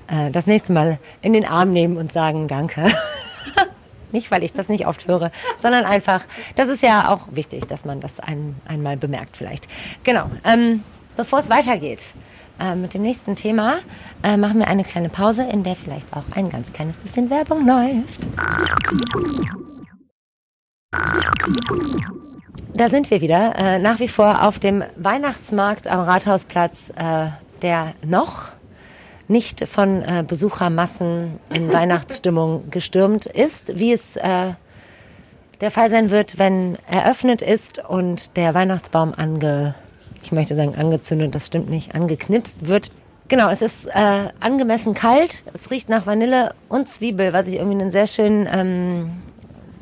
äh, 0.07 0.31
das 0.31 0.47
nächste 0.47 0.73
Mal 0.73 0.99
in 1.21 1.33
den 1.33 1.45
Arm 1.45 1.73
nehmen 1.73 1.97
und 1.97 2.13
sagen 2.13 2.49
Danke. 2.49 2.87
nicht, 4.13 4.31
weil 4.31 4.43
ich 4.43 4.53
das 4.53 4.69
nicht 4.69 4.87
oft 4.87 5.09
höre, 5.09 5.31
sondern 5.59 5.85
einfach, 5.85 6.25
das 6.55 6.69
ist 6.69 6.83
ja 6.83 7.09
auch 7.13 7.29
wichtig, 7.33 7.67
dass 7.67 7.85
man 7.85 8.01
das 8.01 8.21
ein, 8.21 8.55
einmal 8.67 8.97
bemerkt 8.97 9.37
vielleicht. 9.37 9.69
Genau. 10.05 10.31
Ähm, 10.45 10.83
bevor 11.17 11.41
es 11.41 11.49
weitergeht, 11.49 12.13
äh, 12.63 12.77
mit 12.77 12.95
dem 12.95 13.03
nächsten 13.03 13.35
Thema 13.35 13.79
äh, 14.23 14.37
machen 14.37 14.61
wir 14.61 14.69
eine 14.69 14.85
kleine 14.85 15.09
Pause, 15.09 15.43
in 15.43 15.65
der 15.65 15.75
vielleicht 15.75 16.13
auch 16.13 16.25
ein 16.37 16.49
ganz 16.49 16.73
kleines 16.73 16.97
bisschen 16.97 17.29
Werbung 17.29 17.67
läuft. 17.67 18.21
Da 22.75 22.89
sind 22.89 23.11
wir 23.11 23.21
wieder, 23.21 23.55
äh, 23.57 23.79
nach 23.79 23.99
wie 23.99 24.09
vor 24.09 24.47
auf 24.47 24.59
dem 24.59 24.83
Weihnachtsmarkt 24.97 25.89
am 25.89 26.01
Rathausplatz, 26.01 26.91
äh, 26.97 27.29
der 27.63 27.95
noch 28.05 28.53
nicht 29.29 29.67
von 29.69 30.03
äh, 30.03 30.25
Besuchermassen 30.27 31.41
in 31.53 31.73
Weihnachtsstimmung 31.73 32.71
gestürmt 32.71 33.27
ist, 33.27 33.79
wie 33.79 33.93
es 33.93 34.17
äh, 34.17 34.53
der 35.61 35.71
Fall 35.71 35.91
sein 35.91 36.11
wird, 36.11 36.39
wenn 36.39 36.77
eröffnet 36.91 37.43
ist 37.43 37.79
und 37.79 38.37
der 38.37 38.55
Weihnachtsbaum 38.55 39.15
ange 39.17 39.75
ich 40.23 40.33
möchte 40.33 40.55
sagen 40.55 40.75
angezündet, 40.77 41.35
das 41.35 41.47
stimmt 41.47 41.71
nicht, 41.71 41.95
angeknipst 41.95 42.69
wird. 42.69 42.91
Genau, 43.29 43.49
es 43.51 43.63
ist 43.63 43.87
äh, 43.87 44.29
angemessen 44.41 44.95
kalt, 44.95 45.45
es 45.55 45.71
riecht 45.71 45.89
nach 45.89 46.07
Vanille 46.07 46.55
und 46.69 46.89
Zwiebel, 46.89 47.33
was 47.33 47.47
ich 47.47 47.55
irgendwie 47.55 47.81
einen 47.81 47.91
sehr 47.91 48.07
schönen 48.07 48.49
ähm, 48.53 49.11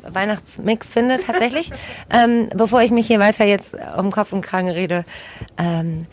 Weihnachtsmix 0.03 0.89
finde 0.89 1.19
tatsächlich. 1.19 1.71
ähm, 2.09 2.49
bevor 2.55 2.81
ich 2.81 2.91
mich 2.91 3.07
hier 3.07 3.19
weiter 3.19 3.45
jetzt 3.45 3.75
um 3.97 4.11
Kopf 4.11 4.31
und 4.31 4.41
Kragen 4.41 4.69
rede, 4.69 5.05
ähm, 5.57 6.07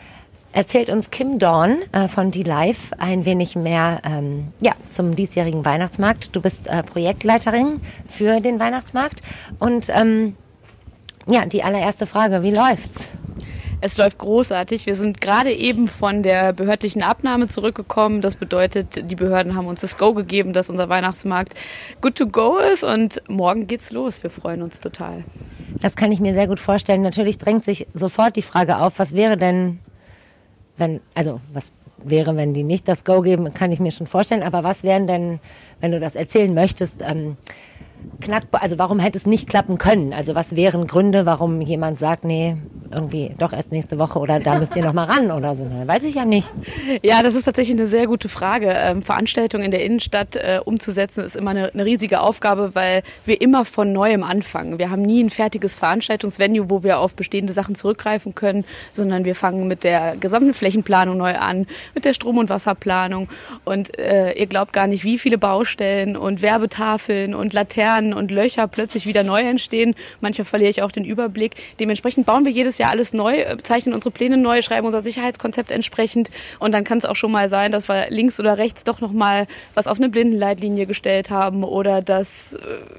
erzählt 0.52 0.90
uns 0.90 1.10
Kim 1.10 1.38
Dorn 1.38 1.76
äh, 1.92 2.08
von 2.08 2.30
D-Live 2.30 2.92
ein 2.98 3.24
wenig 3.24 3.54
mehr 3.54 4.00
ähm, 4.04 4.48
ja, 4.60 4.72
zum 4.90 5.14
diesjährigen 5.14 5.64
Weihnachtsmarkt. 5.64 6.34
Du 6.34 6.40
bist 6.40 6.68
äh, 6.68 6.82
Projektleiterin 6.82 7.80
für 8.08 8.40
den 8.40 8.58
Weihnachtsmarkt 8.58 9.22
und 9.58 9.88
ähm, 9.90 10.36
ja, 11.28 11.44
die 11.44 11.62
allererste 11.62 12.06
Frage, 12.06 12.42
wie 12.42 12.50
läuft's? 12.50 13.10
Es 13.80 13.96
läuft 13.96 14.18
großartig. 14.18 14.86
Wir 14.86 14.96
sind 14.96 15.20
gerade 15.20 15.52
eben 15.52 15.86
von 15.86 16.24
der 16.24 16.52
behördlichen 16.52 17.02
Abnahme 17.02 17.46
zurückgekommen. 17.46 18.20
Das 18.20 18.34
bedeutet, 18.34 19.08
die 19.08 19.14
Behörden 19.14 19.54
haben 19.54 19.68
uns 19.68 19.82
das 19.82 19.96
Go 19.96 20.14
gegeben, 20.14 20.52
dass 20.52 20.68
unser 20.68 20.88
Weihnachtsmarkt 20.88 21.54
good 22.00 22.16
to 22.16 22.26
go 22.26 22.58
ist 22.58 22.82
und 22.82 23.22
morgen 23.28 23.68
geht's 23.68 23.92
los. 23.92 24.22
Wir 24.24 24.30
freuen 24.30 24.62
uns 24.62 24.80
total. 24.80 25.24
Das 25.80 25.94
kann 25.94 26.10
ich 26.10 26.18
mir 26.18 26.34
sehr 26.34 26.48
gut 26.48 26.58
vorstellen. 26.58 27.02
Natürlich 27.02 27.38
drängt 27.38 27.62
sich 27.62 27.86
sofort 27.94 28.34
die 28.34 28.42
Frage 28.42 28.78
auf, 28.78 28.98
was 28.98 29.14
wäre 29.14 29.36
denn, 29.36 29.78
wenn, 30.76 31.00
also 31.14 31.40
was 31.52 31.72
wäre, 32.02 32.34
wenn 32.34 32.54
die 32.54 32.64
nicht 32.64 32.88
das 32.88 33.04
Go 33.04 33.22
geben, 33.22 33.54
kann 33.54 33.70
ich 33.70 33.78
mir 33.78 33.92
schon 33.92 34.08
vorstellen. 34.08 34.42
Aber 34.42 34.64
was 34.64 34.82
wären 34.82 35.06
denn, 35.06 35.38
wenn 35.80 35.92
du 35.92 36.00
das 36.00 36.16
erzählen 36.16 36.52
möchtest, 36.52 37.02
ähm, 37.02 37.36
knackbar, 38.20 38.62
also 38.62 38.78
warum 38.78 38.98
hätte 38.98 39.18
es 39.18 39.26
nicht 39.26 39.48
klappen 39.48 39.78
können? 39.78 40.12
Also 40.12 40.34
was 40.34 40.56
wären 40.56 40.86
Gründe, 40.86 41.26
warum 41.26 41.60
jemand 41.60 41.98
sagt, 41.98 42.24
nee, 42.24 42.56
irgendwie 42.90 43.34
doch 43.38 43.52
erst 43.52 43.70
nächste 43.70 43.98
Woche 43.98 44.18
oder 44.18 44.40
da 44.40 44.58
müsst 44.58 44.74
ihr 44.76 44.82
noch 44.82 44.92
mal 44.92 45.04
ran 45.04 45.30
oder 45.30 45.54
so? 45.54 45.68
Weiß 45.86 46.04
ich 46.04 46.14
ja 46.14 46.24
nicht. 46.24 46.50
Ja, 47.02 47.22
das 47.22 47.34
ist 47.34 47.44
tatsächlich 47.44 47.76
eine 47.76 47.86
sehr 47.86 48.06
gute 48.06 48.28
Frage. 48.28 48.70
Ähm, 48.74 49.02
Veranstaltungen 49.02 49.64
in 49.64 49.70
der 49.70 49.84
Innenstadt 49.84 50.36
äh, 50.36 50.60
umzusetzen 50.64 51.24
ist 51.24 51.36
immer 51.36 51.50
eine, 51.50 51.72
eine, 51.72 51.84
riesige 51.84 52.20
Aufgabe, 52.20 52.74
weil 52.74 53.02
wir 53.24 53.40
immer 53.40 53.64
von 53.64 53.92
neuem 53.92 54.22
anfangen. 54.22 54.78
Wir 54.78 54.90
haben 54.90 55.02
nie 55.02 55.22
ein 55.22 55.30
fertiges 55.30 55.76
Veranstaltungsvenue, 55.76 56.70
wo 56.70 56.82
wir 56.82 56.98
auf 56.98 57.14
bestehende 57.14 57.52
Sachen 57.52 57.74
zurückgreifen 57.74 58.34
können, 58.34 58.64
sondern 58.92 59.24
wir 59.24 59.34
fangen 59.34 59.68
mit 59.68 59.84
der 59.84 60.16
gesamten 60.16 60.54
Flächenplanung 60.54 61.16
neu 61.18 61.36
an, 61.36 61.66
mit 61.94 62.04
der 62.04 62.14
Strom- 62.14 62.38
und 62.38 62.48
Wasserplanung 62.48 63.28
und 63.64 63.98
äh, 63.98 64.32
ihr 64.32 64.46
glaubt 64.46 64.72
gar 64.72 64.86
nicht, 64.86 65.04
wie 65.04 65.18
viele 65.18 65.38
Baustellen 65.38 66.16
und 66.16 66.42
Werbetafeln 66.42 67.34
und 67.34 67.52
Laternen 67.52 67.87
Laternen 67.88 68.12
und 68.12 68.30
Löcher 68.30 68.68
plötzlich 68.68 69.06
wieder 69.06 69.24
neu 69.24 69.40
entstehen. 69.40 69.94
Manchmal 70.20 70.44
verliere 70.44 70.70
ich 70.70 70.82
auch 70.82 70.92
den 70.92 71.04
Überblick. 71.04 71.54
Dementsprechend 71.80 72.26
bauen 72.26 72.44
wir 72.44 72.52
jedes 72.52 72.78
Jahr 72.78 72.90
alles 72.90 73.14
neu, 73.14 73.38
äh, 73.38 73.56
zeichnen 73.62 73.94
unsere 73.94 74.10
Pläne 74.10 74.36
neu, 74.36 74.60
schreiben 74.62 74.86
unser 74.86 75.00
Sicherheitskonzept 75.00 75.70
entsprechend. 75.70 76.30
Und 76.58 76.72
dann 76.72 76.84
kann 76.84 76.98
es 76.98 77.06
auch 77.06 77.16
schon 77.16 77.32
mal 77.32 77.48
sein, 77.48 77.72
dass 77.72 77.88
wir 77.88 78.10
links 78.10 78.38
oder 78.38 78.58
rechts 78.58 78.84
doch 78.84 79.00
noch 79.00 79.12
mal 79.12 79.46
was 79.74 79.86
auf 79.86 79.98
eine 79.98 80.10
Blindenleitlinie 80.10 80.86
gestellt 80.86 81.30
haben 81.30 81.64
oder 81.64 82.02
dass 82.02 82.54
äh, 82.54 82.58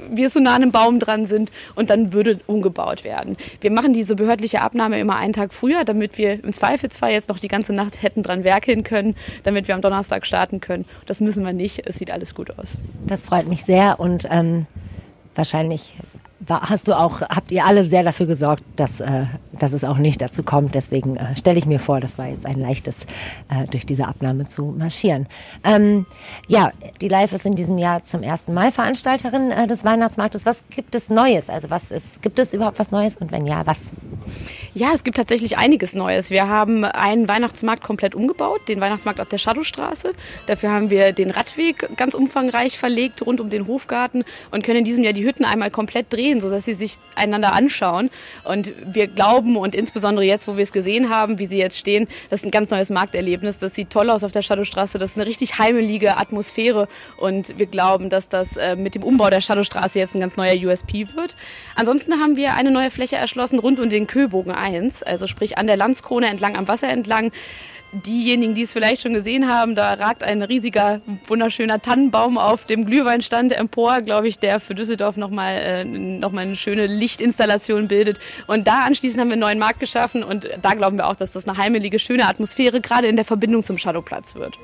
wir 0.10 0.30
so 0.30 0.40
nah 0.40 0.56
an 0.56 0.64
einem 0.64 0.72
Baum 0.72 1.00
dran 1.00 1.26
sind 1.26 1.52
und 1.76 1.90
dann 1.90 2.12
würde 2.14 2.40
umgebaut 2.48 3.04
werden. 3.04 3.38
Wir 3.62 3.72
machen 3.72 3.94
diese 3.94 4.16
behördliche 4.16 4.62
Abnahme 4.62 5.00
immer 5.00 5.18
einen 5.18 5.34
Tag 5.34 5.54
früher, 5.54 5.84
damit 5.84 6.18
wir 6.18 6.44
im 6.44 6.52
Zweifelsfall 6.52 7.12
jetzt 7.12 7.30
noch 7.30 7.40
die 7.40 7.48
ganze 7.48 7.74
Nacht 7.74 8.02
hätten 8.02 8.24
dran 8.24 8.44
werkeln 8.44 8.84
können, 8.84 9.16
damit 9.44 9.68
wir 9.68 9.76
am 9.76 9.82
Donnerstag 9.82 10.26
starten 10.26 10.60
können. 10.60 10.86
Das 11.06 11.22
müssen 11.22 11.46
wir 11.46 11.54
nicht. 11.54 11.86
Es 11.86 11.98
sieht 11.98 12.12
alles 12.12 12.34
gut 12.34 12.58
aus. 12.58 12.80
Das 13.06 13.24
freut 13.24 13.48
mich 13.48 13.64
sehr 13.64 14.00
und 14.00 14.28
ähm, 14.32 14.66
wahrscheinlich 15.36 15.94
hast 16.48 16.88
du 16.88 16.98
auch, 16.98 17.22
habt 17.22 17.52
ihr 17.52 17.66
alle 17.66 17.84
sehr 17.84 18.04
dafür 18.04 18.26
gesorgt, 18.26 18.64
dass, 18.76 19.00
äh, 19.00 19.26
dass 19.52 19.74
es 19.74 19.84
auch 19.84 19.98
nicht 19.98 20.22
dazu 20.22 20.44
kommt. 20.44 20.76
Deswegen 20.76 21.18
äh, 21.18 21.36
stelle 21.36 21.60
ich 21.60 21.66
mir 21.66 21.80
vor, 21.80 22.00
das 22.00 22.18
war 22.18 22.28
jetzt 22.28 22.46
ein 22.46 22.60
leichtes, 22.60 23.04
äh, 23.50 23.68
durch 23.70 23.86
diese 23.86 24.08
Abnahme 24.08 24.48
zu 24.48 24.74
marschieren. 24.78 25.28
Ähm, 25.64 26.06
ja, 26.48 26.72
die 27.02 27.08
Live 27.08 27.34
ist 27.34 27.46
in 27.46 27.56
diesem 27.56 27.78
Jahr 27.78 28.06
zum 28.06 28.24
ersten 28.24 28.54
Mal 28.54 28.72
Veranstalterin 28.72 29.52
äh, 29.52 29.68
des 29.68 29.84
Weihnachtsmarktes. 29.84 30.46
Was 30.46 30.64
gibt 30.70 30.96
es 30.96 31.10
Neues? 31.10 31.50
Also 31.50 31.70
was 31.70 31.92
ist, 31.92 32.22
gibt 32.22 32.40
es 32.40 32.54
überhaupt 32.54 32.80
was 32.80 32.92
Neues 32.92 33.18
und 33.18 33.32
wenn 33.32 33.46
ja, 33.46 33.66
was? 33.66 33.92
Ja, 34.74 34.92
es 34.94 35.04
gibt 35.04 35.18
tatsächlich 35.18 35.58
einiges 35.58 35.94
Neues. 35.94 36.30
Wir 36.30 36.48
haben 36.48 36.86
einen 36.86 37.28
Weihnachtsmarkt 37.28 37.84
komplett 37.84 38.16
umgebaut, 38.16 38.62
den 38.68 38.80
Weihnachtsmarkt 38.80 39.20
auf 39.20 39.28
der 39.28 39.40
Shadowstraße. 39.40 40.14
Dafür 40.46 40.72
haben 40.72 40.90
wir 40.90 41.12
den 41.12 41.32
Radweg 41.32 41.98
ganz 41.98 42.14
umfangreich 42.14 42.78
verlegt 42.78 43.26
rund 43.26 43.42
um 43.42 43.50
den 43.50 43.68
Hofgarten 43.68 44.24
und 44.52 44.64
können 44.64 44.80
in 44.80 44.86
diesem 44.86 45.04
Jahr 45.04 45.14
die 45.14 45.26
Hütten 45.26 45.44
einmal 45.44 45.72
komplett 45.72 46.14
drehen, 46.14 46.29
sodass 46.42 46.66
sie 46.66 46.74
sich 46.74 46.98
einander 47.16 47.54
anschauen. 47.54 48.10
Und 48.44 48.74
wir 48.86 49.08
glauben 49.08 49.58
und 49.58 49.76
insbesondere 49.76 50.26
jetzt, 50.26 50.48
wo 50.48 50.56
wir 50.56 50.64
es 50.64 50.72
gesehen 50.72 51.10
haben, 51.10 51.40
wie 51.40 51.48
sie 51.48 51.58
jetzt 51.58 51.78
stehen, 51.78 52.08
das 52.30 52.42
ist 52.42 52.46
ein 52.46 52.52
ganz 52.52 52.70
neues 52.70 52.90
Markterlebnis. 52.90 53.58
Das 53.58 53.76
sieht 53.76 53.90
toll 53.90 54.10
aus 54.10 54.24
auf 54.24 54.32
der 54.32 54.42
Shadowstraße. 54.42 54.98
Das 54.98 55.12
ist 55.12 55.18
eine 55.18 55.26
richtig 55.26 55.58
heimelige 55.58 56.18
Atmosphäre 56.18 56.88
und 57.18 57.58
wir 57.58 57.66
glauben, 57.66 58.10
dass 58.10 58.30
das 58.30 58.58
äh, 58.58 58.76
mit 58.76 58.96
dem 58.96 59.04
Umbau 59.04 59.30
der 59.30 59.42
Shadowstraße 59.42 60.00
jetzt 60.00 60.16
ein 60.16 60.20
ganz 60.20 60.38
neuer 60.38 60.56
USP 60.56 61.08
wird. 61.16 61.36
Ansonsten 61.76 62.20
haben 62.20 62.36
wir 62.36 62.54
eine 62.54 62.72
neue 62.72 62.92
Fläche 62.92 63.16
erschlossen 63.16 63.60
rund 63.60 63.80
um 63.80 63.90
den 63.90 64.08
Köbogen 64.08 64.54
1, 64.54 65.04
also 65.04 65.28
sprich 65.28 65.58
an 65.58 65.68
der 65.68 65.78
Landskrone 65.78 66.28
entlang, 66.28 66.56
am 66.56 66.68
Wasser 66.68 66.90
entlang. 66.90 67.32
Diejenigen, 67.92 68.54
die 68.54 68.62
es 68.62 68.74
vielleicht 68.74 69.02
schon 69.02 69.14
gesehen 69.14 69.48
haben, 69.48 69.74
da 69.74 69.94
ragt 69.94 70.24
ein 70.24 70.44
riesiger, 70.44 71.02
wunderschöner 71.28 71.82
Tannenbaum 71.82 72.38
auf 72.38 72.66
dem 72.66 72.86
Glühweinstand 72.86 73.52
empor, 73.52 74.02
glaube 74.02 74.28
ich, 74.28 74.38
der 74.38 74.60
für 74.60 74.76
Düsseldorf 74.76 75.18
nochmal 75.18 75.56
äh, 75.56 75.86
noch 75.86 76.32
eine 76.34 76.56
schöne 76.56 76.86
Lichtinstallation 76.86 77.88
bildet. 77.88 78.20
Und 78.46 78.68
da 78.68 78.86
anschließend 78.86 79.20
haben 79.20 79.30
wir 79.30 79.34
einen 79.34 79.42
neuen 79.42 79.60
Markt 79.60 79.80
geschaffen 79.80 80.24
und 80.24 80.48
da 80.62 80.76
glauben 80.76 80.98
wir 80.98 81.08
auch, 81.08 81.16
dass 81.16 81.32
das 81.32 81.48
eine 81.48 81.58
heimelige, 81.58 81.98
schöne 81.98 82.28
Atmosphäre 82.28 82.80
gerade 82.80 83.08
in 83.08 83.16
der 83.16 83.26
Verbindung 83.26 83.64
zum 83.64 83.80
Shadowplatz 83.80 84.36
wird. 84.36 84.60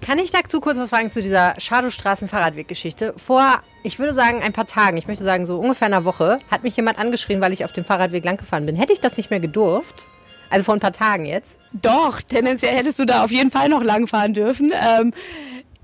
Kann 0.00 0.18
ich 0.18 0.30
dazu 0.30 0.60
kurz 0.60 0.78
was 0.78 0.88
fragen 0.88 1.10
zu 1.10 1.20
dieser 1.20 1.54
Shadowstraßen-Fahrradweggeschichte? 1.58 3.12
Vor, 3.18 3.60
ich 3.82 3.98
würde 3.98 4.14
sagen, 4.14 4.42
ein 4.42 4.54
paar 4.54 4.66
Tagen, 4.66 4.96
ich 4.96 5.06
möchte 5.06 5.22
sagen 5.22 5.44
so 5.44 5.58
ungefähr 5.58 5.86
einer 5.86 6.06
Woche, 6.06 6.38
hat 6.50 6.62
mich 6.62 6.76
jemand 6.76 6.98
angeschrien, 6.98 7.42
weil 7.42 7.52
ich 7.52 7.66
auf 7.66 7.72
dem 7.72 7.84
Fahrradweg 7.84 8.24
langgefahren 8.24 8.64
bin. 8.64 8.74
Hätte 8.74 8.94
ich 8.94 9.00
das 9.00 9.18
nicht 9.18 9.28
mehr 9.28 9.40
gedurft? 9.40 10.06
Also 10.50 10.64
vor 10.64 10.74
ein 10.74 10.80
paar 10.80 10.92
Tagen 10.92 11.26
jetzt? 11.26 11.58
Doch, 11.72 12.22
tendenziell 12.22 12.74
hättest 12.74 12.98
du 12.98 13.04
da 13.04 13.24
auf 13.24 13.30
jeden 13.30 13.50
Fall 13.50 13.68
noch 13.68 13.82
lang 13.82 14.06
fahren 14.06 14.34
dürfen. 14.34 14.72
Ähm, 14.74 15.12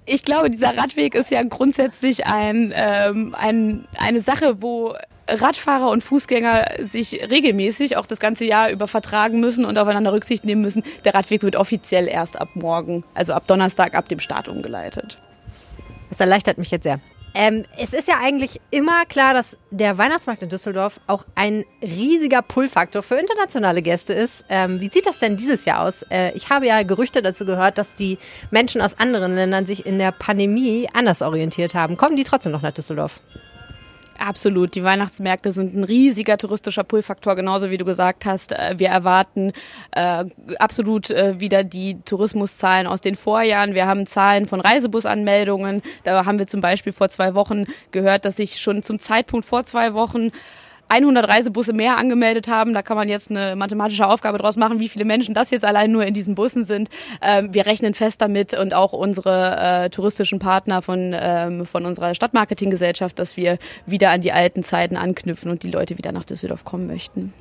ich 0.06 0.22
glaube, 0.22 0.50
dieser 0.50 0.76
Radweg 0.76 1.14
ist 1.14 1.30
ja 1.30 1.42
grundsätzlich 1.42 2.26
ein, 2.26 2.72
ähm, 2.74 3.34
ein, 3.38 3.86
eine 3.98 4.20
Sache, 4.20 4.60
wo 4.62 4.94
Radfahrer 5.26 5.88
und 5.88 6.02
Fußgänger 6.02 6.66
sich 6.80 7.30
regelmäßig 7.30 7.96
auch 7.96 8.06
das 8.06 8.20
ganze 8.20 8.44
Jahr 8.44 8.70
über 8.70 8.88
vertragen 8.88 9.40
müssen 9.40 9.64
und 9.64 9.78
aufeinander 9.78 10.12
Rücksicht 10.12 10.44
nehmen 10.44 10.60
müssen. 10.60 10.82
Der 11.04 11.14
Radweg 11.14 11.42
wird 11.42 11.56
offiziell 11.56 12.08
erst 12.08 12.38
ab 12.38 12.50
morgen, 12.54 13.04
also 13.14 13.32
ab 13.32 13.46
Donnerstag, 13.46 13.94
ab 13.94 14.08
dem 14.08 14.20
Start 14.20 14.48
umgeleitet. 14.48 15.18
Das 16.10 16.20
erleichtert 16.20 16.58
mich 16.58 16.70
jetzt 16.70 16.84
sehr. 16.84 17.00
Ähm, 17.36 17.64
es 17.76 17.92
ist 17.92 18.06
ja 18.06 18.18
eigentlich 18.22 18.60
immer 18.70 19.04
klar, 19.06 19.34
dass 19.34 19.58
der 19.72 19.98
Weihnachtsmarkt 19.98 20.42
in 20.44 20.48
Düsseldorf 20.48 21.00
auch 21.08 21.24
ein 21.34 21.64
riesiger 21.82 22.42
Pull-Faktor 22.42 23.02
für 23.02 23.16
internationale 23.16 23.82
Gäste 23.82 24.12
ist. 24.12 24.44
Ähm, 24.48 24.80
wie 24.80 24.88
sieht 24.88 25.06
das 25.06 25.18
denn 25.18 25.36
dieses 25.36 25.64
Jahr 25.64 25.82
aus? 25.82 26.02
Äh, 26.10 26.30
ich 26.36 26.50
habe 26.50 26.66
ja 26.66 26.84
Gerüchte 26.84 27.22
dazu 27.22 27.44
gehört, 27.44 27.76
dass 27.76 27.96
die 27.96 28.18
Menschen 28.52 28.80
aus 28.80 28.98
anderen 29.00 29.34
Ländern 29.34 29.66
sich 29.66 29.84
in 29.84 29.98
der 29.98 30.12
Pandemie 30.12 30.88
anders 30.94 31.22
orientiert 31.22 31.74
haben. 31.74 31.96
Kommen 31.96 32.16
die 32.16 32.24
trotzdem 32.24 32.52
noch 32.52 32.62
nach 32.62 32.72
Düsseldorf? 32.72 33.20
Absolut. 34.18 34.74
Die 34.74 34.84
Weihnachtsmärkte 34.84 35.52
sind 35.52 35.74
ein 35.74 35.84
riesiger 35.84 36.38
touristischer 36.38 36.84
Pull-Faktor, 36.84 37.34
genauso 37.36 37.70
wie 37.70 37.78
du 37.78 37.84
gesagt 37.84 38.24
hast. 38.24 38.52
Äh, 38.52 38.74
wir 38.78 38.88
erwarten 38.88 39.52
äh, 39.92 40.24
absolut 40.58 41.10
äh, 41.10 41.40
wieder 41.40 41.64
die 41.64 42.00
Tourismuszahlen 42.04 42.86
aus 42.86 43.00
den 43.00 43.16
Vorjahren. 43.16 43.74
Wir 43.74 43.86
haben 43.86 44.06
Zahlen 44.06 44.46
von 44.46 44.60
Reisebusanmeldungen. 44.60 45.82
Da 46.04 46.24
haben 46.24 46.38
wir 46.38 46.46
zum 46.46 46.60
Beispiel 46.60 46.92
vor 46.92 47.08
zwei 47.08 47.34
Wochen 47.34 47.64
gehört, 47.90 48.24
dass 48.24 48.36
sich 48.36 48.60
schon 48.60 48.82
zum 48.82 48.98
Zeitpunkt 48.98 49.46
vor 49.46 49.64
zwei 49.64 49.94
Wochen 49.94 50.30
100 50.88 51.28
Reisebusse 51.28 51.72
mehr 51.72 51.96
angemeldet 51.96 52.48
haben. 52.48 52.74
Da 52.74 52.82
kann 52.82 52.96
man 52.96 53.08
jetzt 53.08 53.30
eine 53.30 53.56
mathematische 53.56 54.06
Aufgabe 54.06 54.38
draus 54.38 54.56
machen, 54.56 54.80
wie 54.80 54.88
viele 54.88 55.04
Menschen 55.04 55.34
das 55.34 55.50
jetzt 55.50 55.64
allein 55.64 55.90
nur 55.90 56.04
in 56.04 56.14
diesen 56.14 56.34
Bussen 56.34 56.64
sind. 56.64 56.88
Ähm, 57.22 57.52
wir 57.52 57.66
rechnen 57.66 57.94
fest 57.94 58.20
damit 58.20 58.54
und 58.54 58.74
auch 58.74 58.92
unsere 58.92 59.84
äh, 59.84 59.90
touristischen 59.90 60.38
Partner 60.38 60.82
von, 60.82 61.14
ähm, 61.18 61.66
von 61.66 61.86
unserer 61.86 62.14
Stadtmarketinggesellschaft, 62.14 63.18
dass 63.18 63.36
wir 63.36 63.58
wieder 63.86 64.10
an 64.10 64.20
die 64.20 64.32
alten 64.32 64.62
Zeiten 64.62 64.96
anknüpfen 64.96 65.50
und 65.50 65.62
die 65.62 65.70
Leute 65.70 65.98
wieder 65.98 66.12
nach 66.12 66.24
Düsseldorf 66.24 66.64
kommen 66.64 66.86
möchten. 66.86 67.32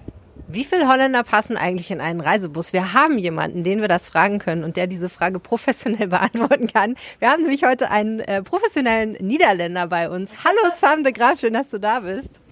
Wie 0.48 0.66
viele 0.66 0.88
Holländer 0.88 1.24
passen 1.24 1.58
eigentlich 1.58 1.90
in 1.90 2.02
einen 2.02 2.22
Reisebus? 2.22 2.74
Wir 2.74 2.94
haben 2.94 3.18
jemanden, 3.18 3.64
den 3.64 3.82
wir 3.82 3.88
das 3.88 4.10
fragen 4.10 4.40
können 4.40 4.64
und 4.64 4.78
der 4.78 4.88
diese 4.88 5.10
Frage 5.10 5.40
professionell 5.40 6.08
beantworten 6.08 6.68
kann. 6.68 6.96
Wir 7.20 7.32
haben 7.32 7.42
nämlich 7.42 7.64
heute 7.64 7.90
einen 7.90 8.20
äh, 8.20 8.44
professionellen 8.44 9.14
Niederländer 9.14 9.88
bei 9.88 10.10
uns. 10.10 10.32
Hallo 10.44 10.74
Sam 10.76 11.04
de 11.04 11.12
Graaf, 11.12 11.40
schön, 11.40 11.54
dass 11.54 11.70
du 11.70 11.80
da 11.80 12.02
bist. 12.02 12.43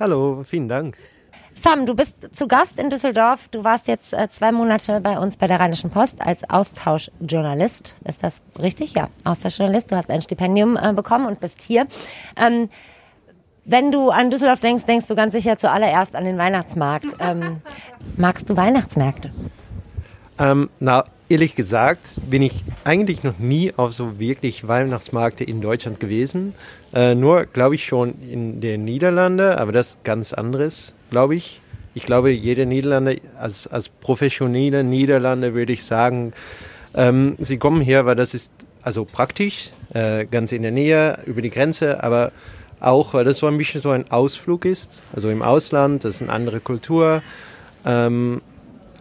Hallo, 0.00 0.44
vielen 0.44 0.66
Dank. 0.66 0.96
Sam, 1.54 1.84
du 1.84 1.94
bist 1.94 2.34
zu 2.34 2.48
Gast 2.48 2.78
in 2.78 2.88
Düsseldorf. 2.88 3.48
Du 3.50 3.64
warst 3.64 3.86
jetzt 3.86 4.14
äh, 4.14 4.30
zwei 4.30 4.50
Monate 4.50 4.98
bei 5.02 5.18
uns 5.18 5.36
bei 5.36 5.46
der 5.46 5.60
Rheinischen 5.60 5.90
Post 5.90 6.22
als 6.22 6.48
Austauschjournalist. 6.48 7.94
Ist 8.04 8.24
das 8.24 8.40
richtig? 8.58 8.94
Ja, 8.94 9.10
Austauschjournalist. 9.24 9.92
Du 9.92 9.96
hast 9.96 10.08
ein 10.08 10.22
Stipendium 10.22 10.78
äh, 10.78 10.94
bekommen 10.94 11.26
und 11.26 11.38
bist 11.40 11.60
hier. 11.60 11.86
Ähm, 12.38 12.70
wenn 13.66 13.92
du 13.92 14.08
an 14.08 14.30
Düsseldorf 14.30 14.60
denkst, 14.60 14.86
denkst 14.86 15.06
du 15.06 15.14
ganz 15.14 15.32
sicher 15.34 15.58
zuallererst 15.58 16.16
an 16.16 16.24
den 16.24 16.38
Weihnachtsmarkt. 16.38 17.16
Ähm, 17.20 17.60
magst 18.16 18.48
du 18.48 18.56
Weihnachtsmärkte? 18.56 19.30
Ähm, 20.38 20.70
na, 20.78 21.04
ehrlich 21.30 21.54
gesagt 21.54 22.00
bin 22.28 22.42
ich 22.42 22.64
eigentlich 22.84 23.22
noch 23.22 23.38
nie 23.38 23.72
auf 23.74 23.92
so 23.92 24.18
wirklich 24.18 24.66
Weihnachtsmärkte 24.66 25.44
in 25.44 25.60
Deutschland 25.60 26.00
gewesen. 26.00 26.54
Äh, 26.92 27.14
nur, 27.14 27.46
glaube 27.46 27.76
ich, 27.76 27.86
schon 27.86 28.20
in 28.20 28.60
den 28.60 28.84
Niederlanden, 28.84 29.52
aber 29.52 29.72
das 29.72 29.90
ist 29.90 30.04
ganz 30.04 30.32
anderes, 30.32 30.92
glaube 31.10 31.36
ich. 31.36 31.62
Ich 31.94 32.04
glaube, 32.04 32.30
jeder 32.30 32.66
Niederlande, 32.66 33.20
als, 33.38 33.66
als 33.68 33.88
professionelle 33.88 34.84
Niederlande 34.84 35.54
würde 35.54 35.72
ich 35.72 35.84
sagen, 35.84 36.32
ähm, 36.94 37.36
sie 37.38 37.58
kommen 37.58 37.80
hier, 37.80 38.06
weil 38.06 38.16
das 38.16 38.34
ist 38.34 38.52
also 38.82 39.04
praktisch, 39.04 39.70
äh, 39.94 40.26
ganz 40.26 40.52
in 40.52 40.62
der 40.62 40.72
Nähe, 40.72 41.18
über 41.26 41.42
die 41.42 41.50
Grenze, 41.50 42.02
aber 42.02 42.32
auch, 42.80 43.14
weil 43.14 43.24
das 43.24 43.38
so 43.38 43.46
ein 43.46 43.58
bisschen 43.58 43.80
so 43.80 43.90
ein 43.90 44.10
Ausflug 44.10 44.64
ist, 44.64 45.02
also 45.14 45.30
im 45.30 45.42
Ausland, 45.42 46.04
das 46.04 46.16
ist 46.16 46.22
eine 46.22 46.32
andere 46.32 46.60
Kultur. 46.60 47.22
Ähm, 47.84 48.40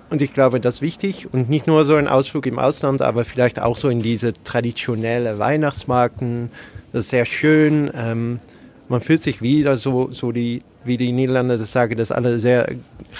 und 0.09 0.21
ich 0.21 0.33
glaube, 0.33 0.59
das 0.59 0.75
ist 0.75 0.81
wichtig 0.81 1.27
und 1.31 1.49
nicht 1.49 1.67
nur 1.67 1.85
so 1.85 1.95
ein 1.95 2.07
Ausflug 2.07 2.45
im 2.45 2.57
Ausland, 2.57 3.01
aber 3.01 3.25
vielleicht 3.25 3.61
auch 3.61 3.77
so 3.77 3.89
in 3.89 4.01
diese 4.01 4.33
traditionelle 4.43 5.37
Weihnachtsmarken. 5.37 6.51
Das 6.91 7.05
ist 7.05 7.09
sehr 7.09 7.25
schön. 7.25 7.91
Ähm, 7.95 8.39
man 8.87 9.01
fühlt 9.01 9.21
sich 9.21 9.41
wieder 9.41 9.77
so, 9.77 10.11
so 10.11 10.31
die, 10.31 10.63
wie 10.83 10.97
die 10.97 11.11
Niederländer 11.11 11.57
das 11.57 11.71
sagen, 11.71 11.95
das 11.95 12.09
ist 12.09 12.15
alle 12.15 12.39
sehr 12.39 12.69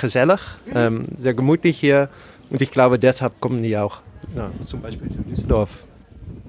gesellig, 0.01 0.39
ähm, 0.73 1.03
sehr 1.15 1.35
gemütlich 1.35 1.79
hier. 1.79 2.09
Und 2.49 2.61
ich 2.61 2.71
glaube, 2.71 2.97
deshalb 2.97 3.39
kommen 3.39 3.61
die 3.61 3.77
auch 3.77 3.99
ja, 4.35 4.49
zum 4.61 4.81
Beispiel 4.81 5.09
zu 5.09 5.17
Düsseldorf. 5.17 5.69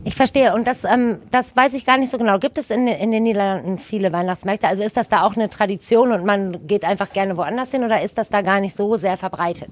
Ich 0.05 0.14
verstehe. 0.14 0.55
Und 0.55 0.66
das, 0.66 0.84
ähm, 0.84 1.18
das 1.30 1.55
weiß 1.55 1.74
ich 1.74 1.84
gar 1.84 1.99
nicht 1.99 2.11
so 2.11 2.16
genau. 2.16 2.38
Gibt 2.38 2.57
es 2.57 2.70
in, 2.70 2.86
in 2.86 3.11
den 3.11 3.22
Niederlanden 3.22 3.76
viele 3.76 4.12
Weihnachtsmärkte? 4.12 4.66
Also 4.66 4.82
ist 4.82 4.97
das 4.97 5.11
da 5.11 5.22
auch 5.22 5.36
eine 5.36 5.51
Tradition 5.51 6.12
und 6.12 6.24
man 6.24 6.66
geht 6.66 6.84
einfach 6.84 7.12
gerne 7.12 7.36
woanders 7.36 7.70
hin 7.70 7.84
oder 7.84 8.03
ist 8.03 8.16
das 8.16 8.30
da 8.30 8.41
gar 8.41 8.61
nicht 8.61 8.74
so 8.74 8.97
sehr 8.97 9.18
verbreitet? 9.18 9.68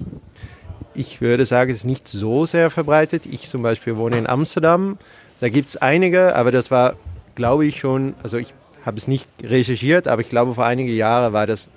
Ich 0.99 1.21
würde 1.21 1.47
sagen, 1.47 1.71
es 1.71 1.77
ist 1.77 1.85
nicht 1.85 2.09
so 2.09 2.45
sehr 2.45 2.71
verbreitet. 2.71 3.25
Ich 3.25 3.47
zum 3.49 3.63
Beispiel 3.63 3.97
wohne 3.97 4.19
in 4.19 4.27
Amsterdam. 4.27 4.99
Da 5.39 5.49
gibt 5.49 5.69
es 5.69 5.77
einige, 5.77 6.35
aber 6.35 6.51
das 6.51 6.73
war, 6.73 6.97
glaube 7.37 7.67
ich, 7.67 7.79
schon, 7.79 8.15
also 8.25 8.37
ich 8.37 8.53
habe 8.85 8.97
es 8.97 9.07
nicht 9.07 9.29
recherchiert, 9.41 10.09
aber 10.09 10.23
ich 10.23 10.29
glaube, 10.29 10.55
vor 10.55 10.65
einigen 10.67 10.93
Jahren 10.93 11.33
war 11.33 11.47
das, 11.47 11.69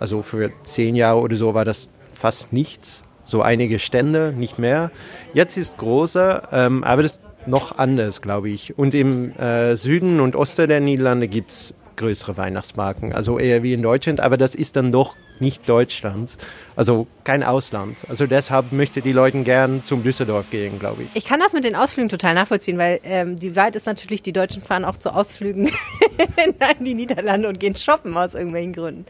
also 0.00 0.22
für 0.22 0.50
zehn 0.62 0.94
Jahre 0.94 1.20
oder 1.20 1.36
so, 1.36 1.52
war 1.52 1.66
das 1.66 1.88
fast 2.14 2.54
nichts. 2.54 3.02
So 3.24 3.42
einige 3.42 3.78
Stände, 3.78 4.32
nicht 4.34 4.58
mehr. 4.58 4.90
Jetzt 5.34 5.58
ist 5.58 5.76
großer, 5.76 6.48
ähm, 6.50 6.82
aber 6.82 7.02
das 7.02 7.16
ist 7.16 7.22
noch 7.46 7.76
anders, 7.76 8.22
glaube 8.22 8.48
ich. 8.48 8.78
Und 8.78 8.94
im 8.94 9.36
äh, 9.36 9.76
Süden 9.76 10.18
und 10.18 10.34
Osten 10.34 10.66
der 10.66 10.80
Niederlande 10.80 11.28
gibt 11.28 11.50
es 11.50 11.74
größere 11.96 12.38
Weihnachtsmarken, 12.38 13.12
also 13.12 13.38
eher 13.38 13.62
wie 13.62 13.74
in 13.74 13.82
Deutschland, 13.82 14.20
aber 14.20 14.38
das 14.38 14.54
ist 14.54 14.76
dann 14.76 14.92
doch 14.92 15.14
nicht 15.42 15.68
Deutschland, 15.68 16.38
also 16.76 17.06
kein 17.24 17.42
Ausland. 17.42 18.06
Also 18.08 18.26
deshalb 18.26 18.72
möchte 18.72 19.02
die 19.02 19.12
Leute 19.12 19.42
gern 19.42 19.84
zum 19.84 20.02
Düsseldorf 20.02 20.48
gehen, 20.50 20.78
glaube 20.78 21.02
ich. 21.02 21.08
Ich 21.14 21.26
kann 21.26 21.40
das 21.40 21.52
mit 21.52 21.64
den 21.64 21.76
Ausflügen 21.76 22.08
total 22.08 22.32
nachvollziehen, 22.34 22.78
weil 22.78 23.00
ähm, 23.02 23.38
die 23.38 23.54
Wahrheit 23.54 23.76
ist 23.76 23.86
natürlich, 23.86 24.22
die 24.22 24.32
Deutschen 24.32 24.62
fahren 24.62 24.86
auch 24.86 24.96
zu 24.96 25.14
Ausflügen 25.14 25.66
in 26.78 26.84
die 26.84 26.94
Niederlande 26.94 27.48
und 27.48 27.60
gehen 27.60 27.76
shoppen 27.76 28.16
aus 28.16 28.32
irgendwelchen 28.32 28.72
Gründen. 28.72 29.04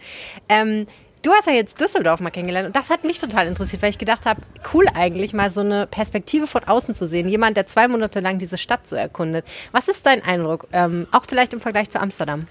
Ähm, 0.48 0.86
Du 1.22 1.30
hast 1.30 1.46
ja 1.46 1.52
jetzt 1.52 1.80
Düsseldorf 1.80 2.18
mal 2.18 2.30
kennengelernt 2.30 2.66
und 2.66 2.74
das 2.74 2.90
hat 2.90 3.04
mich 3.04 3.20
total 3.20 3.46
interessiert, 3.46 3.80
weil 3.80 3.90
ich 3.90 3.98
gedacht 3.98 4.26
habe, 4.26 4.42
cool 4.74 4.86
eigentlich 4.92 5.32
mal 5.32 5.50
so 5.50 5.60
eine 5.60 5.86
Perspektive 5.86 6.48
von 6.48 6.64
außen 6.64 6.96
zu 6.96 7.06
sehen. 7.06 7.28
Jemand, 7.28 7.56
der 7.56 7.66
zwei 7.66 7.86
Monate 7.86 8.18
lang 8.18 8.38
diese 8.38 8.58
Stadt 8.58 8.88
so 8.88 8.96
erkundet. 8.96 9.44
Was 9.70 9.86
ist 9.86 10.04
dein 10.04 10.24
Eindruck, 10.24 10.66
ähm, 10.72 11.06
auch 11.12 11.22
vielleicht 11.28 11.52
im 11.54 11.60
Vergleich 11.60 11.90
zu 11.90 12.00
Amsterdam? 12.00 12.48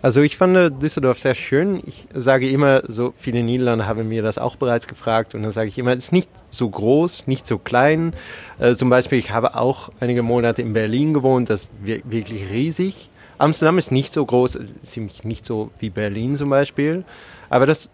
Also 0.00 0.22
ich 0.22 0.36
fand 0.36 0.80
Düsseldorf 0.80 1.18
sehr 1.18 1.34
schön. 1.34 1.82
Ich 1.84 2.06
sage 2.14 2.48
immer, 2.48 2.82
so 2.86 3.12
viele 3.16 3.42
Niederlande 3.42 3.86
haben 3.86 4.08
mir 4.08 4.22
das 4.22 4.38
auch 4.38 4.54
bereits 4.54 4.86
gefragt 4.86 5.34
und 5.34 5.42
dann 5.42 5.50
sage 5.50 5.68
ich 5.68 5.76
immer, 5.76 5.92
es 5.92 6.04
ist 6.04 6.12
nicht 6.12 6.30
so 6.50 6.68
groß, 6.68 7.26
nicht 7.26 7.46
so 7.46 7.58
klein. 7.58 8.14
Äh, 8.60 8.74
zum 8.74 8.90
Beispiel, 8.90 9.18
ich 9.18 9.32
habe 9.32 9.56
auch 9.56 9.90
einige 9.98 10.22
Monate 10.22 10.62
in 10.62 10.72
Berlin 10.72 11.14
gewohnt, 11.14 11.50
das 11.50 11.64
ist 11.64 11.72
wirklich 11.82 12.48
riesig. 12.50 13.10
Amsterdam 13.38 13.78
ist 13.78 13.90
nicht 13.90 14.12
so 14.12 14.24
groß, 14.24 14.58
ziemlich 14.82 15.24
nicht 15.24 15.44
so 15.44 15.70
wie 15.80 15.90
Berlin 15.90 16.36
zum 16.36 16.50
Beispiel. 16.50 17.04
Aber 17.50 17.66
das 17.66 17.90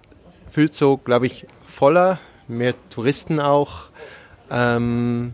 fühlt 0.49 0.75
so, 0.75 0.99
glaube 0.99 1.27
ich, 1.27 1.47
voller, 1.65 2.19
mehr 2.49 2.75
Touristen 2.91 3.41
auch. 3.41 3.85
Ähm, 4.51 5.33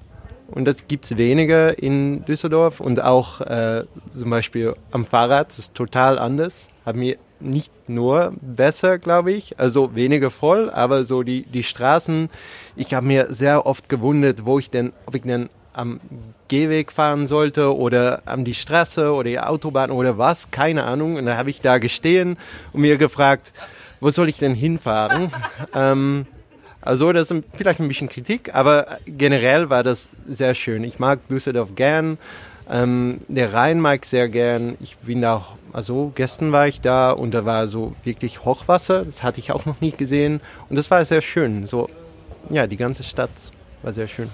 und 0.51 0.64
das 0.64 0.88
gibt 0.88 1.05
es 1.05 1.16
weniger 1.16 1.78
in 1.78 2.24
Düsseldorf 2.24 2.80
und 2.80 3.03
auch 3.03 3.40
äh, 3.40 3.84
zum 4.11 4.30
Beispiel 4.30 4.74
am 4.90 5.05
Fahrrad, 5.05 5.48
das 5.48 5.59
ist 5.59 5.74
total 5.74 6.18
anders. 6.18 6.68
Hat 6.84 6.96
mir 6.96 7.16
nicht 7.40 7.72
nur 7.88 8.32
besser, 8.40 8.98
glaube 8.98 9.32
ich, 9.32 9.59
also 9.59 9.94
weniger 9.94 10.30
voll, 10.30 10.70
aber 10.70 11.05
so 11.05 11.22
die, 11.22 11.42
die 11.42 11.62
Straßen, 11.62 12.28
ich 12.76 12.94
habe 12.94 13.07
mir 13.07 13.32
sehr 13.32 13.66
oft 13.66 13.88
gewundert, 13.88 14.44
wo 14.44 14.59
ich 14.59 14.70
denn, 14.70 14.92
ob 15.07 15.14
ich 15.14 15.22
denn 15.22 15.48
am 15.72 16.01
Gehweg 16.48 16.90
fahren 16.92 17.26
sollte 17.26 17.76
oder 17.76 18.22
an 18.26 18.44
die 18.44 18.55
Straße 18.55 19.12
oder 19.12 19.30
die 19.30 19.40
Autobahn 19.40 19.90
oder 19.90 20.18
was, 20.18 20.51
keine 20.51 20.84
Ahnung. 20.84 21.16
Und 21.16 21.26
da 21.26 21.36
habe 21.36 21.51
ich 21.51 21.61
da 21.61 21.78
gestehen 21.78 22.36
und 22.72 22.80
mir 22.80 22.96
gefragt, 22.96 23.53
wo 24.01 24.11
soll 24.11 24.28
ich 24.28 24.38
denn 24.38 24.55
hinfahren? 24.55 25.32
ähm, 25.74 26.26
also 26.83 27.12
das 27.12 27.31
ist 27.31 27.45
vielleicht 27.53 27.81
ein 27.81 27.89
bisschen 27.89 28.09
Kritik, 28.09 28.55
aber 28.55 28.87
generell 29.07 29.68
war 29.70 29.83
das 29.83 30.11
sehr 30.26 30.55
schön. 30.55 30.83
Ich 30.85 30.99
mag 30.99 31.26
Düsseldorf 31.28 31.74
gern. 31.74 32.18
Ähm, 32.70 33.20
der 33.28 33.53
Rhein 33.53 33.81
mag 33.81 34.01
ich 34.03 34.09
sehr 34.09 34.28
gern. 34.28 34.76
Ich 34.81 34.97
bin 34.99 35.20
da, 35.20 35.45
also 35.72 36.12
gestern 36.14 36.53
war 36.53 36.68
ich 36.68 36.81
da 36.81 37.11
und 37.11 37.33
da 37.33 37.45
war 37.45 37.66
so 37.66 37.95
wirklich 38.05 38.45
Hochwasser. 38.45 39.05
Das 39.05 39.22
hatte 39.22 39.41
ich 39.41 39.53
auch 39.53 39.66
noch 39.66 39.81
nie 39.81 39.91
gesehen 39.91 40.41
und 40.68 40.76
das 40.76 40.91
war 40.91 41.05
sehr 41.05 41.20
schön. 41.20 41.66
So, 41.66 41.91
ja, 42.49 42.66
die 42.66 42.76
ganze 42.76 43.03
Stadt 43.03 43.31
war 43.83 43.93
sehr 43.93 44.09
schön. 44.09 44.31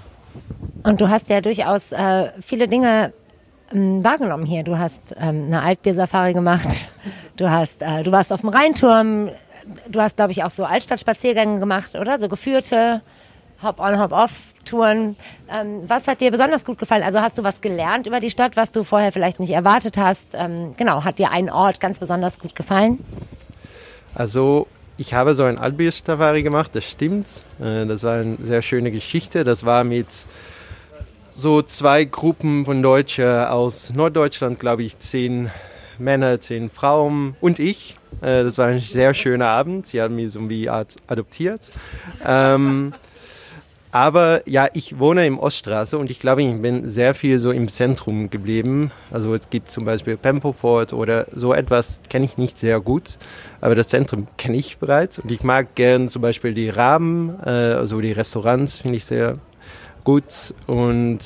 Und 0.83 1.01
du 1.01 1.09
hast 1.09 1.29
ja 1.29 1.41
durchaus 1.41 1.91
äh, 1.91 2.29
viele 2.41 2.67
Dinge 2.67 3.11
ähm, 3.73 4.03
wahrgenommen 4.03 4.45
hier. 4.45 4.63
Du 4.63 4.77
hast 4.77 5.15
ähm, 5.17 5.45
eine 5.47 5.61
Altbiersafari 5.61 6.33
gemacht. 6.33 6.69
Du 7.37 7.49
hast, 7.49 7.81
äh, 7.81 8.03
du 8.03 8.11
warst 8.11 8.33
auf 8.33 8.41
dem 8.41 8.49
Rheinturm 8.49 9.29
du 9.87 10.01
hast, 10.01 10.17
glaube 10.17 10.31
ich, 10.31 10.43
auch 10.43 10.49
so 10.49 10.65
Altstadtspaziergänge 10.65 11.59
gemacht, 11.59 11.95
oder? 11.95 12.19
So 12.19 12.27
geführte 12.27 13.01
Hop-on, 13.61 13.99
Hop-off-Touren. 13.99 15.15
Ähm, 15.49 15.83
was 15.87 16.07
hat 16.07 16.21
dir 16.21 16.31
besonders 16.31 16.63
gut 16.65 16.77
gefallen? 16.77 17.03
Also 17.03 17.21
hast 17.21 17.37
du 17.37 17.43
was 17.43 17.61
gelernt 17.61 18.07
über 18.07 18.19
die 18.19 18.29
Stadt, 18.29 18.55
was 18.55 18.71
du 18.71 18.83
vorher 18.83 19.11
vielleicht 19.11 19.39
nicht 19.39 19.51
erwartet 19.51 19.97
hast? 19.97 20.33
Ähm, 20.33 20.75
genau, 20.77 21.03
hat 21.03 21.19
dir 21.19 21.31
ein 21.31 21.49
Ort 21.49 21.79
ganz 21.79 21.99
besonders 21.99 22.39
gut 22.39 22.55
gefallen? 22.55 23.03
Also 24.13 24.67
ich 24.97 25.13
habe 25.13 25.35
so 25.35 25.43
ein 25.43 25.59
Albier-Safari 25.59 26.43
gemacht, 26.43 26.75
das 26.75 26.85
stimmt. 26.85 27.27
Äh, 27.59 27.85
das 27.85 28.03
war 28.03 28.19
eine 28.19 28.37
sehr 28.41 28.61
schöne 28.61 28.91
Geschichte. 28.91 29.43
Das 29.43 29.65
war 29.65 29.83
mit 29.83 30.07
so 31.31 31.61
zwei 31.61 32.03
Gruppen 32.03 32.65
von 32.65 32.81
Deutschen 32.81 33.27
aus 33.27 33.93
Norddeutschland, 33.93 34.59
glaube 34.59 34.83
ich, 34.83 34.97
zehn 34.99 35.51
Männer, 35.99 36.39
zehn 36.39 36.69
Frauen 36.69 37.35
und 37.41 37.59
ich. 37.59 37.96
Äh, 38.21 38.43
das 38.43 38.57
war 38.57 38.67
ein 38.67 38.79
sehr 38.79 39.13
schöner 39.13 39.47
Abend. 39.47 39.87
Sie 39.87 40.01
haben 40.01 40.15
mich 40.15 40.31
so 40.31 40.49
wie 40.49 40.69
adoptiert. 40.69 41.71
Ähm, 42.25 42.93
aber 43.91 44.41
ja, 44.45 44.67
ich 44.73 44.99
wohne 44.99 45.25
im 45.25 45.39
Oststraße 45.39 45.97
und 45.97 46.11
ich 46.11 46.19
glaube, 46.19 46.43
ich 46.43 46.61
bin 46.61 46.89
sehr 46.89 47.13
viel 47.13 47.39
so 47.39 47.51
im 47.51 47.69
Zentrum 47.69 48.29
geblieben. 48.29 48.91
Also 49.11 49.33
es 49.33 49.49
gibt 49.49 49.71
zum 49.71 49.85
Beispiel 49.85 50.17
Pempofort 50.17 50.91
oder 50.91 51.25
so 51.33 51.53
etwas 51.53 52.01
kenne 52.09 52.25
ich 52.25 52.37
nicht 52.37 52.57
sehr 52.57 52.81
gut, 52.81 53.17
aber 53.61 53.75
das 53.75 53.87
Zentrum 53.87 54.27
kenne 54.37 54.57
ich 54.57 54.77
bereits 54.77 55.19
und 55.19 55.31
ich 55.31 55.41
mag 55.41 55.75
gern 55.75 56.09
zum 56.09 56.21
Beispiel 56.21 56.53
die 56.53 56.69
Rahmen, 56.69 57.39
äh, 57.45 57.49
also 57.49 58.01
die 58.01 58.11
Restaurants 58.11 58.77
finde 58.77 58.97
ich 58.97 59.05
sehr 59.05 59.37
gut 60.03 60.53
und 60.67 61.19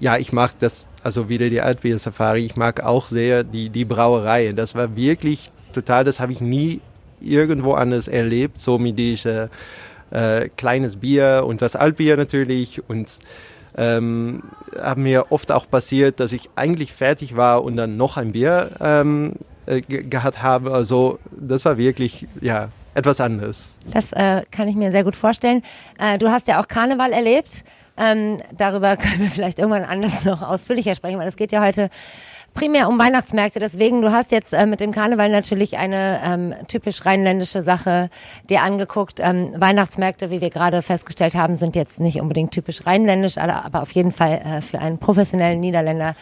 ja, 0.00 0.16
ich 0.16 0.32
mag 0.32 0.58
das, 0.58 0.86
also 1.04 1.28
wieder 1.28 1.48
die 1.48 1.60
Altbier 1.60 1.96
Safari, 2.00 2.44
ich 2.44 2.56
mag 2.56 2.82
auch 2.82 3.06
sehr 3.06 3.44
die, 3.44 3.70
die 3.70 3.84
Brauerei. 3.84 4.52
Das 4.52 4.74
war 4.74 4.96
wirklich 4.96 5.51
total, 5.72 6.04
das 6.04 6.20
habe 6.20 6.32
ich 6.32 6.40
nie 6.40 6.80
irgendwo 7.20 7.72
anders 7.74 8.08
erlebt, 8.08 8.58
so 8.58 8.78
mit 8.78 8.98
dieser 8.98 9.48
äh, 10.10 10.48
kleines 10.56 10.96
Bier 10.96 11.44
und 11.46 11.62
das 11.62 11.76
Altbier 11.76 12.16
natürlich 12.16 12.88
und 12.88 13.18
ähm, 13.76 14.42
haben 14.80 15.02
mir 15.02 15.32
oft 15.32 15.50
auch 15.50 15.68
passiert, 15.68 16.20
dass 16.20 16.32
ich 16.32 16.50
eigentlich 16.56 16.92
fertig 16.92 17.36
war 17.36 17.64
und 17.64 17.76
dann 17.76 17.96
noch 17.96 18.16
ein 18.16 18.32
Bier 18.32 18.70
ähm, 18.80 19.34
äh, 19.66 19.80
gehabt 19.80 20.42
habe. 20.42 20.72
Also 20.72 21.18
das 21.30 21.64
war 21.64 21.78
wirklich 21.78 22.26
ja 22.40 22.68
etwas 22.94 23.20
anderes. 23.20 23.78
Das 23.90 24.12
äh, 24.12 24.42
kann 24.50 24.68
ich 24.68 24.76
mir 24.76 24.92
sehr 24.92 25.04
gut 25.04 25.16
vorstellen. 25.16 25.62
Äh, 25.98 26.18
du 26.18 26.30
hast 26.30 26.48
ja 26.48 26.60
auch 26.60 26.68
Karneval 26.68 27.12
erlebt. 27.12 27.64
Ähm, 27.96 28.38
darüber 28.56 28.96
können 28.98 29.20
wir 29.20 29.30
vielleicht 29.30 29.58
irgendwann 29.58 29.84
anders 29.84 30.24
noch 30.24 30.42
ausführlicher 30.42 30.94
sprechen, 30.94 31.18
weil 31.18 31.28
es 31.28 31.36
geht 31.36 31.52
ja 31.52 31.64
heute 31.64 31.88
primär 32.54 32.88
um 32.88 32.98
Weihnachtsmärkte. 32.98 33.58
Deswegen, 33.58 34.02
du 34.02 34.12
hast 34.12 34.32
jetzt 34.32 34.52
äh, 34.52 34.66
mit 34.66 34.80
dem 34.80 34.92
Karneval 34.92 35.30
natürlich 35.30 35.78
eine 35.78 36.20
ähm, 36.22 36.54
typisch 36.68 37.04
rheinländische 37.04 37.62
Sache 37.62 38.10
dir 38.50 38.62
angeguckt. 38.62 39.20
Ähm, 39.20 39.52
Weihnachtsmärkte, 39.56 40.30
wie 40.30 40.40
wir 40.40 40.50
gerade 40.50 40.82
festgestellt 40.82 41.34
haben, 41.34 41.56
sind 41.56 41.76
jetzt 41.76 42.00
nicht 42.00 42.20
unbedingt 42.20 42.52
typisch 42.52 42.86
rheinländisch, 42.86 43.38
aber 43.38 43.82
auf 43.82 43.92
jeden 43.92 44.12
Fall 44.12 44.42
äh, 44.44 44.60
für 44.60 44.78
einen 44.78 44.98
professionellen 44.98 45.60
Niederländer 45.60 46.14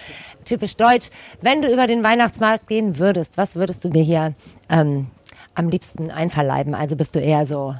typisch 0.44 0.76
deutsch. 0.76 1.10
Wenn 1.40 1.62
du 1.62 1.72
über 1.72 1.86
den 1.86 2.02
Weihnachtsmarkt 2.02 2.68
gehen 2.68 2.98
würdest, 2.98 3.36
was 3.36 3.56
würdest 3.56 3.84
du 3.84 3.88
dir 3.88 4.02
hier 4.02 4.34
ähm, 4.68 5.08
am 5.54 5.68
liebsten 5.68 6.10
einverleiben? 6.10 6.74
Also 6.74 6.96
bist 6.96 7.16
du 7.16 7.20
eher 7.20 7.46
so 7.46 7.74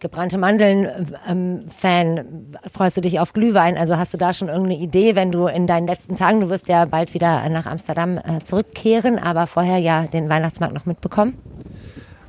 gebrannte 0.00 0.38
Mandeln-Fan? 0.38 2.18
Ähm, 2.18 2.56
Freust 2.72 2.96
du 2.96 3.00
dich 3.00 3.20
auf 3.20 3.32
Glühwein? 3.32 3.76
Also 3.76 3.96
hast 3.96 4.14
du 4.14 4.18
da 4.18 4.32
schon 4.32 4.48
irgendeine 4.48 4.78
Idee, 4.78 5.14
wenn 5.14 5.32
du 5.32 5.46
in 5.46 5.66
deinen 5.66 5.86
letzten 5.86 6.16
Tagen, 6.16 6.40
du 6.40 6.50
wirst 6.50 6.68
ja 6.68 6.84
bald 6.84 7.14
wieder 7.14 7.48
nach 7.48 7.66
Amsterdam 7.66 8.18
äh, 8.18 8.38
zurückkehren, 8.44 9.18
aber 9.18 9.46
vorher 9.46 9.78
ja 9.78 10.06
den 10.06 10.28
Weihnachtsmarkt 10.28 10.74
noch 10.74 10.86
mitbekommen? 10.86 11.38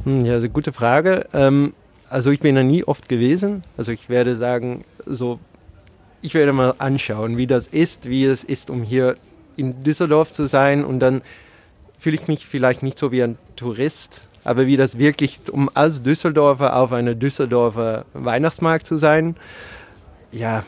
Hm, 0.03 0.25
ja, 0.25 0.33
also 0.33 0.49
gute 0.49 0.71
Frage. 0.71 1.25
Ähm, 1.33 1.73
also 2.09 2.31
ich 2.31 2.39
bin 2.39 2.55
da 2.55 2.63
nie 2.63 2.83
oft 2.83 3.09
gewesen. 3.09 3.63
Also 3.77 3.91
ich 3.91 4.09
werde 4.09 4.35
sagen, 4.35 4.83
so, 5.05 5.39
ich 6.21 6.33
werde 6.33 6.53
mal 6.53 6.73
anschauen, 6.77 7.37
wie 7.37 7.47
das 7.47 7.67
ist, 7.67 8.09
wie 8.09 8.25
es 8.25 8.43
ist, 8.43 8.69
um 8.69 8.83
hier 8.83 9.15
in 9.55 9.83
Düsseldorf 9.83 10.31
zu 10.31 10.45
sein 10.45 10.85
und 10.85 10.99
dann 10.99 11.21
fühle 11.97 12.15
ich 12.15 12.27
mich 12.27 12.45
vielleicht 12.45 12.81
nicht 12.81 12.97
so 12.97 13.11
wie 13.11 13.21
ein 13.21 13.37
Tourist, 13.57 14.28
aber 14.43 14.67
wie 14.67 14.77
das 14.77 14.97
wirklich, 14.97 15.39
um 15.51 15.69
als 15.73 16.01
Düsseldorfer 16.01 16.75
auf 16.75 16.91
einem 16.91 17.19
Düsseldorfer 17.19 18.05
Weihnachtsmarkt 18.13 18.85
zu 18.85 18.97
sein, 18.97 19.35
ja, 20.31 20.63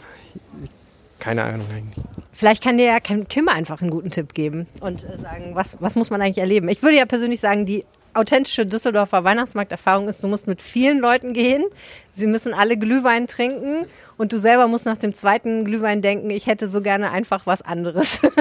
keine 1.19 1.43
Ahnung 1.43 1.67
eigentlich. 1.75 2.03
Vielleicht 2.33 2.63
kann 2.63 2.77
dir 2.77 2.85
ja 2.85 2.99
Kim 2.99 3.47
einfach 3.47 3.81
einen 3.81 3.91
guten 3.91 4.09
Tipp 4.09 4.33
geben 4.33 4.67
und 4.79 5.03
äh, 5.03 5.17
sagen, 5.21 5.51
was, 5.53 5.77
was 5.79 5.95
muss 5.95 6.09
man 6.09 6.21
eigentlich 6.21 6.39
erleben? 6.39 6.67
Ich 6.69 6.81
würde 6.81 6.97
ja 6.97 7.05
persönlich 7.05 7.39
sagen, 7.39 7.65
die 7.65 7.85
authentische 8.13 8.65
Düsseldorfer 8.65 9.23
Weihnachtsmarkterfahrung 9.23 10.07
ist, 10.07 10.23
du 10.23 10.27
musst 10.27 10.47
mit 10.47 10.61
vielen 10.61 10.99
Leuten 10.99 11.33
gehen, 11.33 11.63
sie 12.11 12.27
müssen 12.27 12.53
alle 12.53 12.77
Glühwein 12.77 13.27
trinken 13.27 13.85
und 14.17 14.33
du 14.33 14.39
selber 14.39 14.67
musst 14.67 14.85
nach 14.85 14.97
dem 14.97 15.13
zweiten 15.13 15.65
Glühwein 15.65 16.01
denken, 16.01 16.29
ich 16.29 16.47
hätte 16.47 16.67
so 16.67 16.81
gerne 16.81 17.11
einfach 17.11 17.45
was 17.45 17.61
anderes. 17.61 18.21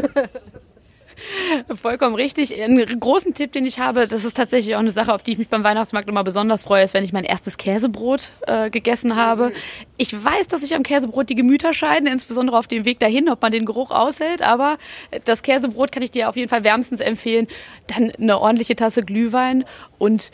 Vollkommen 1.74 2.14
richtig. 2.14 2.62
Einen 2.62 3.00
großen 3.00 3.34
Tipp, 3.34 3.52
den 3.52 3.66
ich 3.66 3.78
habe, 3.78 4.06
das 4.06 4.24
ist 4.24 4.36
tatsächlich 4.36 4.74
auch 4.74 4.80
eine 4.80 4.90
Sache, 4.90 5.12
auf 5.12 5.22
die 5.22 5.32
ich 5.32 5.38
mich 5.38 5.48
beim 5.48 5.64
Weihnachtsmarkt 5.64 6.08
immer 6.08 6.24
besonders 6.24 6.62
freue, 6.62 6.84
ist, 6.84 6.94
wenn 6.94 7.04
ich 7.04 7.12
mein 7.12 7.24
erstes 7.24 7.56
Käsebrot 7.56 8.32
äh, 8.46 8.70
gegessen 8.70 9.16
habe. 9.16 9.52
Ich 9.96 10.12
weiß, 10.12 10.48
dass 10.48 10.62
sich 10.62 10.74
am 10.74 10.82
Käsebrot 10.82 11.28
die 11.28 11.34
Gemüter 11.34 11.74
scheiden, 11.74 12.06
insbesondere 12.06 12.58
auf 12.58 12.66
dem 12.66 12.84
Weg 12.84 12.98
dahin, 13.00 13.28
ob 13.28 13.42
man 13.42 13.52
den 13.52 13.66
Geruch 13.66 13.90
aushält. 13.90 14.42
Aber 14.42 14.78
das 15.24 15.42
Käsebrot 15.42 15.92
kann 15.92 16.02
ich 16.02 16.10
dir 16.10 16.28
auf 16.28 16.36
jeden 16.36 16.48
Fall 16.48 16.64
wärmstens 16.64 17.00
empfehlen. 17.00 17.48
Dann 17.86 18.10
eine 18.10 18.40
ordentliche 18.40 18.76
Tasse 18.76 19.02
Glühwein 19.02 19.64
und 19.98 20.30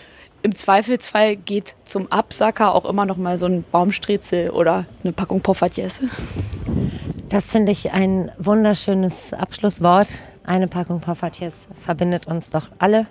im 0.46 0.54
Zweifelsfall 0.54 1.34
geht 1.34 1.74
zum 1.84 2.10
Absacker 2.12 2.72
auch 2.72 2.84
immer 2.84 3.04
noch 3.04 3.16
mal 3.16 3.36
so 3.36 3.46
ein 3.46 3.64
Baumstriezel 3.72 4.50
oder 4.50 4.86
eine 5.02 5.12
Packung 5.12 5.40
Poffertjes. 5.40 6.00
Das 7.28 7.50
finde 7.50 7.72
ich 7.72 7.90
ein 7.90 8.30
wunderschönes 8.38 9.32
Abschlusswort. 9.32 10.20
Eine 10.44 10.68
Packung 10.68 11.00
Poffertjes 11.00 11.52
verbindet 11.84 12.28
uns 12.28 12.50
doch 12.50 12.68
alle. 12.78 13.08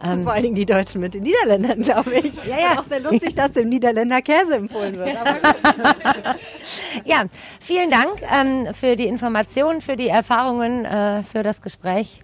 Ähm, 0.00 0.22
vor 0.22 0.32
allen 0.32 0.44
Dingen 0.44 0.54
die 0.54 0.66
Deutschen 0.66 1.00
mit 1.00 1.14
den 1.14 1.24
Niederländern, 1.24 1.82
glaube 1.82 2.14
ich. 2.14 2.36
Ja, 2.44 2.60
ja. 2.60 2.78
Auch 2.78 2.84
sehr 2.84 3.00
lustig, 3.00 3.34
dass 3.34 3.54
dem 3.54 3.68
Niederländer 3.68 4.22
Käse 4.22 4.54
empfohlen 4.54 4.96
wird. 4.96 5.08
ja, 7.04 7.24
vielen 7.58 7.90
Dank 7.90 8.22
ähm, 8.32 8.72
für 8.72 8.94
die 8.94 9.06
Informationen, 9.06 9.80
für 9.80 9.96
die 9.96 10.06
Erfahrungen, 10.06 10.84
äh, 10.84 11.24
für 11.24 11.42
das 11.42 11.60
Gespräch. 11.60 12.22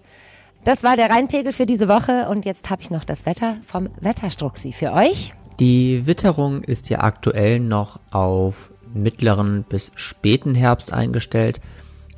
Das 0.64 0.82
war 0.82 0.96
der 0.96 1.10
Rheinpegel 1.10 1.52
für 1.52 1.66
diese 1.66 1.88
Woche 1.88 2.26
und 2.30 2.46
jetzt 2.46 2.70
habe 2.70 2.80
ich 2.80 2.90
noch 2.90 3.04
das 3.04 3.26
Wetter 3.26 3.58
vom 3.66 3.90
Wetterstruxi 4.00 4.72
für 4.72 4.94
euch. 4.94 5.34
Die 5.60 6.06
Witterung 6.06 6.62
ist 6.62 6.88
ja 6.88 7.00
aktuell 7.00 7.60
noch 7.60 8.00
auf 8.10 8.72
mittleren 8.94 9.64
bis 9.68 9.92
späten 9.94 10.54
Herbst 10.54 10.92
eingestellt. 10.92 11.60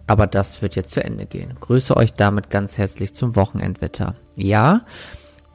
Aber 0.07 0.29
das 0.29 0.63
wird 0.63 0.77
jetzt 0.77 0.93
zu 0.93 1.03
Ende 1.03 1.27
gehen. 1.27 1.55
Grüße 1.59 1.97
euch 1.97 2.13
damit 2.13 2.49
ganz 2.49 2.79
herzlich 2.79 3.15
zum 3.15 3.35
Wochenendwetter. 3.35 4.15
Ja, 4.37 4.83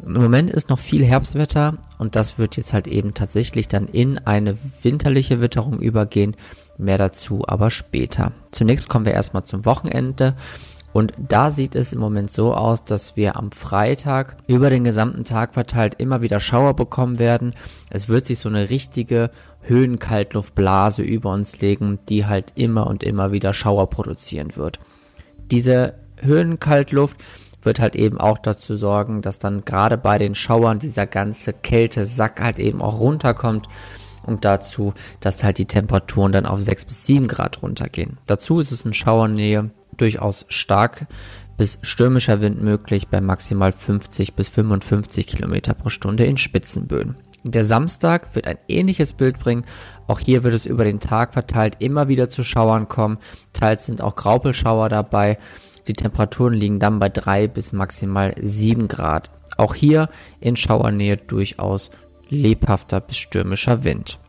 im 0.06 0.14
Moment 0.14 0.50
ist 0.50 0.70
noch 0.70 0.80
viel 0.80 1.06
Herbstwetter 1.06 1.78
und 1.98 2.18
das 2.18 2.38
wird 2.38 2.58
jetzt 2.58 2.74
halt 2.74 2.88
eben 2.88 3.14
tatsächlich 3.14 3.70
dann 3.70 3.88
in 3.88 4.18
eine 4.18 4.58
winterliche 4.82 5.40
Witterung 5.40 5.80
übergehen. 5.80 6.36
Mehr 6.78 6.98
dazu 6.98 7.44
aber 7.48 7.70
später. 7.70 8.34
Zunächst 8.52 8.90
kommen 8.90 9.06
wir 9.06 9.14
erstmal 9.14 9.44
zum 9.44 9.64
Wochenende. 9.64 10.36
Und 10.94 11.14
da 11.18 11.52
sieht 11.52 11.76
es 11.76 11.94
im 11.94 12.00
Moment 12.00 12.32
so 12.32 12.54
aus, 12.54 12.84
dass 12.84 13.16
wir 13.16 13.38
am 13.38 13.52
Freitag 13.52 14.38
über 14.48 14.70
den 14.70 14.84
gesamten 14.84 15.24
Tag 15.24 15.54
verteilt 15.54 15.96
immer 15.98 16.22
wieder 16.22 16.40
Schauer 16.40 16.76
bekommen 16.76 17.18
werden. 17.18 17.54
Es 17.90 18.10
wird 18.10 18.26
sich 18.26 18.40
so 18.40 18.50
eine 18.50 18.70
richtige 18.70 19.32
Höhenkaltluftblase 19.62 21.02
über 21.04 21.32
uns 21.32 21.62
legen, 21.62 22.00
die 22.10 22.26
halt 22.26 22.54
immer 22.56 22.88
und 22.88 23.04
immer 23.04 23.32
wieder 23.32 23.54
Schauer 23.54 23.90
produzieren 23.90 24.56
wird. 24.56 24.80
Diese 25.50 25.94
Höhenkaltluft 26.18 27.18
wird 27.62 27.80
halt 27.80 27.96
eben 27.96 28.20
auch 28.20 28.38
dazu 28.38 28.76
sorgen, 28.76 29.22
dass 29.22 29.40
dann 29.40 29.66
gerade 29.66 29.98
bei 29.98 30.18
den 30.18 30.36
Schauern 30.36 30.80
dieser 30.80 31.06
ganze 31.06 31.54
Kältesack 31.54 32.42
halt 32.42 32.60
eben 32.60 32.82
auch 32.82 33.00
runterkommt 33.00 33.68
und 34.24 34.46
dazu, 34.46 34.94
dass 35.20 35.44
halt 35.44 35.58
die 35.58 35.66
Temperaturen 35.66 36.32
dann 36.32 36.46
auf 36.46 36.62
6 36.62 36.86
bis 36.86 37.06
7 37.06 37.28
Grad 37.28 37.62
runtergehen. 37.62 38.18
Dazu 38.26 38.60
ist 38.60 38.72
es 38.72 38.86
in 38.86 38.94
Schauernähe 38.94 39.72
durchaus 39.98 40.46
stark 40.50 41.08
bis 41.58 41.78
stürmischer 41.84 42.42
Wind 42.42 42.62
möglich 42.62 43.08
bei 43.08 43.22
maximal 43.22 43.72
50 43.72 44.34
bis 44.34 44.50
55 44.50 45.28
Kilometer 45.28 45.74
pro 45.74 45.90
Stunde 45.90 46.26
in 46.26 46.38
Spitzenböen. 46.38 47.16
Der 47.44 47.66
Samstag 47.66 48.36
wird 48.36 48.48
ein 48.48 48.58
ähnliches 48.68 49.14
Bild 49.14 49.40
bringen. 49.40 49.66
Auch 50.08 50.20
hier 50.20 50.44
wird 50.44 50.54
es 50.54 50.66
über 50.66 50.86
den 50.86 51.00
Tag 51.00 51.34
verteilt 51.34 51.78
immer 51.80 52.08
wieder 52.08 52.30
zu 52.30 52.44
Schauern 52.44 52.88
kommen. 52.88 53.18
Teils 53.54 53.86
sind 53.86 54.02
auch 54.02 54.16
Graupelschauer 54.16 54.90
dabei. 54.90 55.38
Die 55.88 55.94
Temperaturen 55.94 56.54
liegen 56.54 56.80
dann 56.80 57.00
bei 57.00 57.10
drei 57.10 57.48
bis 57.48 57.74
maximal 57.74 58.36
sieben 58.42 58.88
Grad. 58.88 59.32
Auch 59.58 59.74
hier 59.74 60.10
in 60.40 60.56
Schauernähe 60.56 61.18
durchaus 61.18 61.90
lebhafter 62.32 63.00
bis 63.00 63.18
stürmischer 63.18 63.84
Wind. 63.84 64.20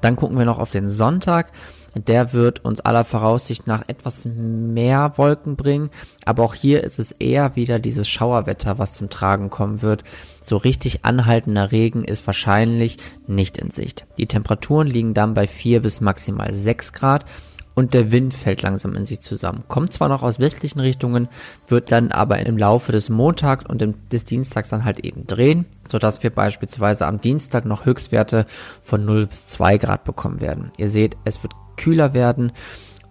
Dann 0.00 0.16
gucken 0.16 0.38
wir 0.38 0.44
noch 0.44 0.58
auf 0.58 0.70
den 0.70 0.90
Sonntag. 0.90 1.50
Der 1.94 2.32
wird 2.32 2.64
uns 2.64 2.80
aller 2.80 3.04
Voraussicht 3.04 3.66
nach 3.66 3.88
etwas 3.88 4.26
mehr 4.26 5.12
Wolken 5.16 5.56
bringen, 5.56 5.90
aber 6.24 6.44
auch 6.44 6.54
hier 6.54 6.84
ist 6.84 6.98
es 6.98 7.12
eher 7.12 7.56
wieder 7.56 7.78
dieses 7.78 8.08
Schauerwetter, 8.08 8.78
was 8.78 8.92
zum 8.92 9.08
Tragen 9.08 9.48
kommen 9.48 9.80
wird. 9.80 10.04
So 10.42 10.58
richtig 10.58 11.04
anhaltender 11.06 11.72
Regen 11.72 12.04
ist 12.04 12.26
wahrscheinlich 12.26 12.98
nicht 13.26 13.58
in 13.58 13.70
Sicht. 13.70 14.06
Die 14.18 14.26
Temperaturen 14.26 14.86
liegen 14.86 15.14
dann 15.14 15.34
bei 15.34 15.46
4 15.46 15.80
bis 15.80 16.00
maximal 16.00 16.52
6 16.52 16.92
Grad 16.92 17.24
und 17.78 17.94
der 17.94 18.10
Wind 18.10 18.34
fällt 18.34 18.62
langsam 18.62 18.96
in 18.96 19.04
sich 19.04 19.20
zusammen. 19.20 19.62
Kommt 19.68 19.92
zwar 19.92 20.08
noch 20.08 20.24
aus 20.24 20.40
westlichen 20.40 20.80
Richtungen, 20.80 21.28
wird 21.68 21.92
dann 21.92 22.10
aber 22.10 22.44
im 22.44 22.58
Laufe 22.58 22.90
des 22.90 23.08
Montags 23.08 23.64
und 23.64 23.94
des 24.10 24.24
Dienstags 24.24 24.70
dann 24.70 24.84
halt 24.84 24.98
eben 25.04 25.28
drehen, 25.28 25.64
sodass 25.86 26.24
wir 26.24 26.30
beispielsweise 26.30 27.06
am 27.06 27.20
Dienstag 27.20 27.66
noch 27.66 27.86
Höchstwerte 27.86 28.46
von 28.82 29.04
0 29.04 29.28
bis 29.28 29.46
2 29.46 29.78
Grad 29.78 30.02
bekommen 30.02 30.40
werden. 30.40 30.72
Ihr 30.76 30.90
seht, 30.90 31.16
es 31.24 31.40
wird 31.44 31.52
kühler 31.76 32.14
werden. 32.14 32.50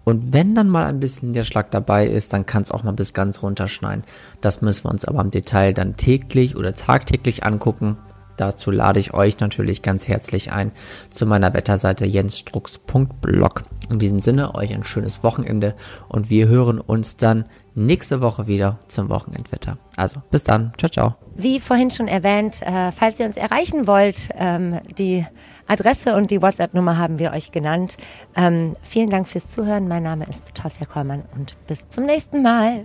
Und 0.04 0.34
wenn 0.34 0.54
dann 0.54 0.68
mal 0.68 0.84
ein 0.84 1.00
bisschen 1.00 1.30
Niederschlag 1.30 1.70
dabei 1.70 2.06
ist, 2.06 2.34
dann 2.34 2.44
kann 2.44 2.60
es 2.60 2.70
auch 2.70 2.82
mal 2.82 2.92
bis 2.92 3.14
ganz 3.14 3.42
runterschneien. 3.42 4.04
Das 4.42 4.60
müssen 4.60 4.84
wir 4.84 4.90
uns 4.90 5.06
aber 5.06 5.22
im 5.22 5.30
Detail 5.30 5.72
dann 5.72 5.96
täglich 5.96 6.56
oder 6.56 6.74
tagtäglich 6.74 7.42
angucken. 7.42 7.96
Dazu 8.38 8.70
lade 8.70 9.00
ich 9.00 9.12
euch 9.12 9.40
natürlich 9.40 9.82
ganz 9.82 10.08
herzlich 10.08 10.52
ein 10.52 10.72
zu 11.10 11.26
meiner 11.26 11.52
Wetterseite 11.52 12.06
jensstrux.blog. 12.06 13.64
In 13.90 13.98
diesem 13.98 14.20
Sinne 14.20 14.54
euch 14.54 14.72
ein 14.74 14.84
schönes 14.84 15.22
Wochenende 15.22 15.74
und 16.08 16.30
wir 16.30 16.48
hören 16.48 16.80
uns 16.80 17.16
dann 17.16 17.46
nächste 17.74 18.20
Woche 18.20 18.46
wieder 18.46 18.78
zum 18.86 19.08
Wochenendwetter. 19.08 19.78
Also 19.96 20.22
bis 20.30 20.44
dann, 20.44 20.72
ciao, 20.78 20.90
ciao. 20.90 21.14
Wie 21.36 21.60
vorhin 21.60 21.90
schon 21.90 22.08
erwähnt, 22.08 22.62
äh, 22.62 22.92
falls 22.92 23.18
ihr 23.18 23.26
uns 23.26 23.36
erreichen 23.36 23.86
wollt, 23.86 24.28
ähm, 24.36 24.80
die 24.98 25.26
Adresse 25.66 26.14
und 26.14 26.30
die 26.30 26.40
WhatsApp-Nummer 26.40 26.96
haben 26.96 27.18
wir 27.18 27.32
euch 27.32 27.50
genannt. 27.50 27.96
Ähm, 28.36 28.76
vielen 28.82 29.10
Dank 29.10 29.28
fürs 29.28 29.48
Zuhören. 29.48 29.88
Mein 29.88 30.02
Name 30.02 30.26
ist 30.28 30.54
Tosja 30.54 30.86
Kollmann 30.86 31.24
und 31.36 31.56
bis 31.66 31.88
zum 31.88 32.04
nächsten 32.04 32.42
Mal. 32.42 32.84